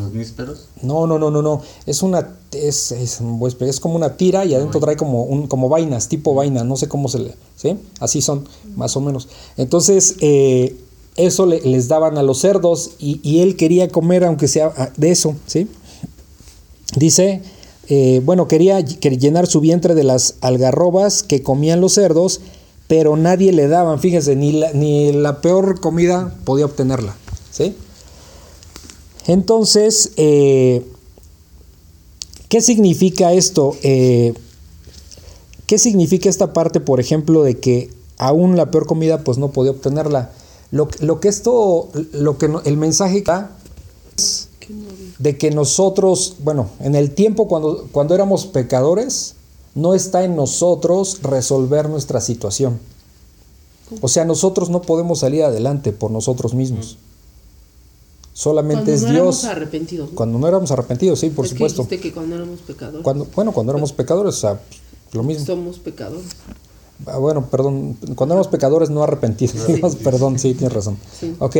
¿Los 0.00 0.12
nísperos? 0.12 0.66
No, 0.82 1.06
no, 1.06 1.18
no, 1.18 1.30
no, 1.30 1.42
no. 1.42 1.62
Es 1.86 2.02
una, 2.02 2.36
es, 2.52 2.92
es, 2.92 3.20
es 3.60 3.80
como 3.80 3.96
una 3.96 4.16
tira 4.16 4.44
y 4.44 4.54
adentro 4.54 4.80
trae 4.80 4.96
como, 4.96 5.22
un, 5.24 5.46
como 5.46 5.68
vainas, 5.68 6.08
tipo 6.08 6.34
vaina, 6.34 6.64
no 6.64 6.76
sé 6.76 6.88
cómo 6.88 7.08
se 7.08 7.18
le... 7.20 7.34
¿Sí? 7.56 7.76
Así 8.00 8.22
son, 8.22 8.48
más 8.76 8.96
o 8.96 9.00
menos. 9.00 9.28
Entonces, 9.56 10.16
eh, 10.20 10.76
eso 11.16 11.46
les 11.46 11.88
daban 11.88 12.18
a 12.18 12.22
los 12.22 12.38
cerdos 12.38 12.92
y, 12.98 13.40
él 13.40 13.56
quería 13.56 13.88
comer 13.88 14.24
aunque 14.24 14.46
sea 14.46 14.72
ah, 14.76 14.90
de 14.96 15.10
eso, 15.10 15.34
¿sí? 15.46 15.68
Dice, 16.96 17.42
eh, 17.88 18.22
bueno, 18.24 18.46
quería 18.46 18.80
llenar 18.80 19.48
su 19.48 19.60
vientre 19.60 19.94
de 19.94 20.04
las 20.04 20.36
algarrobas 20.40 21.24
que 21.24 21.42
comían 21.42 21.80
los 21.80 21.94
cerdos 21.94 22.40
pero 22.88 23.16
nadie 23.16 23.52
le 23.52 23.68
daban, 23.68 24.00
fíjense, 24.00 24.34
ni 24.34 24.52
la, 24.52 24.72
ni 24.72 25.12
la 25.12 25.40
peor 25.40 25.78
comida 25.78 26.34
podía 26.44 26.64
obtenerla. 26.64 27.14
¿sí? 27.52 27.76
Entonces, 29.28 30.12
eh, 30.16 30.84
¿qué 32.48 32.62
significa 32.62 33.34
esto? 33.34 33.76
Eh, 33.82 34.32
¿Qué 35.66 35.78
significa 35.78 36.30
esta 36.30 36.54
parte, 36.54 36.80
por 36.80 36.98
ejemplo, 36.98 37.42
de 37.42 37.58
que 37.58 37.90
aún 38.16 38.56
la 38.56 38.70
peor 38.70 38.86
comida 38.86 39.22
pues 39.24 39.36
no 39.36 39.52
podía 39.52 39.72
obtenerla? 39.72 40.32
Lo, 40.70 40.88
que 40.88 41.28
esto, 41.28 41.88
lo 42.12 42.38
que 42.38 42.50
el 42.64 42.76
mensaje 42.78 43.20
da 43.20 43.56
es 44.16 44.48
de 45.18 45.36
que 45.36 45.50
nosotros, 45.50 46.36
bueno, 46.42 46.70
en 46.80 46.94
el 46.94 47.14
tiempo 47.14 47.48
cuando, 47.48 47.86
cuando 47.92 48.14
éramos 48.14 48.46
pecadores, 48.46 49.34
no 49.74 49.94
está 49.94 50.24
en 50.24 50.36
nosotros 50.36 51.20
resolver 51.22 51.90
nuestra 51.90 52.22
situación. 52.22 52.80
O 54.00 54.08
sea, 54.08 54.24
nosotros 54.24 54.70
no 54.70 54.80
podemos 54.80 55.18
salir 55.20 55.42
adelante 55.44 55.92
por 55.92 56.10
nosotros 56.10 56.54
mismos. 56.54 56.96
Solamente 58.38 58.94
es 58.94 59.04
Dios. 59.04 59.44
arrepentidos. 59.46 60.10
Cuando 60.14 60.38
no 60.38 60.46
éramos 60.46 60.70
arrepentidos, 60.70 61.18
sí, 61.18 61.28
por 61.28 61.48
supuesto. 61.48 61.88
Que 61.88 61.98
que 61.98 62.12
cuando 62.12 62.36
éramos 62.36 62.60
pecadores. 62.60 63.02
bueno, 63.34 63.50
cuando 63.52 63.72
éramos 63.72 63.92
pecadores, 63.92 64.36
o 64.36 64.38
sea, 64.38 64.60
lo 65.10 65.24
mismo. 65.24 65.44
Somos 65.44 65.80
pecadores. 65.80 66.24
Ah, 67.06 67.18
bueno, 67.18 67.46
perdón, 67.50 67.96
cuando 68.14 68.36
éramos 68.36 68.46
pecadores 68.46 68.90
no 68.90 69.02
arrepentidos, 69.02 69.96
perdón, 70.04 70.38
sí, 70.38 70.54
tienes 70.54 70.72
razón. 70.72 70.96
Ok, 71.40 71.56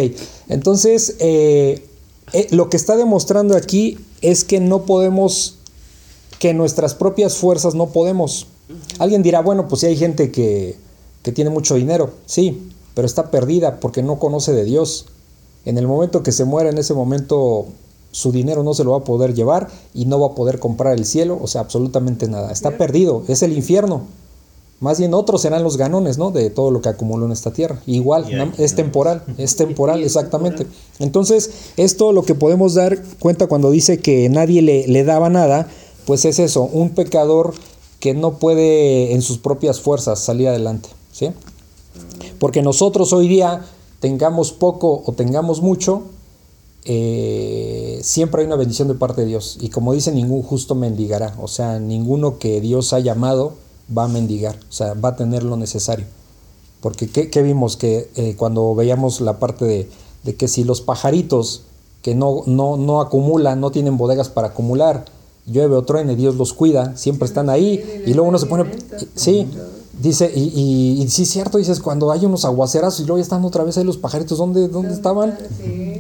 entonces, 0.49 1.16
eh, 1.18 1.85
eh, 2.33 2.47
lo 2.53 2.70
que 2.70 2.76
está 2.76 2.97
demostrando 2.97 3.57
aquí 3.57 3.99
es 4.20 4.45
que 4.45 4.61
no 4.61 4.83
podemos 4.83 5.57
que 6.39 6.55
nuestras 6.55 6.95
propias 6.95 7.39
fuerzas 7.39 7.74
no 7.74 7.89
podemos. 7.89 8.47
Alguien 9.01 9.24
dirá, 9.24 9.41
bueno, 9.41 9.66
pues 9.66 9.81
si 9.81 9.89
hay 9.89 9.97
gente 9.97 10.31
que, 10.31 10.76
que 11.24 11.33
tiene 11.33 11.51
mucho 11.51 11.74
dinero, 11.74 12.12
sí, 12.26 12.70
pero 12.95 13.05
está 13.05 13.33
perdida 13.33 13.81
porque 13.81 14.05
no 14.05 14.20
conoce 14.20 14.53
de 14.53 14.62
Dios. 14.62 15.07
En 15.64 15.78
el 15.78 15.86
momento 15.86 16.22
que 16.22 16.32
se 16.32 16.44
muera, 16.44 16.70
en 16.70 16.78
ese 16.78 16.94
momento 16.94 17.66
su 18.11 18.32
dinero 18.32 18.62
no 18.62 18.74
se 18.74 18.84
lo 18.84 18.92
va 18.92 18.98
a 18.98 19.04
poder 19.04 19.34
llevar 19.34 19.68
y 19.94 20.06
no 20.06 20.18
va 20.18 20.28
a 20.28 20.34
poder 20.34 20.59
comprar 20.59 20.94
el 20.94 21.04
cielo, 21.04 21.38
o 21.40 21.46
sea, 21.46 21.61
absolutamente 21.61 22.26
nada. 22.26 22.50
Está 22.50 22.78
perdido, 22.78 23.22
es 23.28 23.42
el 23.42 23.52
infierno. 23.52 24.02
Más 24.80 25.00
bien 25.00 25.12
otros 25.12 25.42
serán 25.42 25.64
los 25.64 25.76
ganones, 25.76 26.18
¿no? 26.18 26.30
De 26.30 26.50
todo 26.50 26.70
lo 26.70 26.80
que 26.80 26.88
acumuló 26.88 27.26
en 27.26 27.32
esta 27.32 27.52
tierra. 27.52 27.80
Igual, 27.86 28.52
es 28.59 28.76
temporal, 28.76 29.24
es 29.36 29.56
temporal, 29.56 30.02
exactamente. 30.04 30.66
Entonces, 31.00 31.50
esto 31.76 32.12
lo 32.12 32.22
que 32.22 32.34
podemos 32.34 32.74
dar 32.74 33.02
cuenta 33.18 33.48
cuando 33.48 33.70
dice 33.72 33.98
que 33.98 34.28
nadie 34.28 34.62
le, 34.62 34.86
le 34.86 35.04
daba 35.04 35.30
nada, 35.30 35.68
pues 36.06 36.24
es 36.24 36.38
eso, 36.38 36.62
un 36.62 36.90
pecador 36.90 37.54
que 37.98 38.14
no 38.14 38.38
puede 38.38 39.12
en 39.12 39.22
sus 39.22 39.38
propias 39.38 39.80
fuerzas 39.80 40.20
salir 40.20 40.48
adelante, 40.48 40.88
¿sí? 41.12 41.30
Porque 42.38 42.62
nosotros 42.62 43.12
hoy 43.12 43.26
día 43.26 43.64
tengamos 44.01 44.53
poco 44.53 45.03
o 45.05 45.12
tengamos 45.12 45.61
mucho, 45.62 46.03
eh, 46.84 48.01
siempre 48.03 48.42
hay 48.42 48.46
una 48.46 48.57
bendición 48.57 48.88
de 48.88 48.94
parte 48.94 49.22
de 49.22 49.26
Dios. 49.26 49.59
Y 49.61 49.68
como 49.68 49.92
dice, 49.92 50.12
ningún 50.12 50.42
justo 50.42 50.74
mendigará. 50.74 51.34
O 51.40 51.49
sea, 51.49 51.78
ninguno 51.78 52.38
que 52.38 52.61
Dios 52.61 52.92
ha 52.92 53.01
llamado 53.01 53.55
va 53.96 54.05
a 54.05 54.09
mendigar, 54.09 54.57
o 54.68 54.72
sea, 54.72 54.94
va 54.94 55.11
a 55.11 55.16
tener 55.16 55.42
lo 55.42 55.57
necesario. 55.57 56.07
Porque 56.80 57.09
¿qué, 57.09 57.42
vimos? 57.42 57.76
Que 57.76 58.11
eh, 58.16 58.36
cuando 58.36 58.74
veíamos 58.74 59.20
la 59.20 59.38
parte 59.38 59.64
de, 59.64 59.90
de, 60.22 60.36
que 60.36 60.46
si 60.46 60.62
los 60.62 60.80
pajaritos 60.80 61.62
que 62.03 62.14
no, 62.14 62.42
no, 62.46 62.76
no 62.76 63.01
acumulan, 63.01 63.61
no 63.61 63.70
tienen 63.70 63.96
bodegas 63.96 64.28
para 64.28 64.49
acumular, 64.49 65.05
llueve 65.46 65.74
o 65.74 65.82
truene, 65.82 66.14
Dios 66.14 66.36
los 66.36 66.53
cuida, 66.53 66.96
siempre 66.96 67.26
están 67.26 67.51
ahí, 67.51 68.03
y 68.07 68.14
luego 68.14 68.28
uno 68.28 68.38
se 68.38 68.46
pone, 68.46 68.70
sí, 69.14 69.49
dice, 70.01 70.30
y, 70.34 71.03
y, 71.03 71.09
sí 71.09 71.22
es 71.22 71.30
cierto, 71.30 71.59
dices, 71.59 71.80
cuando 71.80 72.11
hay 72.11 72.24
unos 72.24 72.44
aguaceras 72.44 72.99
y 73.01 73.05
luego 73.05 73.18
ya 73.18 73.22
están 73.22 73.44
otra 73.44 73.64
vez 73.64 73.76
ahí 73.78 73.84
los 73.84 73.99
pajaritos, 73.99 74.38
¿dónde, 74.38 74.68
dónde 74.68 74.92
estaban? 74.92 75.36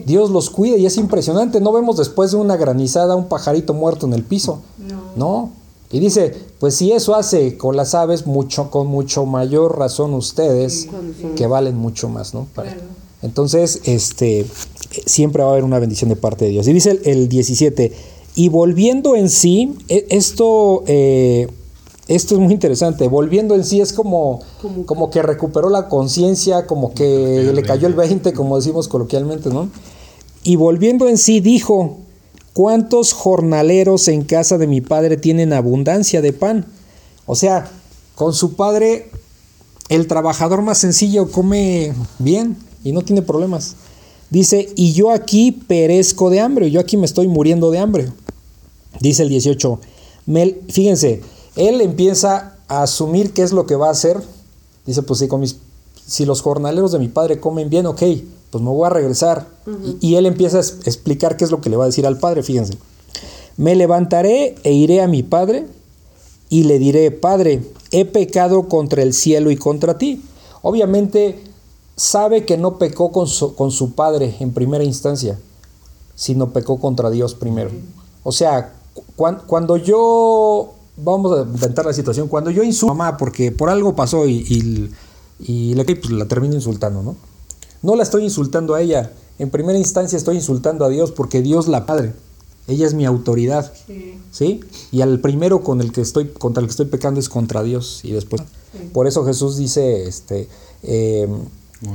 Dios 0.06 0.30
los 0.30 0.50
cuida 0.50 0.76
y 0.76 0.86
es 0.86 0.96
impresionante, 0.96 1.60
no 1.60 1.72
vemos 1.72 1.96
después 1.96 2.30
de 2.30 2.36
una 2.36 2.56
granizada 2.56 3.16
un 3.16 3.26
pajarito 3.26 3.74
muerto 3.74 4.06
en 4.06 4.14
el 4.14 4.22
piso, 4.22 4.60
no, 5.16 5.50
y 5.90 6.00
dice, 6.00 6.34
pues 6.58 6.74
si 6.74 6.92
eso 6.92 7.14
hace 7.14 7.56
con 7.56 7.76
las 7.76 7.94
aves, 7.94 8.26
mucho, 8.26 8.70
con 8.70 8.88
mucho 8.88 9.24
mayor 9.24 9.78
razón 9.78 10.12
ustedes, 10.12 10.88
que 11.34 11.46
valen 11.46 11.76
mucho 11.76 12.08
más, 12.08 12.34
¿no? 12.34 12.46
Entonces, 13.22 13.80
este, 13.84 14.46
siempre 15.06 15.42
va 15.42 15.48
a 15.48 15.52
haber 15.52 15.64
una 15.64 15.78
bendición 15.78 16.10
de 16.10 16.16
parte 16.16 16.44
de 16.44 16.52
Dios. 16.52 16.68
Y 16.68 16.72
dice 16.72 17.00
el, 17.04 17.28
17, 17.28 17.92
y 18.36 18.48
volviendo 18.48 19.16
en 19.16 19.30
sí, 19.30 19.76
e, 19.88 20.06
esto, 20.10 20.84
eh, 20.86 21.48
esto 22.08 22.34
es 22.34 22.40
muy 22.40 22.52
interesante, 22.52 23.06
volviendo 23.06 23.54
en 23.54 23.64
sí 23.64 23.80
es 23.80 23.92
como, 23.92 24.40
como 24.86 25.10
que 25.10 25.22
recuperó 25.22 25.70
la 25.70 25.88
conciencia, 25.88 26.66
como 26.66 26.92
que 26.92 27.52
le 27.54 27.62
cayó 27.62 27.86
el 27.86 27.94
20, 27.94 28.32
como 28.32 28.56
decimos 28.56 28.88
coloquialmente, 28.88 29.50
¿no? 29.50 29.68
Y 30.42 30.56
volviendo 30.56 31.08
en 31.08 31.18
sí 31.18 31.40
dijo, 31.40 31.98
¿Cuántos 32.58 33.12
jornaleros 33.12 34.08
en 34.08 34.24
casa 34.24 34.58
de 34.58 34.66
mi 34.66 34.80
padre 34.80 35.16
tienen 35.16 35.52
abundancia 35.52 36.20
de 36.20 36.32
pan? 36.32 36.66
O 37.24 37.36
sea, 37.36 37.70
con 38.16 38.34
su 38.34 38.54
padre 38.54 39.12
el 39.88 40.08
trabajador 40.08 40.62
más 40.62 40.78
sencillo 40.78 41.30
come 41.30 41.94
bien 42.18 42.56
y 42.82 42.90
no 42.90 43.02
tiene 43.02 43.22
problemas. 43.22 43.76
Dice, 44.30 44.70
y 44.74 44.92
yo 44.92 45.12
aquí 45.12 45.52
perezco 45.52 46.30
de 46.30 46.40
hambre, 46.40 46.72
yo 46.72 46.80
aquí 46.80 46.96
me 46.96 47.06
estoy 47.06 47.28
muriendo 47.28 47.70
de 47.70 47.78
hambre. 47.78 48.12
Dice 48.98 49.22
el 49.22 49.28
18, 49.28 49.78
fíjense, 50.68 51.20
él 51.58 51.80
empieza 51.80 52.56
a 52.68 52.82
asumir 52.82 53.32
qué 53.32 53.42
es 53.42 53.52
lo 53.52 53.66
que 53.66 53.76
va 53.76 53.88
a 53.88 53.92
hacer. 53.92 54.22
Dice, 54.86 55.02
pues 55.02 55.18
si, 55.18 55.28
con 55.28 55.40
mis, 55.40 55.56
si 56.06 56.24
los 56.24 56.40
jornaleros 56.40 56.92
de 56.92 56.98
mi 56.98 57.08
padre 57.08 57.40
comen 57.40 57.68
bien, 57.68 57.86
ok, 57.86 58.02
pues 58.50 58.64
me 58.64 58.70
voy 58.70 58.86
a 58.86 58.90
regresar. 58.90 59.46
y, 60.00 60.14
él 60.14 60.26
empieza 60.26 60.58
a 60.58 60.60
explicar 60.60 61.36
qué 61.36 61.44
es 61.44 61.50
lo 61.50 61.60
que 61.60 61.68
le 61.68 61.76
va 61.76 61.84
a 61.84 61.88
decir 61.88 62.06
al 62.06 62.18
padre, 62.18 62.42
fíjense. 62.42 62.78
Me 63.56 63.74
levantaré 63.74 64.54
e 64.62 64.72
iré 64.72 65.02
a 65.02 65.08
mi 65.08 65.22
padre 65.22 65.66
y 66.48 66.64
le 66.64 66.78
diré, 66.78 67.10
Padre, 67.10 67.62
he 67.90 68.04
pecado 68.04 68.68
contra 68.68 69.02
el 69.02 69.12
cielo 69.12 69.50
y 69.50 69.56
contra 69.56 69.98
ti. 69.98 70.22
Obviamente 70.62 71.42
sabe 71.96 72.44
que 72.46 72.56
no 72.56 72.78
pecó 72.78 73.12
con 73.12 73.26
su, 73.26 73.54
con 73.54 73.70
su 73.70 73.92
padre 73.92 74.36
en 74.40 74.52
primera 74.52 74.84
instancia, 74.84 75.38
sino 76.14 76.52
pecó 76.52 76.78
contra 76.78 77.10
Dios 77.10 77.34
primero. 77.34 77.70
O 78.22 78.32
sea, 78.32 78.74
cuando, 79.16 79.76
yo, 79.76 80.74
vamos 81.02 81.38
a 81.38 81.42
inventar 81.42 81.86
la 81.86 81.92
situación, 81.92 82.28
cuando 82.28 82.50
yo 82.50 82.62
insulto 82.62 82.92
a 82.92 82.96
mamá 82.96 83.16
porque 83.16 83.52
por 83.52 83.70
algo 83.70 83.94
pasó 83.94 84.26
y, 84.26 84.44
y, 84.48 84.90
y 85.40 85.74
le, 85.74 85.84
pues, 85.84 86.10
la 86.10 86.26
termino 86.26 86.54
insultando, 86.54 87.02
¿no? 87.02 87.16
No 87.82 87.96
la 87.96 88.02
estoy 88.02 88.24
insultando 88.24 88.74
a 88.74 88.82
ella. 88.82 89.12
En 89.38 89.50
primera 89.50 89.78
instancia 89.78 90.16
estoy 90.16 90.36
insultando 90.36 90.84
a 90.84 90.88
Dios 90.88 91.12
porque 91.12 91.42
Dios 91.42 91.68
la 91.68 91.86
Padre. 91.86 92.14
Ella 92.66 92.86
es 92.86 92.94
mi 92.94 93.06
autoridad. 93.06 93.72
Sí. 94.30 94.60
Y 94.92 95.00
al 95.00 95.20
primero 95.20 95.62
con 95.62 95.80
el 95.80 95.92
que 95.92 96.02
estoy, 96.02 96.28
contra 96.28 96.60
el 96.60 96.66
que 96.66 96.72
estoy 96.72 96.86
pecando 96.86 97.18
es 97.18 97.28
contra 97.28 97.62
Dios. 97.62 98.00
Y 98.02 98.12
después. 98.12 98.42
Por 98.92 99.06
eso 99.06 99.24
Jesús 99.24 99.56
dice, 99.56 100.06
este, 100.06 100.48
em, 100.82 101.30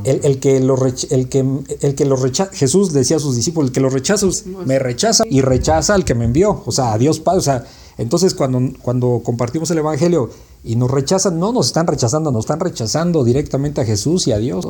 el, 0.04 0.40
que 0.40 0.60
lo 0.62 0.76
el 0.84 1.30
que, 1.30 1.46
el 1.82 1.96
que 1.96 2.06
lo 2.06 2.16
rechaza, 2.16 2.52
Jesús 2.54 2.92
decía 2.92 3.18
a 3.18 3.20
sus 3.20 3.36
discípulos, 3.36 3.70
el 3.70 3.74
que 3.74 3.82
lo 3.82 3.90
rechaza, 3.90 4.26
me 4.66 4.80
rechaza 4.80 5.26
y 5.30 5.42
rechaza 5.42 5.94
al 5.94 6.06
que 6.06 6.16
me 6.16 6.26
envió. 6.26 6.64
O 6.66 6.72
sea, 6.72 6.94
a 6.94 6.98
Dios 6.98 7.20
Padre. 7.20 7.40
O 7.40 7.44
sea, 7.44 7.66
entonces 7.98 8.34
cuando, 8.34 8.60
cuando 8.82 9.22
compartimos 9.24 9.70
el 9.72 9.80
Evangelio 9.80 10.30
y 10.64 10.76
nos 10.76 10.90
rechazan, 10.90 11.40
no 11.40 11.52
nos 11.52 11.68
están 11.68 11.88
rechazando, 11.88 12.32
nos 12.32 12.46
están 12.46 12.60
rechazando 12.60 13.24
directamente 13.24 13.82
a 13.82 13.86
Jesús 13.86 14.28
y 14.28 14.32
a 14.32 14.38
Dios. 14.38 14.66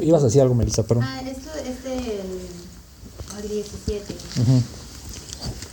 Ibas 0.00 0.22
a 0.22 0.26
decir 0.26 0.42
algo, 0.42 0.54
Melissa, 0.54 0.82
pero... 0.84 1.00
Ah, 1.02 1.20
esto 1.22 1.50
es 1.64 1.82
del 1.84 3.48
17. 3.48 4.14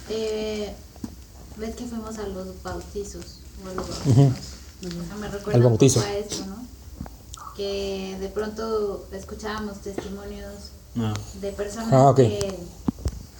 eh, 0.09 0.73
Ves 1.57 1.75
que 1.75 1.85
fuimos 1.85 2.17
a 2.17 2.27
los 2.27 2.61
bautizos. 2.63 3.39
me 5.19 5.27
recuerda 5.29 5.57
Al 5.57 5.63
bautizo. 5.63 5.99
a 5.99 6.13
esto, 6.13 6.45
¿no? 6.47 6.63
Que 7.55 8.17
de 8.19 8.27
pronto 8.29 9.05
escuchábamos 9.11 9.77
testimonios 9.81 10.71
ah. 10.97 11.13
de 11.39 11.51
personas 11.51 11.93
ah, 11.93 12.13
que, 12.15 12.57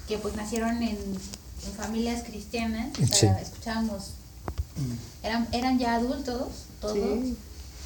que 0.08 0.20
pues 0.20 0.36
nacieron 0.36 0.82
en, 0.84 0.98
en 1.66 1.74
familias 1.74 2.24
cristianas. 2.24 2.90
O 3.02 3.06
sea, 3.08 3.40
escuchábamos, 3.40 4.12
eran, 5.24 5.48
eran 5.52 5.80
ya 5.80 5.96
adultos 5.96 6.50
todos. 6.80 6.96
Sí 6.96 7.38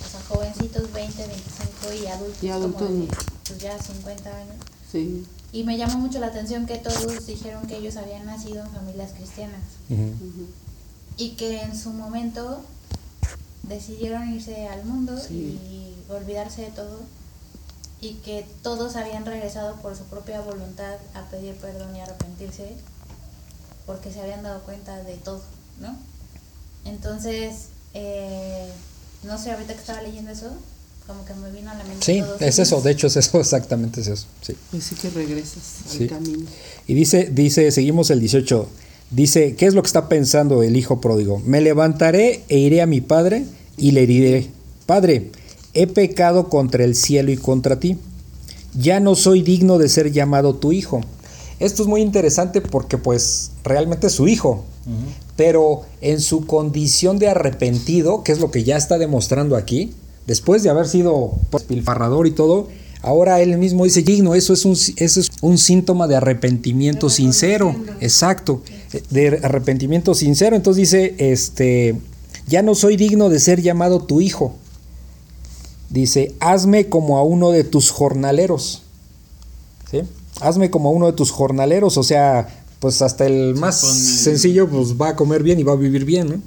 o 0.05 0.09
sea, 0.09 0.21
jovencitos 0.27 0.91
20, 0.91 1.27
25 1.27 2.03
y 2.03 2.07
adultos, 2.07 2.43
y 2.43 2.49
adultos 2.49 2.87
como 2.87 2.99
de, 2.99 3.07
pues 3.47 3.59
ya 3.59 3.81
50 3.81 4.29
años. 4.29 4.55
Sí. 4.91 5.25
Y 5.51 5.63
me 5.63 5.77
llamó 5.77 5.97
mucho 5.99 6.19
la 6.19 6.27
atención 6.27 6.65
que 6.65 6.77
todos 6.77 7.25
dijeron 7.25 7.65
que 7.67 7.77
ellos 7.77 7.97
habían 7.97 8.25
nacido 8.25 8.63
en 8.63 8.71
familias 8.71 9.11
cristianas. 9.13 9.61
Y 11.17 11.31
que 11.31 11.61
en 11.61 11.75
su 11.77 11.91
momento 11.91 12.61
decidieron 13.63 14.33
irse 14.33 14.67
al 14.67 14.85
mundo 14.85 15.19
y 15.29 15.95
olvidarse 16.09 16.63
de 16.63 16.71
todo. 16.71 16.99
Y 17.99 18.13
que 18.15 18.45
todos 18.61 18.95
habían 18.95 19.25
regresado 19.25 19.75
por 19.77 19.95
su 19.95 20.03
propia 20.03 20.41
voluntad 20.41 20.97
a 21.15 21.23
pedir 21.31 21.55
perdón 21.55 21.95
y 21.95 22.01
arrepentirse 22.01 22.75
porque 23.87 24.11
se 24.11 24.21
habían 24.21 24.43
dado 24.43 24.61
cuenta 24.61 25.01
de 25.03 25.15
todo, 25.15 25.41
¿no? 25.81 25.97
Entonces, 26.85 27.69
eh, 27.95 28.69
no 29.23 29.39
sé, 29.39 29.51
ahorita 29.51 29.73
que 29.73 29.79
estaba 29.79 30.03
leyendo 30.03 30.29
eso, 30.29 30.51
como 31.07 31.25
que 31.25 31.33
me 31.33 31.49
vino 31.51 31.71
a 31.71 31.73
la 31.73 31.83
mente. 31.83 32.05
Sí, 32.05 32.23
es 32.39 32.59
eso, 32.59 32.81
de 32.81 32.91
hecho 32.91 33.07
es 33.07 33.15
eso, 33.15 33.39
exactamente 33.39 34.01
es 34.01 34.07
eso. 34.07 34.27
Sí. 34.41 34.55
Pues 34.69 34.83
sí 34.83 34.95
que 34.95 35.09
regresas 35.09 35.63
al 35.99 36.07
camino. 36.07 36.45
Y 36.85 36.93
dice, 36.93 37.31
dice, 37.31 37.71
seguimos 37.71 38.11
el 38.11 38.19
18, 38.19 38.69
dice, 39.09 39.55
¿qué 39.55 39.65
es 39.65 39.73
lo 39.73 39.81
que 39.81 39.87
está 39.87 40.07
pensando 40.07 40.61
el 40.61 40.77
hijo 40.77 41.01
pródigo? 41.01 41.39
Me 41.39 41.61
levantaré 41.61 42.43
e 42.49 42.59
iré 42.59 42.83
a 42.83 42.85
mi 42.85 43.01
padre 43.01 43.45
y 43.77 43.91
le 43.91 44.05
diré, 44.05 44.51
Padre, 44.87 45.31
he 45.73 45.85
pecado 45.85 46.47
contra 46.47 46.85
el 46.85 46.95
cielo 46.95 47.29
y 47.29 47.37
contra 47.37 47.77
ti. 47.77 47.97
Ya 48.73 49.01
no 49.01 49.15
soy 49.15 49.41
digno 49.41 49.77
de 49.77 49.89
ser 49.89 50.13
llamado 50.13 50.55
tu 50.55 50.71
hijo. 50.71 51.01
Esto 51.59 51.81
es 51.83 51.87
muy 51.87 52.01
interesante 52.01 52.61
porque 52.61 52.97
pues 52.97 53.51
realmente 53.63 54.07
es 54.07 54.13
su 54.13 54.27
hijo. 54.27 54.63
Pero 55.35 55.81
en 55.99 56.21
su 56.21 56.45
condición 56.45 57.19
de 57.19 57.27
arrepentido, 57.27 58.23
que 58.23 58.31
es 58.31 58.39
lo 58.39 58.51
que 58.51 58.63
ya 58.63 58.77
está 58.77 58.97
demostrando 58.97 59.57
aquí, 59.57 59.91
después 60.25 60.63
de 60.63 60.69
haber 60.69 60.87
sido 60.87 61.33
pues, 61.49 61.63
pilfarrador 61.63 62.25
y 62.25 62.31
todo, 62.31 62.67
ahora 63.01 63.41
él 63.41 63.57
mismo 63.57 63.85
dice, 63.85 64.01
digno, 64.01 64.35
eso 64.35 64.53
es 64.53 64.65
un, 64.65 64.73
eso 64.73 65.19
es 65.19 65.29
un 65.41 65.57
síntoma 65.57 66.07
de 66.07 66.15
arrepentimiento 66.15 67.09
sincero, 67.09 67.75
exacto, 67.99 68.61
de 69.09 69.39
arrepentimiento 69.43 70.13
sincero, 70.13 70.55
entonces 70.55 70.89
dice, 70.89 71.15
este, 71.17 71.95
ya 72.47 72.61
no 72.61 72.75
soy 72.75 72.97
digno 72.97 73.29
de 73.29 73.39
ser 73.39 73.61
llamado 73.61 73.99
tu 74.01 74.21
hijo, 74.21 74.55
dice, 75.89 76.35
hazme 76.39 76.87
como 76.87 77.17
a 77.17 77.23
uno 77.23 77.51
de 77.51 77.63
tus 77.63 77.91
jornaleros, 77.91 78.83
¿sí? 79.89 80.01
Hazme 80.41 80.69
como 80.69 80.91
uno 80.91 81.07
de 81.07 81.13
tus 81.13 81.31
jornaleros, 81.31 81.97
o 81.97 82.03
sea, 82.03 82.47
pues 82.79 83.01
hasta 83.01 83.25
el 83.25 83.55
más 83.55 83.79
sencillo 83.79 84.69
pues 84.69 84.99
va 84.99 85.09
a 85.09 85.15
comer 85.15 85.43
bien 85.43 85.59
y 85.59 85.63
va 85.63 85.73
a 85.73 85.77
vivir 85.77 86.05
bien. 86.05 86.29
¿no? 86.29 86.41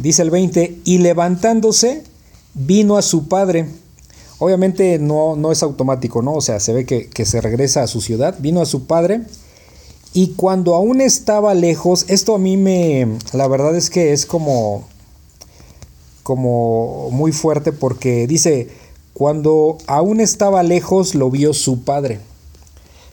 Dice 0.00 0.22
el 0.22 0.30
20, 0.30 0.78
y 0.84 0.98
levantándose 0.98 2.04
vino 2.54 2.96
a 2.96 3.02
su 3.02 3.28
padre. 3.28 3.68
Obviamente 4.38 4.98
no, 5.00 5.34
no 5.34 5.50
es 5.50 5.64
automático, 5.64 6.22
¿no? 6.22 6.34
O 6.34 6.40
sea, 6.40 6.60
se 6.60 6.72
ve 6.72 6.86
que, 6.86 7.08
que, 7.08 7.24
se 7.24 7.40
regresa 7.40 7.82
a 7.82 7.88
su 7.88 8.00
ciudad, 8.00 8.36
vino 8.38 8.60
a 8.60 8.66
su 8.66 8.86
padre. 8.86 9.22
Y 10.12 10.34
cuando 10.34 10.74
aún 10.74 11.00
estaba 11.00 11.54
lejos, 11.54 12.04
esto 12.08 12.36
a 12.36 12.38
mí 12.38 12.56
me, 12.56 13.08
la 13.32 13.48
verdad 13.48 13.76
es 13.76 13.90
que 13.90 14.12
es 14.12 14.26
como, 14.26 14.86
como 16.22 17.10
muy 17.10 17.32
fuerte 17.32 17.72
porque 17.72 18.26
dice, 18.26 18.68
cuando 19.12 19.78
aún 19.88 20.20
estaba 20.20 20.62
lejos 20.62 21.16
lo 21.16 21.30
vio 21.30 21.52
su 21.52 21.82
padre. 21.82 22.20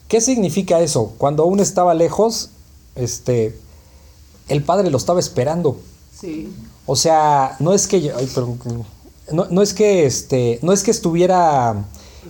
¿Qué 0.08 0.22
significa 0.22 0.80
eso? 0.82 1.14
Cuando 1.18 1.44
aún 1.44 1.60
estaba 1.60 1.94
lejos, 1.94 2.50
este, 2.96 3.58
el 4.48 4.64
padre 4.64 4.90
lo 4.90 4.98
estaba 4.98 5.20
esperando. 5.20 5.78
Sí. 6.20 6.54
O 6.86 6.96
sea, 6.96 7.56
no 7.60 7.74
es 7.74 7.88
que, 7.88 8.14
no, 9.32 9.62
es 9.62 9.74
que, 9.74 10.06
este, 10.06 10.60
no 10.62 10.72
es 10.72 10.84
que 10.84 10.92
estuviera, 10.92 11.86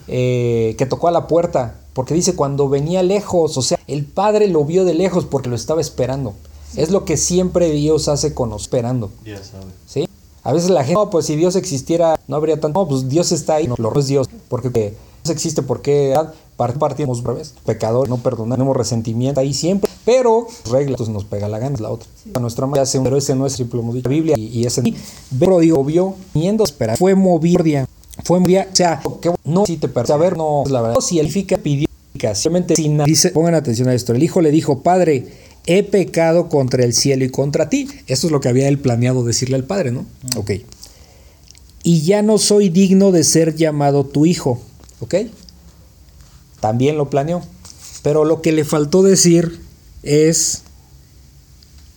eh, 0.08 0.76
que 0.78 0.86
tocó 0.86 1.10
a 1.10 1.12
la 1.12 1.28
puerta, 1.28 1.76
porque 1.94 2.14
dice 2.14 2.36
cuando 2.36 2.70
venía 2.70 3.04
lejos, 3.04 3.58
o 3.58 3.62
sea, 3.62 3.80
el 3.88 4.06
padre 4.06 4.48
lo 4.48 4.64
vio 4.64 4.86
de 4.86 4.94
lejos 4.94 5.26
porque 5.26 5.50
lo 5.50 5.56
estaba 5.56 5.82
esperando. 5.82 6.34
Es 6.76 6.92
lo 6.92 7.06
que 7.06 7.16
siempre 7.16 7.72
Dios 7.72 8.08
hace 8.08 8.34
con 8.34 8.50
los 8.50 8.64
esperando. 8.64 9.12
Ya 9.26 9.42
sabe. 9.44 9.72
¿Sí? 9.88 10.10
A 10.44 10.54
veces 10.54 10.70
la 10.70 10.84
gente, 10.84 11.00
no, 11.00 11.10
pues 11.10 11.26
si 11.26 11.36
Dios 11.36 11.56
existiera, 11.56 12.20
no 12.28 12.36
habría 12.36 12.60
tanto. 12.60 12.80
No, 12.80 12.88
pues 12.88 13.10
Dios 13.10 13.32
está 13.32 13.56
ahí, 13.56 13.68
no, 13.68 13.76
lo 13.78 13.98
es 13.98 14.08
Dios, 14.08 14.30
porque 14.48 14.70
Dios 14.70 15.30
existe, 15.30 15.62
porque 15.62 16.16
partimos 16.56 17.24
revés, 17.24 17.54
pecador, 17.66 18.10
no 18.10 18.18
perdonamos 18.18 18.76
resentimiento 18.76 19.40
ahí 19.40 19.54
siempre, 19.54 19.90
pero 20.06 20.48
regla, 20.72 20.92
entonces 20.92 21.14
nos 21.14 21.26
pega 21.26 21.50
la 21.50 21.60
gana, 21.60 21.76
es 21.76 21.82
la 21.82 21.92
otra. 21.92 22.08
A 22.34 22.40
nuestra 22.40 22.66
madre 22.66 22.82
hace 22.82 22.98
un, 22.98 23.04
pero 23.04 23.18
ese 23.18 23.36
no 23.36 23.46
es 23.46 23.54
simple, 23.54 23.80
hemos 23.80 23.96
dicho, 23.96 24.10
la 24.10 24.16
Biblia, 24.16 24.36
y, 24.38 24.48
y 24.48 24.66
ese 24.66 24.82
pero 25.40 25.60
Dios 25.60 25.86
vio, 25.86 26.16
viendo 26.34 26.64
esperar, 26.64 26.98
fue 26.98 27.16
movido, 27.16 27.64
fue 28.24 28.40
movido, 28.40 28.62
o 28.62 28.76
sea, 28.76 29.02
que 29.22 29.32
no 29.44 29.66
si 29.66 29.78
te 29.78 29.90
a 30.00 30.06
saber, 30.06 30.38
no 30.38 30.64
es 30.66 30.72
la 30.72 30.82
verdad. 30.82 31.00
Si 31.02 31.20
el 31.20 31.30
fica 31.30 31.58
pidió, 31.58 31.88
simplemente 32.34 32.76
sin 32.76 32.98
nada, 32.98 33.06
dice, 33.06 33.30
pongan 33.32 33.56
atención 33.56 33.90
a 33.90 33.94
esto, 33.94 34.14
el 34.14 34.24
hijo 34.24 34.42
le 34.42 34.52
dijo, 34.52 34.82
padre, 34.82 35.28
he 35.68 35.84
pecado 35.84 36.50
contra 36.50 36.84
el 36.84 36.94
cielo 36.94 37.26
y 37.26 37.30
contra 37.30 37.70
ti. 37.70 37.88
Esto 38.08 38.28
es 38.28 38.32
lo 38.32 38.40
que 38.40 38.50
había 38.50 38.68
él 38.68 38.80
planeado 38.80 39.24
decirle 39.24 39.56
al 39.56 39.64
padre, 39.64 39.92
¿no? 39.92 40.02
Mm. 40.02 40.38
Ok. 40.38 40.52
Y 41.84 42.02
ya 42.02 42.22
no 42.22 42.38
soy 42.38 42.70
digno 42.70 43.12
de 43.12 43.24
ser 43.24 43.56
llamado 43.56 44.06
tu 44.06 44.26
hijo, 44.26 44.60
¿ok? 45.02 45.16
También 46.66 46.98
lo 46.98 47.12
planeó. 47.12 47.44
Pero 48.02 48.26
lo 48.26 48.42
que 48.42 48.52
le 48.52 48.66
faltó 48.66 49.04
decir 49.04 49.62
es, 50.02 50.64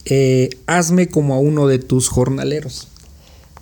eh, 0.05 0.51
hazme 0.67 1.09
como 1.09 1.33
a 1.33 1.39
uno 1.39 1.67
de 1.67 1.79
tus 1.79 2.11
jornaleros. 2.11 2.89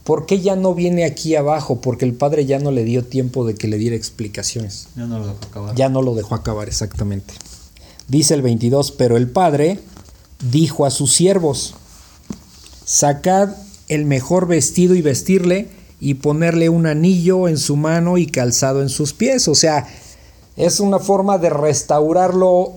¿Por 0.03 0.27
qué 0.27 0.41
ya 0.41 0.57
no 0.57 0.75
viene 0.75 1.05
aquí 1.05 1.37
abajo? 1.37 1.81
Porque 1.81 2.05
el 2.05 2.15
padre 2.15 2.45
ya 2.45 2.59
no 2.59 2.73
le 2.73 2.83
dio 2.83 3.05
tiempo 3.05 3.47
de 3.47 3.55
que 3.55 3.69
le 3.69 3.79
diera 3.79 3.95
explicaciones. 3.95 4.89
Ya 4.97 5.07
no 5.07 5.21
lo 5.21 5.29
dejó 5.29 5.39
acabar. 5.49 5.77
Ya 5.77 5.89
no 5.89 6.03
lo 6.03 6.17
dejó 6.17 6.35
acabar, 6.35 6.67
exactamente. 6.67 7.35
Dice 8.09 8.35
el 8.35 8.43
22, 8.43 8.91
pero 8.91 9.17
el 9.17 9.31
padre 9.31 9.79
dijo 10.51 10.87
a 10.87 10.91
sus 10.91 11.13
siervos, 11.13 11.75
sacad 12.85 13.51
el 13.87 14.07
mejor 14.07 14.49
vestido 14.49 14.97
y 14.97 15.03
vestirle 15.03 15.69
y 16.01 16.15
ponerle 16.15 16.69
un 16.69 16.87
anillo 16.87 17.47
en 17.47 17.59
su 17.59 17.77
mano 17.77 18.19
y 18.19 18.27
calzado 18.27 18.83
en 18.83 18.89
sus 18.89 19.13
pies. 19.13 19.47
O 19.47 19.55
sea, 19.55 19.87
es 20.57 20.81
una 20.81 20.99
forma 20.99 21.39
de 21.39 21.51
restaurarlo 21.51 22.73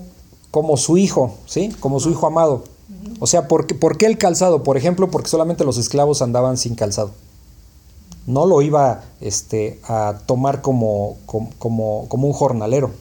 como 0.52 0.78
su 0.78 0.98
hijo, 0.98 1.36
¿sí? 1.46 1.70
Como 1.80 2.00
su 2.00 2.10
hijo 2.10 2.28
amado. 2.28 2.64
O 3.20 3.28
sea, 3.28 3.48
¿por 3.48 3.68
qué, 3.98 4.06
el 4.06 4.18
calzado? 4.18 4.64
Por 4.64 4.78
ejemplo, 4.78 5.10
porque 5.12 5.30
solamente 5.30 5.64
los 5.64 5.78
esclavos 5.78 6.22
andaban 6.22 6.58
sin 6.58 6.76
calzado. 6.76 7.12
No 8.26 8.46
lo 8.46 8.62
iba 8.62 9.04
este, 9.22 9.80
a 9.84 10.20
tomar 10.26 10.62
como, 10.62 11.18
como, 11.26 12.08
como 12.08 12.28
un 12.28 12.34
jornalero, 12.34 12.92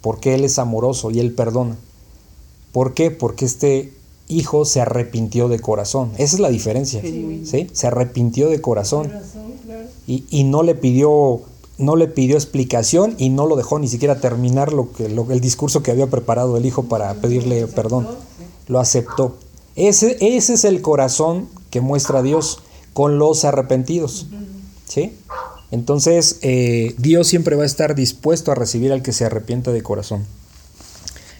porque 0.00 0.34
él 0.34 0.44
es 0.44 0.58
amoroso 0.58 1.10
y 1.10 1.20
él 1.20 1.34
perdona. 1.34 1.76
¿Por 2.72 2.94
qué? 2.94 3.10
Porque 3.10 3.44
este 3.44 3.92
hijo 4.28 4.64
se 4.64 4.80
arrepintió 4.80 5.48
de 5.48 5.60
corazón. 5.60 6.12
Esa 6.16 6.36
es 6.36 6.40
la 6.40 6.48
diferencia. 6.48 7.02
¿sí? 7.02 7.68
Se 7.72 7.86
arrepintió 7.86 8.48
de 8.48 8.60
corazón. 8.60 9.12
Y, 10.06 10.24
y, 10.30 10.44
no 10.44 10.62
le 10.62 10.74
pidió 10.74 11.42
no 11.78 11.96
le 11.96 12.08
pidió 12.08 12.36
explicación 12.36 13.14
y 13.18 13.30
no 13.30 13.46
lo 13.46 13.56
dejó 13.56 13.78
ni 13.78 13.88
siquiera 13.88 14.20
terminar 14.20 14.72
lo 14.72 14.92
que, 14.92 15.06
el 15.06 15.40
discurso 15.40 15.82
que 15.82 15.90
había 15.90 16.08
preparado 16.08 16.56
el 16.56 16.66
hijo 16.66 16.84
para 16.84 17.12
pedirle 17.14 17.66
perdón. 17.66 18.08
Lo 18.68 18.78
aceptó. 18.78 19.36
Ese, 19.74 20.16
ese 20.20 20.54
es 20.54 20.64
el 20.64 20.82
corazón 20.82 21.48
que 21.70 21.80
muestra 21.80 22.22
Dios 22.22 22.60
con 22.92 23.18
los 23.18 23.44
arrepentidos. 23.44 24.26
¿Sí? 24.86 25.16
Entonces, 25.70 26.38
eh, 26.42 26.94
Dios 26.98 27.26
siempre 27.26 27.56
va 27.56 27.62
a 27.62 27.66
estar 27.66 27.94
dispuesto 27.94 28.52
a 28.52 28.54
recibir 28.54 28.92
al 28.92 29.02
que 29.02 29.12
se 29.12 29.24
arrepienta 29.24 29.72
de 29.72 29.82
corazón. 29.82 30.26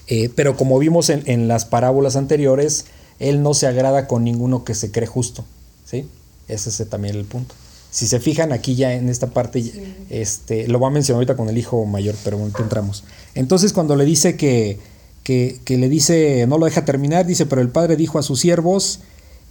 Eh, 0.06 0.30
pero 0.34 0.56
como 0.56 0.78
vimos 0.78 1.10
en, 1.10 1.48
las 1.48 1.66
parábolas 1.66 2.16
anteriores, 2.16 2.86
Él 3.18 3.42
no 3.42 3.52
se 3.52 3.66
agrada 3.66 4.08
con 4.08 4.24
ninguno 4.24 4.64
que 4.64 4.74
se 4.74 4.90
cree 4.90 5.06
justo. 5.06 5.44
¿sí? 5.84 6.08
Ese 6.48 6.70
es 6.70 6.88
también 6.88 7.14
el 7.14 7.26
punto. 7.26 7.54
Si 7.92 8.06
se 8.06 8.20
fijan 8.20 8.52
aquí 8.52 8.74
ya 8.74 8.94
en 8.94 9.10
esta 9.10 9.26
parte, 9.26 9.62
este, 10.08 10.66
lo 10.66 10.80
va 10.80 10.88
a 10.88 10.90
mencionar 10.90 11.18
ahorita 11.18 11.36
con 11.36 11.50
el 11.50 11.58
hijo 11.58 11.84
mayor, 11.84 12.14
pero 12.24 12.38
bueno, 12.38 12.54
entramos. 12.58 13.04
Entonces 13.34 13.74
cuando 13.74 13.96
le 13.96 14.06
dice 14.06 14.34
que, 14.34 14.78
que, 15.24 15.60
le 15.68 15.90
dice, 15.90 16.46
no 16.48 16.56
lo 16.56 16.64
deja 16.64 16.86
terminar, 16.86 17.26
dice, 17.26 17.44
pero 17.44 17.60
el 17.60 17.68
padre 17.68 17.96
dijo 17.96 18.18
a 18.18 18.22
sus 18.22 18.40
siervos, 18.40 19.00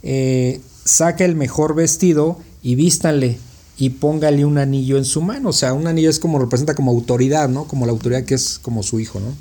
eh, 0.02 0.60
saca 0.84 1.24
el 1.24 1.36
mejor 1.36 1.76
vestido 1.76 2.36
y 2.64 2.74
vístanle 2.74 3.38
y 3.78 3.90
póngale 3.90 4.44
un 4.44 4.58
anillo 4.58 4.98
en 4.98 5.04
su 5.04 5.22
mano. 5.22 5.50
O 5.50 5.52
sea, 5.52 5.72
un 5.72 5.86
anillo 5.86 6.10
es 6.10 6.18
como 6.18 6.40
representa 6.40 6.74
como 6.74 6.90
autoridad, 6.90 7.48
¿no? 7.48 7.68
Como 7.68 7.86
la 7.86 7.92
autoridad 7.92 8.24
que 8.24 8.34
es 8.34 8.58
como 8.58 8.82
su 8.82 8.98
hijo, 8.98 9.20
¿no? 9.20 9.36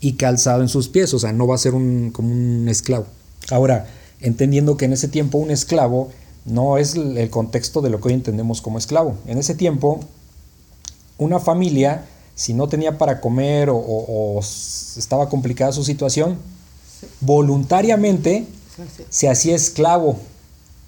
Y 0.00 0.14
calzado 0.14 0.62
en 0.62 0.70
sus 0.70 0.88
pies, 0.88 1.12
o 1.12 1.18
sea, 1.18 1.34
no 1.34 1.46
va 1.46 1.56
a 1.56 1.58
ser 1.58 1.74
un, 1.74 2.12
como 2.12 2.32
un 2.32 2.66
esclavo. 2.70 3.08
Ahora, 3.50 3.88
entendiendo 4.22 4.78
que 4.78 4.86
en 4.86 4.94
ese 4.94 5.08
tiempo 5.08 5.36
un 5.36 5.50
esclavo 5.50 6.10
no 6.46 6.78
es 6.78 6.94
el 6.94 7.28
contexto 7.28 7.82
de 7.82 7.90
lo 7.90 8.00
que 8.00 8.08
hoy 8.08 8.14
entendemos 8.14 8.60
como 8.60 8.78
esclavo. 8.78 9.16
En 9.26 9.36
ese 9.38 9.54
tiempo, 9.54 10.00
una 11.18 11.40
familia, 11.40 12.06
si 12.34 12.54
no 12.54 12.68
tenía 12.68 12.98
para 12.98 13.20
comer 13.20 13.68
o, 13.70 14.40
estaba 14.96 15.28
complicada 15.28 15.72
su 15.72 15.84
situación, 15.84 16.38
voluntariamente 17.20 18.46
se 19.10 19.28
hacía 19.28 19.56
esclavo 19.56 20.16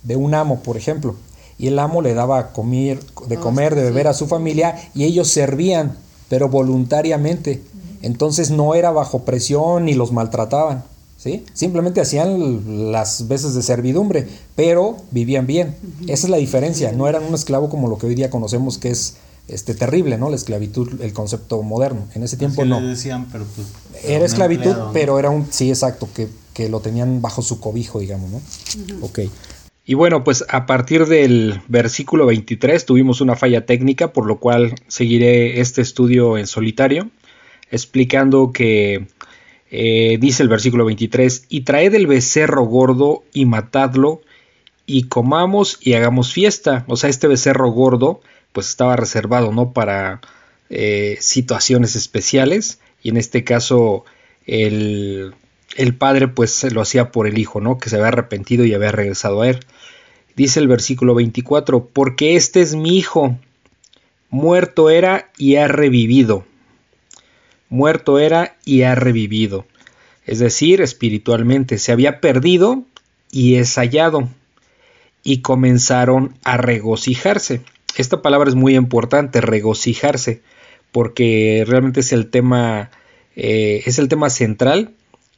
de 0.04 0.16
un 0.16 0.34
amo, 0.34 0.60
por 0.60 0.76
ejemplo. 0.76 1.16
Y 1.58 1.66
el 1.66 1.78
amo 1.80 2.02
le 2.02 2.14
daba 2.14 2.52
comer, 2.52 3.00
de 3.26 3.36
ah, 3.36 3.40
comer, 3.40 3.74
de 3.74 3.82
beber 3.82 4.06
a 4.06 4.14
su 4.14 4.28
familia 4.28 4.76
y 4.94 5.04
ellos 5.04 5.28
servían, 5.28 5.96
pero 6.28 6.48
voluntariamente. 6.48 7.62
Entonces 8.00 8.52
no 8.52 8.76
era 8.76 8.92
bajo 8.92 9.24
presión 9.24 9.86
ni 9.86 9.94
los 9.94 10.12
maltrataban. 10.12 10.84
¿Sí? 11.18 11.44
Simplemente 11.52 12.00
hacían 12.00 12.92
las 12.92 13.28
veces 13.28 13.54
de 13.54 13.62
servidumbre, 13.62 14.26
pero 14.56 14.96
vivían 15.10 15.46
bien. 15.46 15.74
Esa 16.06 16.26
es 16.26 16.30
la 16.30 16.38
diferencia, 16.38 16.92
no 16.92 17.06
eran 17.06 17.24
un 17.24 17.34
esclavo 17.34 17.68
como 17.68 17.88
lo 17.88 17.98
que 17.98 18.06
hoy 18.06 18.14
día 18.14 18.30
conocemos 18.30 18.78
que 18.78 18.90
es 18.90 19.18
este 19.48 19.74
terrible, 19.74 20.16
¿no? 20.16 20.30
La 20.30 20.36
esclavitud, 20.36 21.00
el 21.00 21.12
concepto 21.12 21.62
moderno. 21.62 22.06
En 22.14 22.22
ese 22.22 22.36
tiempo 22.36 22.64
no. 22.64 22.80
decían, 22.80 23.26
pero 23.32 23.44
pues, 23.54 23.66
era 24.04 24.24
esclavitud, 24.24 24.74
pero 24.92 25.18
era 25.18 25.30
un 25.30 25.46
sí 25.50 25.68
exacto 25.70 26.08
que, 26.14 26.28
que, 26.54 26.68
lo 26.68 26.80
tenían 26.80 27.20
bajo 27.20 27.42
su 27.42 27.58
cobijo, 27.58 27.98
digamos, 27.98 28.30
¿no? 28.30 28.40
Ok. 29.02 29.20
Y 29.86 29.94
bueno, 29.94 30.22
pues 30.22 30.44
a 30.50 30.66
partir 30.66 31.06
del 31.06 31.62
versículo 31.66 32.26
23 32.26 32.84
tuvimos 32.84 33.22
una 33.22 33.36
falla 33.36 33.64
técnica, 33.64 34.12
por 34.12 34.26
lo 34.26 34.38
cual 34.38 34.74
seguiré 34.86 35.60
este 35.60 35.80
estudio 35.80 36.36
en 36.36 36.46
solitario, 36.46 37.10
explicando 37.70 38.52
que 38.52 39.08
eh, 39.70 40.18
dice 40.20 40.42
el 40.42 40.48
versículo 40.48 40.84
23, 40.84 41.44
y 41.48 41.62
traed 41.62 41.94
el 41.94 42.06
becerro 42.06 42.64
gordo 42.64 43.24
y 43.32 43.44
matadlo 43.44 44.22
y 44.86 45.04
comamos 45.04 45.78
y 45.80 45.92
hagamos 45.94 46.32
fiesta. 46.32 46.84
O 46.88 46.96
sea, 46.96 47.10
este 47.10 47.28
becerro 47.28 47.70
gordo 47.70 48.20
pues 48.52 48.68
estaba 48.68 48.96
reservado, 48.96 49.52
¿no? 49.52 49.72
Para 49.72 50.20
eh, 50.70 51.18
situaciones 51.20 51.96
especiales 51.96 52.80
y 53.02 53.10
en 53.10 53.18
este 53.18 53.44
caso 53.44 54.04
el, 54.46 55.34
el 55.76 55.94
padre 55.94 56.28
pues 56.28 56.64
lo 56.72 56.80
hacía 56.80 57.12
por 57.12 57.26
el 57.26 57.38
hijo, 57.38 57.60
¿no? 57.60 57.78
Que 57.78 57.90
se 57.90 57.96
había 57.96 58.08
arrepentido 58.08 58.64
y 58.64 58.74
había 58.74 58.92
regresado 58.92 59.42
a 59.42 59.50
él. 59.50 59.60
Dice 60.34 60.60
el 60.60 60.68
versículo 60.68 61.14
24, 61.14 61.86
porque 61.86 62.36
este 62.36 62.62
es 62.62 62.74
mi 62.74 62.96
hijo, 62.96 63.36
muerto 64.30 64.88
era 64.88 65.30
y 65.36 65.56
ha 65.56 65.68
revivido 65.68 66.46
muerto 67.68 68.18
era 68.18 68.56
y 68.64 68.82
ha 68.82 68.94
revivido. 68.94 69.66
Es 70.26 70.38
decir, 70.38 70.80
espiritualmente 70.80 71.78
se 71.78 71.92
había 71.92 72.20
perdido 72.20 72.84
y 73.30 73.56
es 73.56 73.74
hallado. 73.76 74.28
Y 75.22 75.40
comenzaron 75.40 76.34
a 76.44 76.56
regocijarse. 76.56 77.60
Esta 77.96 78.22
palabra 78.22 78.48
es 78.48 78.54
muy 78.54 78.76
importante, 78.76 79.40
regocijarse, 79.40 80.42
porque 80.92 81.64
realmente 81.66 82.00
es 82.00 82.12
el 82.12 82.30
tema, 82.30 82.90
eh, 83.36 83.82
es 83.84 83.98
el 83.98 84.08
tema 84.08 84.30
central. 84.30 84.92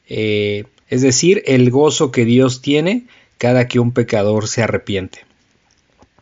Eh, 0.07 0.65
es 0.89 1.01
decir, 1.01 1.41
el 1.45 1.71
gozo 1.71 2.11
que 2.11 2.25
Dios 2.25 2.61
tiene 2.61 3.05
cada 3.37 3.67
que 3.67 3.79
un 3.79 3.91
pecador 3.91 4.47
se 4.47 4.61
arrepiente. 4.61 5.25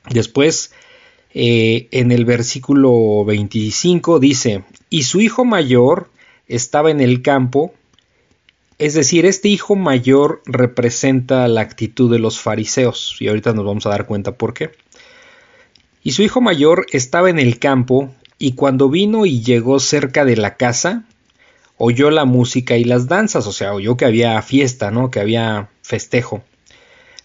Después, 0.09 0.71
eh, 1.33 1.87
en 1.91 2.11
el 2.11 2.25
versículo 2.25 3.23
25 3.25 4.19
dice, 4.19 4.63
y 4.89 5.03
su 5.03 5.21
hijo 5.21 5.45
mayor 5.45 6.09
estaba 6.47 6.89
en 6.89 7.01
el 7.01 7.21
campo, 7.21 7.73
es 8.79 8.93
decir, 8.93 9.25
este 9.25 9.49
hijo 9.49 9.75
mayor 9.75 10.41
representa 10.45 11.47
la 11.47 11.61
actitud 11.61 12.11
de 12.11 12.19
los 12.19 12.39
fariseos, 12.39 13.15
y 13.19 13.27
ahorita 13.27 13.53
nos 13.53 13.65
vamos 13.65 13.85
a 13.85 13.89
dar 13.89 14.05
cuenta 14.05 14.31
por 14.31 14.53
qué. 14.53 14.71
Y 16.01 16.11
su 16.11 16.23
hijo 16.23 16.41
mayor 16.41 16.85
estaba 16.91 17.29
en 17.29 17.39
el 17.39 17.59
campo 17.59 18.13
y 18.37 18.53
cuando 18.53 18.89
vino 18.89 19.25
y 19.25 19.41
llegó 19.41 19.79
cerca 19.79 20.23
de 20.23 20.37
la 20.37 20.55
casa, 20.55 21.03
oyó 21.77 22.09
la 22.09 22.25
música 22.25 22.77
y 22.77 22.85
las 22.85 23.07
danzas, 23.07 23.45
o 23.47 23.51
sea, 23.51 23.73
oyó 23.73 23.97
que 23.97 24.05
había 24.05 24.41
fiesta, 24.41 24.91
¿no? 24.91 25.11
Que 25.11 25.19
había 25.19 25.69
festejo. 25.81 26.41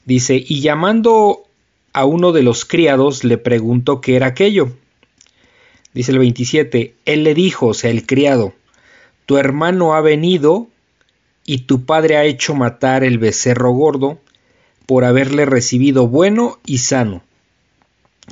Dice, 0.05 0.43
y 0.45 0.61
llamando 0.61 1.44
a 1.95 2.05
uno 2.05 2.33
de 2.33 2.43
los 2.43 2.65
criados 2.65 3.25
le 3.25 3.39
preguntó 3.39 4.01
qué 4.01 4.17
era 4.17 4.27
aquello. 4.27 4.73
Dice 5.95 6.13
el 6.13 6.19
27, 6.19 6.95
él 7.07 7.23
le 7.23 7.35
dijo, 7.35 7.69
o 7.69 7.75
sea, 7.75 7.91
el 7.91 8.05
criado, 8.05 8.53
tu 9.27 9.39
hermano 9.39 9.95
ha 9.95 10.01
venido 10.01 10.67
y 11.47 11.59
tu 11.59 11.87
padre 11.87 12.17
ha 12.17 12.25
hecho 12.25 12.55
matar 12.55 13.05
el 13.05 13.19
becerro 13.19 13.71
gordo 13.71 14.19
por 14.87 15.05
haberle 15.05 15.47
recibido 15.47 16.09
bueno 16.09 16.59
y 16.67 16.79
sano. 16.79 17.23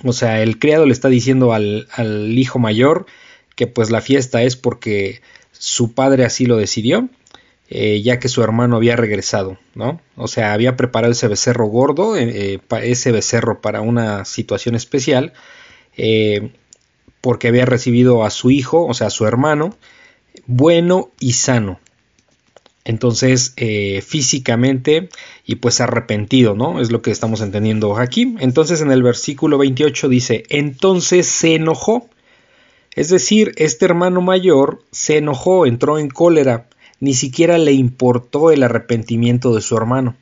O 0.05 0.13
sea, 0.13 0.43
el 0.43 0.59
criado 0.59 0.85
le 0.85 0.93
está 0.93 1.09
diciendo 1.09 1.53
al, 1.53 1.87
al 1.93 2.37
hijo 2.37 2.59
mayor 2.59 3.07
que 3.55 3.69
pues 3.69 3.91
la 3.91 4.01
fiesta 4.01 4.43
es 4.43 4.57
porque 4.57 5.21
su 5.53 5.93
padre 5.93 6.25
así 6.25 6.47
lo 6.47 6.57
decidió, 6.57 7.09
eh, 7.75 8.03
ya 8.03 8.19
que 8.19 8.29
su 8.29 8.43
hermano 8.43 8.77
había 8.77 8.97
regresado, 8.97 9.59
¿no? 9.75 10.01
O 10.17 10.29
sea, 10.29 10.53
había 10.53 10.77
preparado 10.77 11.13
ese 11.13 11.27
becerro 11.27 11.67
gordo, 11.67 12.17
eh, 12.17 12.55
eh, 12.55 12.61
ese 12.83 13.13
becerro 13.13 13.63
para 13.63 13.81
una 13.81 14.25
situación 14.27 14.75
especial, 14.75 15.33
porque 17.21 17.49
había 17.49 17.65
recibido 17.65 18.25
a 18.25 18.31
su 18.31 18.51
hijo, 18.51 18.85
o 18.87 18.95
sea, 18.95 19.07
a 19.07 19.11
su 19.11 19.27
hermano, 19.27 19.77
bueno 20.47 21.11
y 21.19 21.33
sano. 21.33 21.81
Entonces, 22.85 23.55
físicamente 24.05 25.09
y 25.47 25.57
pues 25.57 25.81
arrepentido, 25.81 26.55
¿no? 26.55 26.81
Es 26.81 26.91
lo 26.91 27.01
que 27.01 27.11
estamos 27.11 27.41
entendiendo 27.41 27.97
aquí. 27.97 28.35
Entonces, 28.41 28.81
en 28.81 28.91
el 28.91 29.03
versículo 29.03 29.57
28 29.59 30.09
dice, 30.09 30.45
entonces 30.49 31.27
se 31.27 31.55
enojó 31.55 32.09
es 32.95 33.09
decir, 33.09 33.53
este 33.57 33.87
hermano 33.87 34.21
mayor 34.21 34.83
se 34.91 35.17
enojó, 35.17 35.65
entró 35.65 35.99
en 35.99 36.09
cólera, 36.09 36.67
ni 37.03 37.15
siquiera 37.15 37.59
le 37.59 37.73
importó 37.73 38.53
el 38.53 38.63
arrepentimiento 38.63 39.53
de 39.57 39.61
su 39.61 39.77
hermano. 39.77 40.15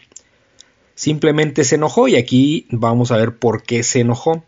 Simplemente 0.95 1.65
se 1.65 1.75
enojó 1.75 2.09
y 2.09 2.17
aquí 2.17 2.67
vamos 2.71 3.13
a 3.13 3.19
ver 3.19 3.37
por 3.37 3.63
qué 3.65 3.83
se 3.83 4.01
enojó. 4.01 4.43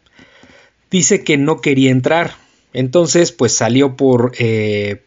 Dice 0.91 1.25
que 1.25 1.37
no 1.37 1.61
quería 1.61 1.91
entrar. 1.91 2.37
Entonces, 2.73 3.33
pues 3.33 3.55
salió 3.55 3.99
por 3.99 4.33
eh, 4.39 5.03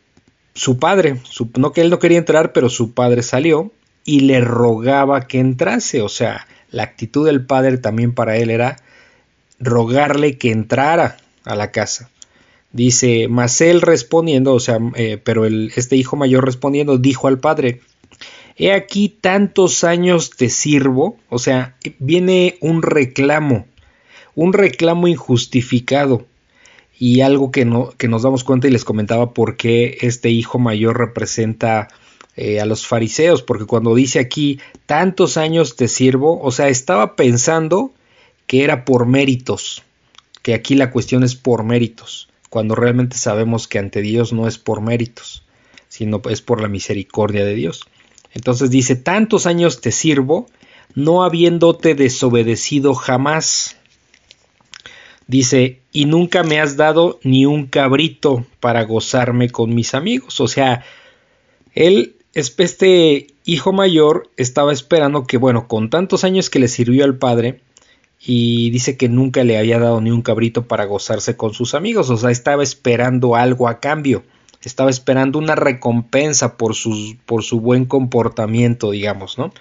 su 0.53 0.77
padre. 0.77 1.19
no 1.57 1.71
que 1.71 1.81
él 1.81 1.89
no 1.89 1.97
quería 1.97 2.19
entrar, 2.19 2.53
pero 2.53 2.69
su 2.69 2.93
padre 2.93 3.23
salió 3.23 3.71
y 4.03 4.19
le 4.19 4.39
rogaba 4.39 5.25
que 5.25 5.39
entrase. 5.39 6.03
O 6.03 6.09
sea, 6.09 6.45
la 6.69 6.83
actitud 6.83 7.25
del 7.25 7.43
padre 7.43 7.79
también 7.79 8.13
para 8.13 8.37
él 8.37 8.51
era 8.51 8.75
rogarle 9.59 10.37
que 10.37 10.51
entrara 10.51 11.17
a 11.43 11.55
la 11.55 11.71
casa. 11.71 12.11
Dice, 12.75 13.29
mas 13.29 13.61
él 13.61 13.79
respondiendo, 13.79 14.53
o 14.53 14.59
sea, 14.59 14.79
eh, 14.95 15.17
pero 15.23 15.45
este 15.45 15.95
hijo 15.95 16.17
mayor 16.17 16.43
respondiendo, 16.43 16.97
dijo 16.97 17.29
al 17.29 17.39
padre, 17.39 17.79
he 18.57 18.73
aquí 18.73 19.07
tantos 19.07 19.85
años 19.85 20.31
te 20.31 20.49
sirvo, 20.49 21.15
o 21.29 21.39
sea, 21.39 21.77
viene 21.99 22.57
un 22.59 22.81
reclamo, 22.81 23.65
un 24.35 24.51
reclamo 24.51 25.07
injustificado. 25.07 26.25
Y 26.99 27.21
algo 27.21 27.49
que, 27.49 27.63
no, 27.63 27.91
que 27.97 28.09
nos 28.09 28.23
damos 28.23 28.43
cuenta 28.43 28.67
y 28.67 28.71
les 28.71 28.83
comentaba 28.83 29.33
por 29.33 29.55
qué 29.55 29.97
este 30.01 30.29
hijo 30.31 30.59
mayor 30.59 30.97
representa 30.97 31.87
eh, 32.35 32.59
a 32.59 32.65
los 32.65 32.85
fariseos, 32.85 33.41
porque 33.41 33.63
cuando 33.63 33.95
dice 33.95 34.19
aquí 34.19 34.59
tantos 34.85 35.37
años 35.37 35.77
te 35.77 35.87
sirvo, 35.87 36.41
o 36.41 36.51
sea, 36.51 36.67
estaba 36.67 37.15
pensando 37.15 37.93
que 38.47 38.65
era 38.65 38.83
por 38.83 39.05
méritos, 39.05 39.81
que 40.41 40.53
aquí 40.53 40.75
la 40.75 40.91
cuestión 40.91 41.23
es 41.23 41.35
por 41.35 41.63
méritos 41.63 42.27
cuando 42.55 42.73
realmente 42.73 43.17
sabemos 43.17 43.67
que 43.67 43.79
ante 43.79 44.01
Dios 44.01 44.31
no 44.31 44.47
es 44.47 44.57
por 44.57 44.79
méritos, 44.79 45.43
sino 45.89 46.21
es 46.29 46.41
por 46.41 46.61
la 46.61 46.69
misericordia 46.69 47.43
de 47.43 47.53
Dios. 47.53 47.81
Entonces 48.33 48.69
dice, 48.69 48.95
tantos 48.95 49.45
años 49.45 49.81
te 49.81 49.91
sirvo, 49.91 50.47
no 50.93 51.25
habiéndote 51.25 51.95
desobedecido 51.95 52.93
jamás. 52.93 53.75
Dice, 55.27 55.81
y 55.91 56.05
nunca 56.05 56.43
me 56.43 56.61
has 56.61 56.77
dado 56.77 57.19
ni 57.23 57.45
un 57.45 57.65
cabrito 57.65 58.45
para 58.61 58.85
gozarme 58.85 59.49
con 59.49 59.75
mis 59.75 59.93
amigos. 59.93 60.39
O 60.39 60.47
sea, 60.47 60.85
él, 61.73 62.15
este 62.33 63.27
hijo 63.43 63.73
mayor, 63.73 64.29
estaba 64.37 64.71
esperando 64.71 65.27
que, 65.27 65.35
bueno, 65.35 65.67
con 65.67 65.89
tantos 65.89 66.23
años 66.23 66.49
que 66.49 66.59
le 66.59 66.69
sirvió 66.69 67.03
al 67.03 67.17
padre, 67.17 67.59
y 68.19 68.69
dice 68.71 68.97
que 68.97 69.09
nunca 69.09 69.43
le 69.43 69.57
había 69.57 69.79
dado 69.79 70.01
ni 70.01 70.11
un 70.11 70.21
cabrito 70.21 70.67
para 70.67 70.85
gozarse 70.85 71.37
con 71.37 71.53
sus 71.53 71.73
amigos, 71.75 72.09
o 72.09 72.17
sea, 72.17 72.31
estaba 72.31 72.63
esperando 72.63 73.35
algo 73.35 73.67
a 73.67 73.79
cambio, 73.79 74.23
estaba 74.63 74.89
esperando 74.89 75.37
una 75.39 75.55
recompensa 75.55 76.57
por, 76.57 76.75
por 77.25 77.43
su 77.43 77.59
buen 77.59 77.85
comportamiento, 77.85 78.91
digamos, 78.91 79.37
¿no? 79.37 79.53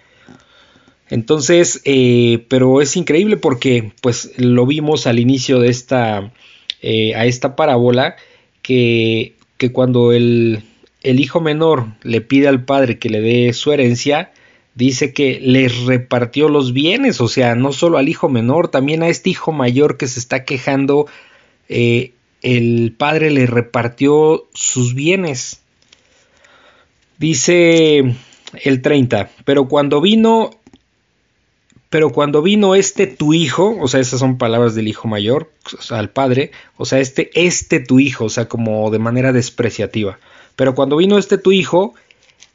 Entonces, 1.10 1.82
eh, 1.84 2.46
pero 2.48 2.80
es 2.80 2.96
increíble 2.96 3.36
porque, 3.36 3.92
pues, 4.00 4.32
lo 4.38 4.64
vimos 4.66 5.06
al 5.06 5.18
inicio 5.18 5.60
de 5.60 5.68
esta, 5.68 6.32
eh, 6.80 7.14
a 7.14 7.26
esta 7.26 7.56
parábola, 7.56 8.16
que, 8.62 9.34
que 9.58 9.70
cuando 9.70 10.12
el, 10.12 10.62
el 11.02 11.20
hijo 11.20 11.40
menor 11.40 11.88
le 12.02 12.22
pide 12.22 12.48
al 12.48 12.64
padre 12.64 12.98
que 12.98 13.10
le 13.10 13.20
dé 13.20 13.52
su 13.52 13.72
herencia, 13.72 14.32
dice 14.74 15.12
que 15.12 15.40
les 15.40 15.84
repartió 15.84 16.48
los 16.48 16.72
bienes, 16.72 17.20
o 17.20 17.28
sea, 17.28 17.54
no 17.54 17.72
solo 17.72 17.98
al 17.98 18.08
hijo 18.08 18.28
menor, 18.28 18.68
también 18.68 19.02
a 19.02 19.08
este 19.08 19.30
hijo 19.30 19.52
mayor 19.52 19.96
que 19.96 20.08
se 20.08 20.18
está 20.18 20.44
quejando, 20.44 21.06
eh, 21.68 22.12
el 22.42 22.94
padre 22.96 23.30
le 23.30 23.46
repartió 23.46 24.46
sus 24.52 24.94
bienes. 24.94 25.60
Dice 27.18 28.16
el 28.62 28.82
30, 28.82 29.30
pero 29.44 29.68
cuando 29.68 30.00
vino, 30.00 30.50
pero 31.88 32.10
cuando 32.10 32.42
vino 32.42 32.74
este 32.74 33.06
tu 33.06 33.32
hijo, 33.32 33.76
o 33.80 33.86
sea, 33.86 34.00
esas 34.00 34.18
son 34.18 34.36
palabras 34.36 34.74
del 34.74 34.88
hijo 34.88 35.06
mayor, 35.06 35.52
o 35.78 35.80
sea, 35.80 36.00
al 36.00 36.10
padre, 36.10 36.50
o 36.76 36.84
sea, 36.84 36.98
este, 36.98 37.30
este 37.34 37.78
tu 37.78 38.00
hijo, 38.00 38.24
o 38.24 38.30
sea, 38.30 38.48
como 38.48 38.90
de 38.90 38.98
manera 38.98 39.32
despreciativa. 39.32 40.18
Pero 40.56 40.74
cuando 40.74 40.96
vino 40.96 41.18
este 41.18 41.38
tu 41.38 41.52
hijo, 41.52 41.94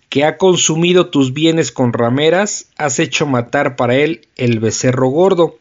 que 0.10 0.24
ha 0.24 0.38
consumido 0.38 1.10
tus 1.10 1.34
bienes 1.34 1.72
con 1.72 1.94
rameras, 1.94 2.68
has 2.78 3.00
hecho 3.00 3.28
matar 3.28 3.76
para 3.76 3.96
él 3.96 4.28
el 4.36 4.60
becerro 4.60 5.08
gordo. 5.10 5.60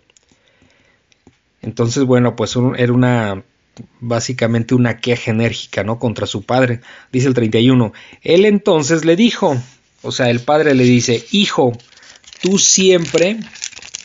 Entonces, 1.60 2.04
bueno, 2.04 2.34
pues 2.34 2.56
era 2.76 2.92
una 2.92 3.44
básicamente 4.00 4.74
una 4.74 4.98
queja 4.98 5.30
enérgica, 5.30 5.84
¿no? 5.84 5.98
Contra 5.98 6.26
su 6.26 6.42
padre. 6.42 6.80
Dice 7.12 7.28
el 7.28 7.34
31. 7.34 7.92
Él 8.22 8.44
entonces 8.46 9.04
le 9.04 9.16
dijo, 9.16 9.56
o 10.02 10.12
sea, 10.12 10.30
el 10.30 10.40
padre 10.40 10.74
le 10.74 10.84
dice, 10.84 11.24
hijo, 11.30 11.72
tú 12.40 12.58
siempre, 12.58 13.38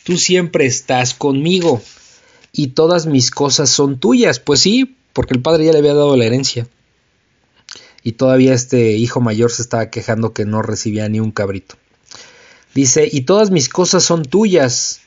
tú 0.03 0.17
siempre 0.17 0.65
estás 0.65 1.13
conmigo 1.13 1.81
y 2.51 2.67
todas 2.67 3.05
mis 3.05 3.31
cosas 3.31 3.69
son 3.69 3.99
tuyas. 3.99 4.39
Pues 4.39 4.59
sí, 4.59 4.95
porque 5.13 5.33
el 5.33 5.41
padre 5.41 5.65
ya 5.65 5.71
le 5.71 5.79
había 5.79 5.93
dado 5.93 6.17
la 6.17 6.25
herencia 6.25 6.67
y 8.03 8.13
todavía 8.13 8.53
este 8.53 8.91
hijo 8.91 9.21
mayor 9.21 9.51
se 9.51 9.61
estaba 9.61 9.89
quejando 9.89 10.33
que 10.33 10.45
no 10.45 10.61
recibía 10.61 11.07
ni 11.09 11.19
un 11.19 11.31
cabrito. 11.31 11.75
Dice, 12.73 13.07
y 13.11 13.21
todas 13.21 13.51
mis 13.51 13.69
cosas 13.69 14.03
son 14.03 14.23
tuyas, 14.23 15.01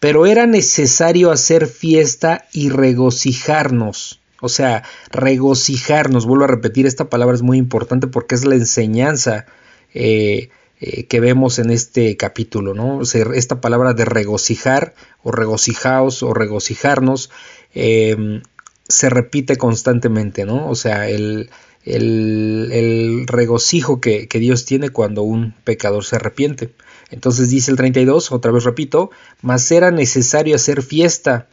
pero 0.00 0.26
era 0.26 0.46
necesario 0.46 1.30
hacer 1.30 1.66
fiesta 1.66 2.46
y 2.52 2.70
regocijarnos. 2.70 4.20
O 4.40 4.48
sea, 4.48 4.82
regocijarnos, 5.10 6.26
vuelvo 6.26 6.44
a 6.44 6.48
repetir, 6.48 6.86
esta 6.86 7.08
palabra 7.08 7.34
es 7.34 7.42
muy 7.42 7.58
importante 7.58 8.06
porque 8.06 8.34
es 8.34 8.44
la 8.44 8.54
enseñanza 8.54 9.46
eh, 9.94 10.50
eh, 10.80 11.06
que 11.06 11.20
vemos 11.20 11.58
en 11.58 11.70
este 11.70 12.16
capítulo, 12.16 12.74
¿no? 12.74 13.00
esta 13.02 13.60
palabra 13.62 13.94
de 13.94 14.04
regocijar 14.04 14.94
o 15.22 15.32
regocijaos 15.32 16.22
o 16.22 16.34
regocijarnos 16.34 17.30
eh, 17.74 18.42
se 18.86 19.10
repite 19.10 19.56
constantemente, 19.56 20.44
¿no? 20.44 20.68
O 20.68 20.74
sea, 20.74 21.08
el, 21.08 21.50
el, 21.86 23.24
regocijo 23.26 24.00
que, 24.00 24.28
Dios 24.28 24.64
tiene 24.64 24.90
cuando 24.90 25.22
un 25.22 25.54
pecador 25.64 26.04
se 26.04 26.16
arrepiente. 26.16 26.70
Entonces 27.10 27.48
dice 27.48 27.70
el 27.70 27.76
32, 27.76 28.32
otra 28.32 28.50
vez 28.50 28.64
repito, 28.64 29.10
mas 29.40 29.70
era 29.70 29.90
necesario 29.90 30.56
hacer 30.56 30.82
fiesta 30.82 31.48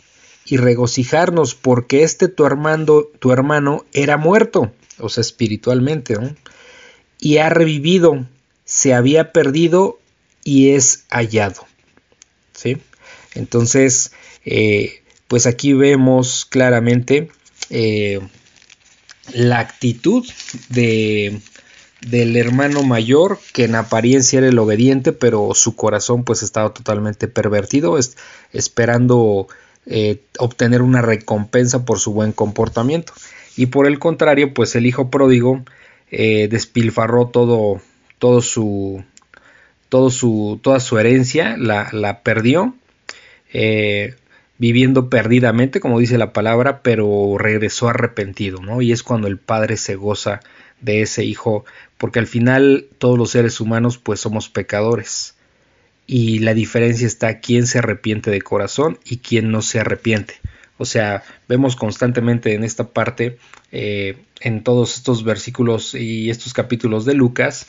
y 0.46 0.58
regocijarnos 0.58 1.56
porque 1.56 2.04
este 2.04 2.28
tu 2.28 2.46
hermano, 2.46 3.04
tu 3.20 3.32
hermano 3.32 3.86
era 3.94 4.18
muerto, 4.18 4.74
o 5.00 5.10
sea, 5.10 5.22
espiritualmente, 5.22 6.18
y 7.20 7.38
ha 7.38 7.50
revivido, 7.50 8.26
se 8.66 8.94
había 8.94 9.32
perdido 9.32 10.00
y 10.44 10.72
es 10.72 11.06
hallado. 11.10 11.66
¿Sí? 12.54 12.78
Entonces, 13.36 14.12
eh, 14.46 15.04
pues 15.28 15.46
aquí 15.46 15.74
vemos 15.74 16.46
claramente 16.46 17.30
eh, 17.70 18.20
la 19.32 19.60
actitud 19.60 20.26
de, 20.70 21.40
del 22.02 22.36
hermano 22.36 22.84
mayor, 22.84 23.40
que 23.54 23.66
en 23.66 23.76
apariencia 23.76 24.40
era 24.40 24.48
el 24.48 24.60
obediente, 24.60 25.14
pero 25.14 25.54
su 25.54 25.76
corazón 25.76 26.24
pues 26.24 26.44
estaba 26.44 26.74
totalmente 26.74 27.28
pervertido, 27.28 27.98
esperando 28.52 29.48
eh, 29.86 30.22
obtener 30.40 30.82
una 30.82 31.02
recompensa 31.02 31.86
por 31.86 32.00
su 32.00 32.14
buen 32.14 32.32
comportamiento. 32.32 33.14
Y 33.56 33.68
por 33.68 33.88
el 33.88 34.00
contrario, 34.00 34.54
pues 34.54 34.76
el 34.76 34.86
hijo 34.86 35.10
pródigo 35.10 35.64
eh, 36.12 36.48
despilfarró 36.50 37.28
todo, 37.28 37.82
todo 38.20 38.42
su, 38.42 39.04
su, 40.10 40.60
toda 40.62 40.80
su 40.80 40.98
herencia, 40.98 41.56
la, 41.58 41.90
la 41.92 42.22
perdió, 42.22 42.76
eh, 43.54 44.16
viviendo 44.64 45.10
perdidamente, 45.10 45.82
como 45.82 46.00
dice 46.00 46.18
la 46.18 46.32
palabra, 46.32 46.84
pero 46.84 47.36
regresó 47.38 47.90
arrepentido, 47.90 48.62
¿no? 48.62 48.82
Y 48.82 48.94
es 48.94 49.04
cuando 49.04 49.28
el 49.28 49.38
padre 49.38 49.76
se 49.76 49.96
goza 49.96 50.40
de 50.80 51.02
ese 51.02 51.26
hijo, 51.26 51.66
porque 51.98 52.20
al 52.20 52.28
final 52.28 52.86
todos 52.98 53.18
los 53.18 53.32
seres 53.32 53.60
humanos 53.60 53.98
pues 53.98 54.22
somos 54.22 54.48
pecadores 54.48 55.36
y 56.08 56.40
la 56.40 56.54
diferencia 56.54 57.06
está 57.06 57.42
quién 57.42 57.68
se 57.68 57.80
arrepiente 57.80 58.32
de 58.32 58.42
corazón 58.42 59.00
y 59.04 59.18
quién 59.18 59.52
no 59.52 59.62
se 59.62 59.82
arrepiente. 59.82 60.36
O 60.78 60.86
sea, 60.86 61.24
vemos 61.50 61.76
constantemente 61.76 62.54
en 62.54 62.64
esta 62.64 62.88
parte, 62.88 63.40
eh, 63.74 64.16
en 64.40 64.64
todos 64.64 64.96
estos 64.96 65.26
versículos 65.26 65.94
y 65.94 66.30
estos 66.30 66.54
capítulos 66.54 67.04
de 67.04 67.16
Lucas, 67.16 67.68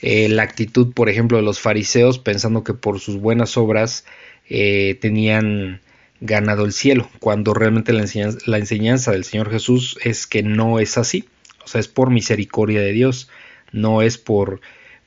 eh, 0.00 0.28
la 0.28 0.44
actitud, 0.44 0.92
por 0.94 1.08
ejemplo, 1.08 1.38
de 1.38 1.42
los 1.42 1.58
fariseos 1.58 2.20
pensando 2.20 2.62
que 2.62 2.72
por 2.72 3.00
sus 3.00 3.16
buenas 3.16 3.56
obras 3.56 4.04
eh, 4.48 4.96
tenían 5.00 5.80
ganado 6.20 6.64
el 6.64 6.72
cielo, 6.72 7.08
cuando 7.20 7.54
realmente 7.54 7.92
la 7.92 8.58
enseñanza, 8.58 9.12
del 9.12 9.24
Señor 9.24 9.50
Jesús 9.50 9.98
es 10.02 10.26
que 10.26 10.42
no 10.42 10.78
es 10.78 10.98
así. 10.98 11.28
O 11.64 11.68
sea, 11.68 11.80
es 11.80 11.88
por 11.88 12.10
misericordia 12.10 12.80
de 12.80 12.92
Dios, 12.92 13.28
no 13.72 14.02
es 14.02 14.18
por 14.18 14.60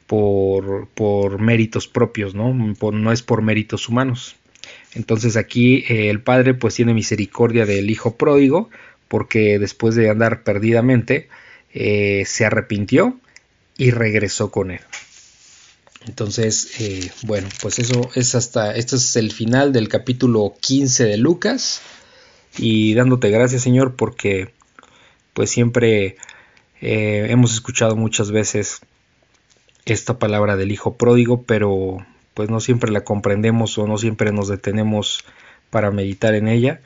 por, 0.10 1.39
méritos 1.39 1.88
propios, 1.88 2.34
¿no? 2.34 2.53
no 2.53 3.12
es 3.12 3.22
por 3.22 3.43
méritos 3.43 3.88
humanos. 3.88 4.36
Entonces 4.95 5.38
aquí 5.38 5.86
eh, 5.88 6.10
el 6.10 6.22
padre 6.22 6.55
pues 6.55 6.76
tiene 6.76 6.95
misericordia 6.95 7.68
del 7.68 7.89
hijo 7.91 8.16
pródigo 8.16 8.70
porque 9.07 9.60
después 9.60 9.95
de 9.95 10.10
andar 10.10 10.43
perdidamente 10.43 11.30
eh, 11.74 12.24
se 12.26 12.45
arrepintió 12.45 13.20
y 13.78 13.91
regresó 13.91 14.49
con 14.49 14.72
él. 14.72 14.82
Entonces, 16.08 16.80
eh, 16.80 17.12
bueno, 17.24 17.50
pues 17.62 17.80
eso 17.80 18.10
es 18.16 18.36
hasta, 18.36 18.76
esto 18.76 18.95
es 18.95 19.16
el 19.16 19.32
final 19.32 19.74
del 19.74 19.89
capítulo 19.89 20.56
15 20.60 21.06
de 21.06 21.18
Lucas. 21.18 21.82
Y 22.58 22.93
dándote 22.93 23.30
gracias 23.30 23.62
Señor 23.62 23.95
porque 23.95 24.54
pues 25.34 25.52
siempre 25.52 26.18
hemos 26.82 27.54
escuchado 27.54 27.95
muchas 27.95 28.32
veces 28.32 28.82
esta 29.86 30.20
palabra 30.20 30.56
del 30.56 30.72
hijo 30.72 30.95
pródigo, 30.95 31.43
pero 31.43 31.97
pues 32.34 32.50
no 32.50 32.60
siempre 32.60 32.91
la 32.91 33.04
comprendemos 33.04 33.78
o 33.78 33.88
no 33.88 33.97
siempre 33.97 34.32
nos 34.32 34.47
detenemos 34.47 35.26
para 35.70 35.91
meditar 35.91 36.36
en 36.36 36.47
ella. 36.47 36.82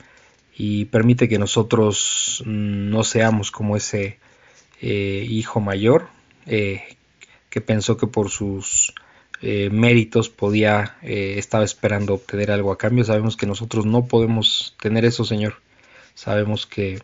Y 0.56 0.86
permite 0.86 1.28
que 1.28 1.38
nosotros 1.38 2.42
mm, 2.46 2.90
no 2.90 3.04
seamos 3.04 3.50
como 3.50 3.76
ese 3.76 4.18
eh, 4.80 5.26
hijo 5.28 5.60
mayor 5.60 6.08
eh, 6.46 6.82
que 7.50 7.60
pensó 7.60 7.96
que 7.96 8.06
por 8.06 8.30
sus 8.30 8.94
eh, 9.42 9.68
méritos 9.70 10.28
podía 10.28 10.96
estaba 11.02 11.64
esperando 11.64 12.14
obtener 12.14 12.50
algo 12.50 12.72
a 12.72 12.78
cambio 12.78 13.04
sabemos 13.04 13.36
que 13.36 13.46
nosotros 13.46 13.84
no 13.84 14.06
podemos 14.06 14.74
tener 14.80 15.04
eso 15.04 15.24
señor 15.24 15.56
sabemos 16.14 16.66
que 16.66 17.00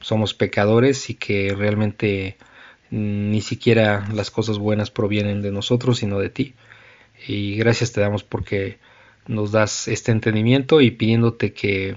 somos 0.00 0.34
pecadores 0.34 1.10
y 1.10 1.14
que 1.14 1.54
realmente 1.54 2.36
ni 2.90 3.40
siquiera 3.40 4.08
las 4.12 4.30
cosas 4.30 4.58
buenas 4.58 4.90
provienen 4.90 5.42
de 5.42 5.52
nosotros, 5.52 5.98
sino 5.98 6.18
de 6.18 6.30
ti. 6.30 6.54
Y 7.26 7.56
gracias 7.56 7.92
te 7.92 8.00
damos 8.00 8.22
porque 8.22 8.78
nos 9.26 9.52
das 9.52 9.88
este 9.88 10.12
entendimiento 10.12 10.80
y 10.80 10.90
pidiéndote 10.90 11.52
que, 11.52 11.96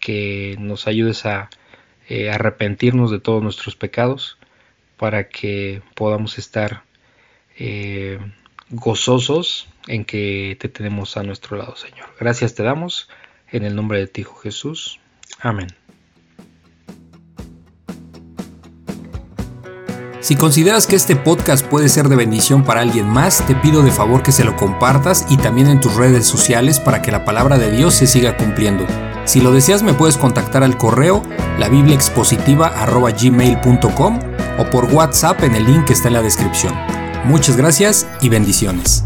que 0.00 0.56
nos 0.58 0.86
ayudes 0.86 1.26
a 1.26 1.50
eh, 2.08 2.30
arrepentirnos 2.30 3.10
de 3.10 3.20
todos 3.20 3.42
nuestros 3.42 3.76
pecados 3.76 4.38
para 4.96 5.28
que 5.28 5.82
podamos 5.94 6.38
estar 6.38 6.84
eh, 7.58 8.18
gozosos 8.70 9.68
en 9.86 10.04
que 10.04 10.56
te 10.60 10.68
tenemos 10.68 11.16
a 11.16 11.22
nuestro 11.22 11.56
lado, 11.56 11.76
Señor. 11.76 12.08
Gracias 12.18 12.54
te 12.54 12.62
damos 12.62 13.08
en 13.50 13.64
el 13.64 13.76
nombre 13.76 13.98
de 13.98 14.06
ti, 14.06 14.22
Hijo 14.22 14.36
Jesús. 14.36 14.98
Amén. 15.40 15.68
Si 20.24 20.34
consideras 20.36 20.86
que 20.86 20.96
este 20.96 21.16
podcast 21.16 21.66
puede 21.66 21.90
ser 21.90 22.08
de 22.08 22.16
bendición 22.16 22.64
para 22.64 22.80
alguien 22.80 23.06
más, 23.06 23.46
te 23.46 23.54
pido 23.54 23.82
de 23.82 23.90
favor 23.90 24.22
que 24.22 24.32
se 24.32 24.42
lo 24.42 24.56
compartas 24.56 25.26
y 25.28 25.36
también 25.36 25.68
en 25.68 25.82
tus 25.82 25.96
redes 25.96 26.26
sociales 26.26 26.80
para 26.80 27.02
que 27.02 27.12
la 27.12 27.26
palabra 27.26 27.58
de 27.58 27.70
Dios 27.70 27.92
se 27.92 28.06
siga 28.06 28.38
cumpliendo. 28.38 28.86
Si 29.26 29.42
lo 29.42 29.52
deseas 29.52 29.82
me 29.82 29.92
puedes 29.92 30.16
contactar 30.16 30.64
al 30.64 30.78
correo 30.78 31.22
labibliaexpositiva.gmail.com 31.58 34.20
o 34.58 34.70
por 34.70 34.86
WhatsApp 34.86 35.42
en 35.42 35.56
el 35.56 35.66
link 35.66 35.84
que 35.84 35.92
está 35.92 36.08
en 36.08 36.14
la 36.14 36.22
descripción. 36.22 37.03
Muchas 37.24 37.56
gracias 37.56 38.06
y 38.20 38.28
bendiciones. 38.28 39.04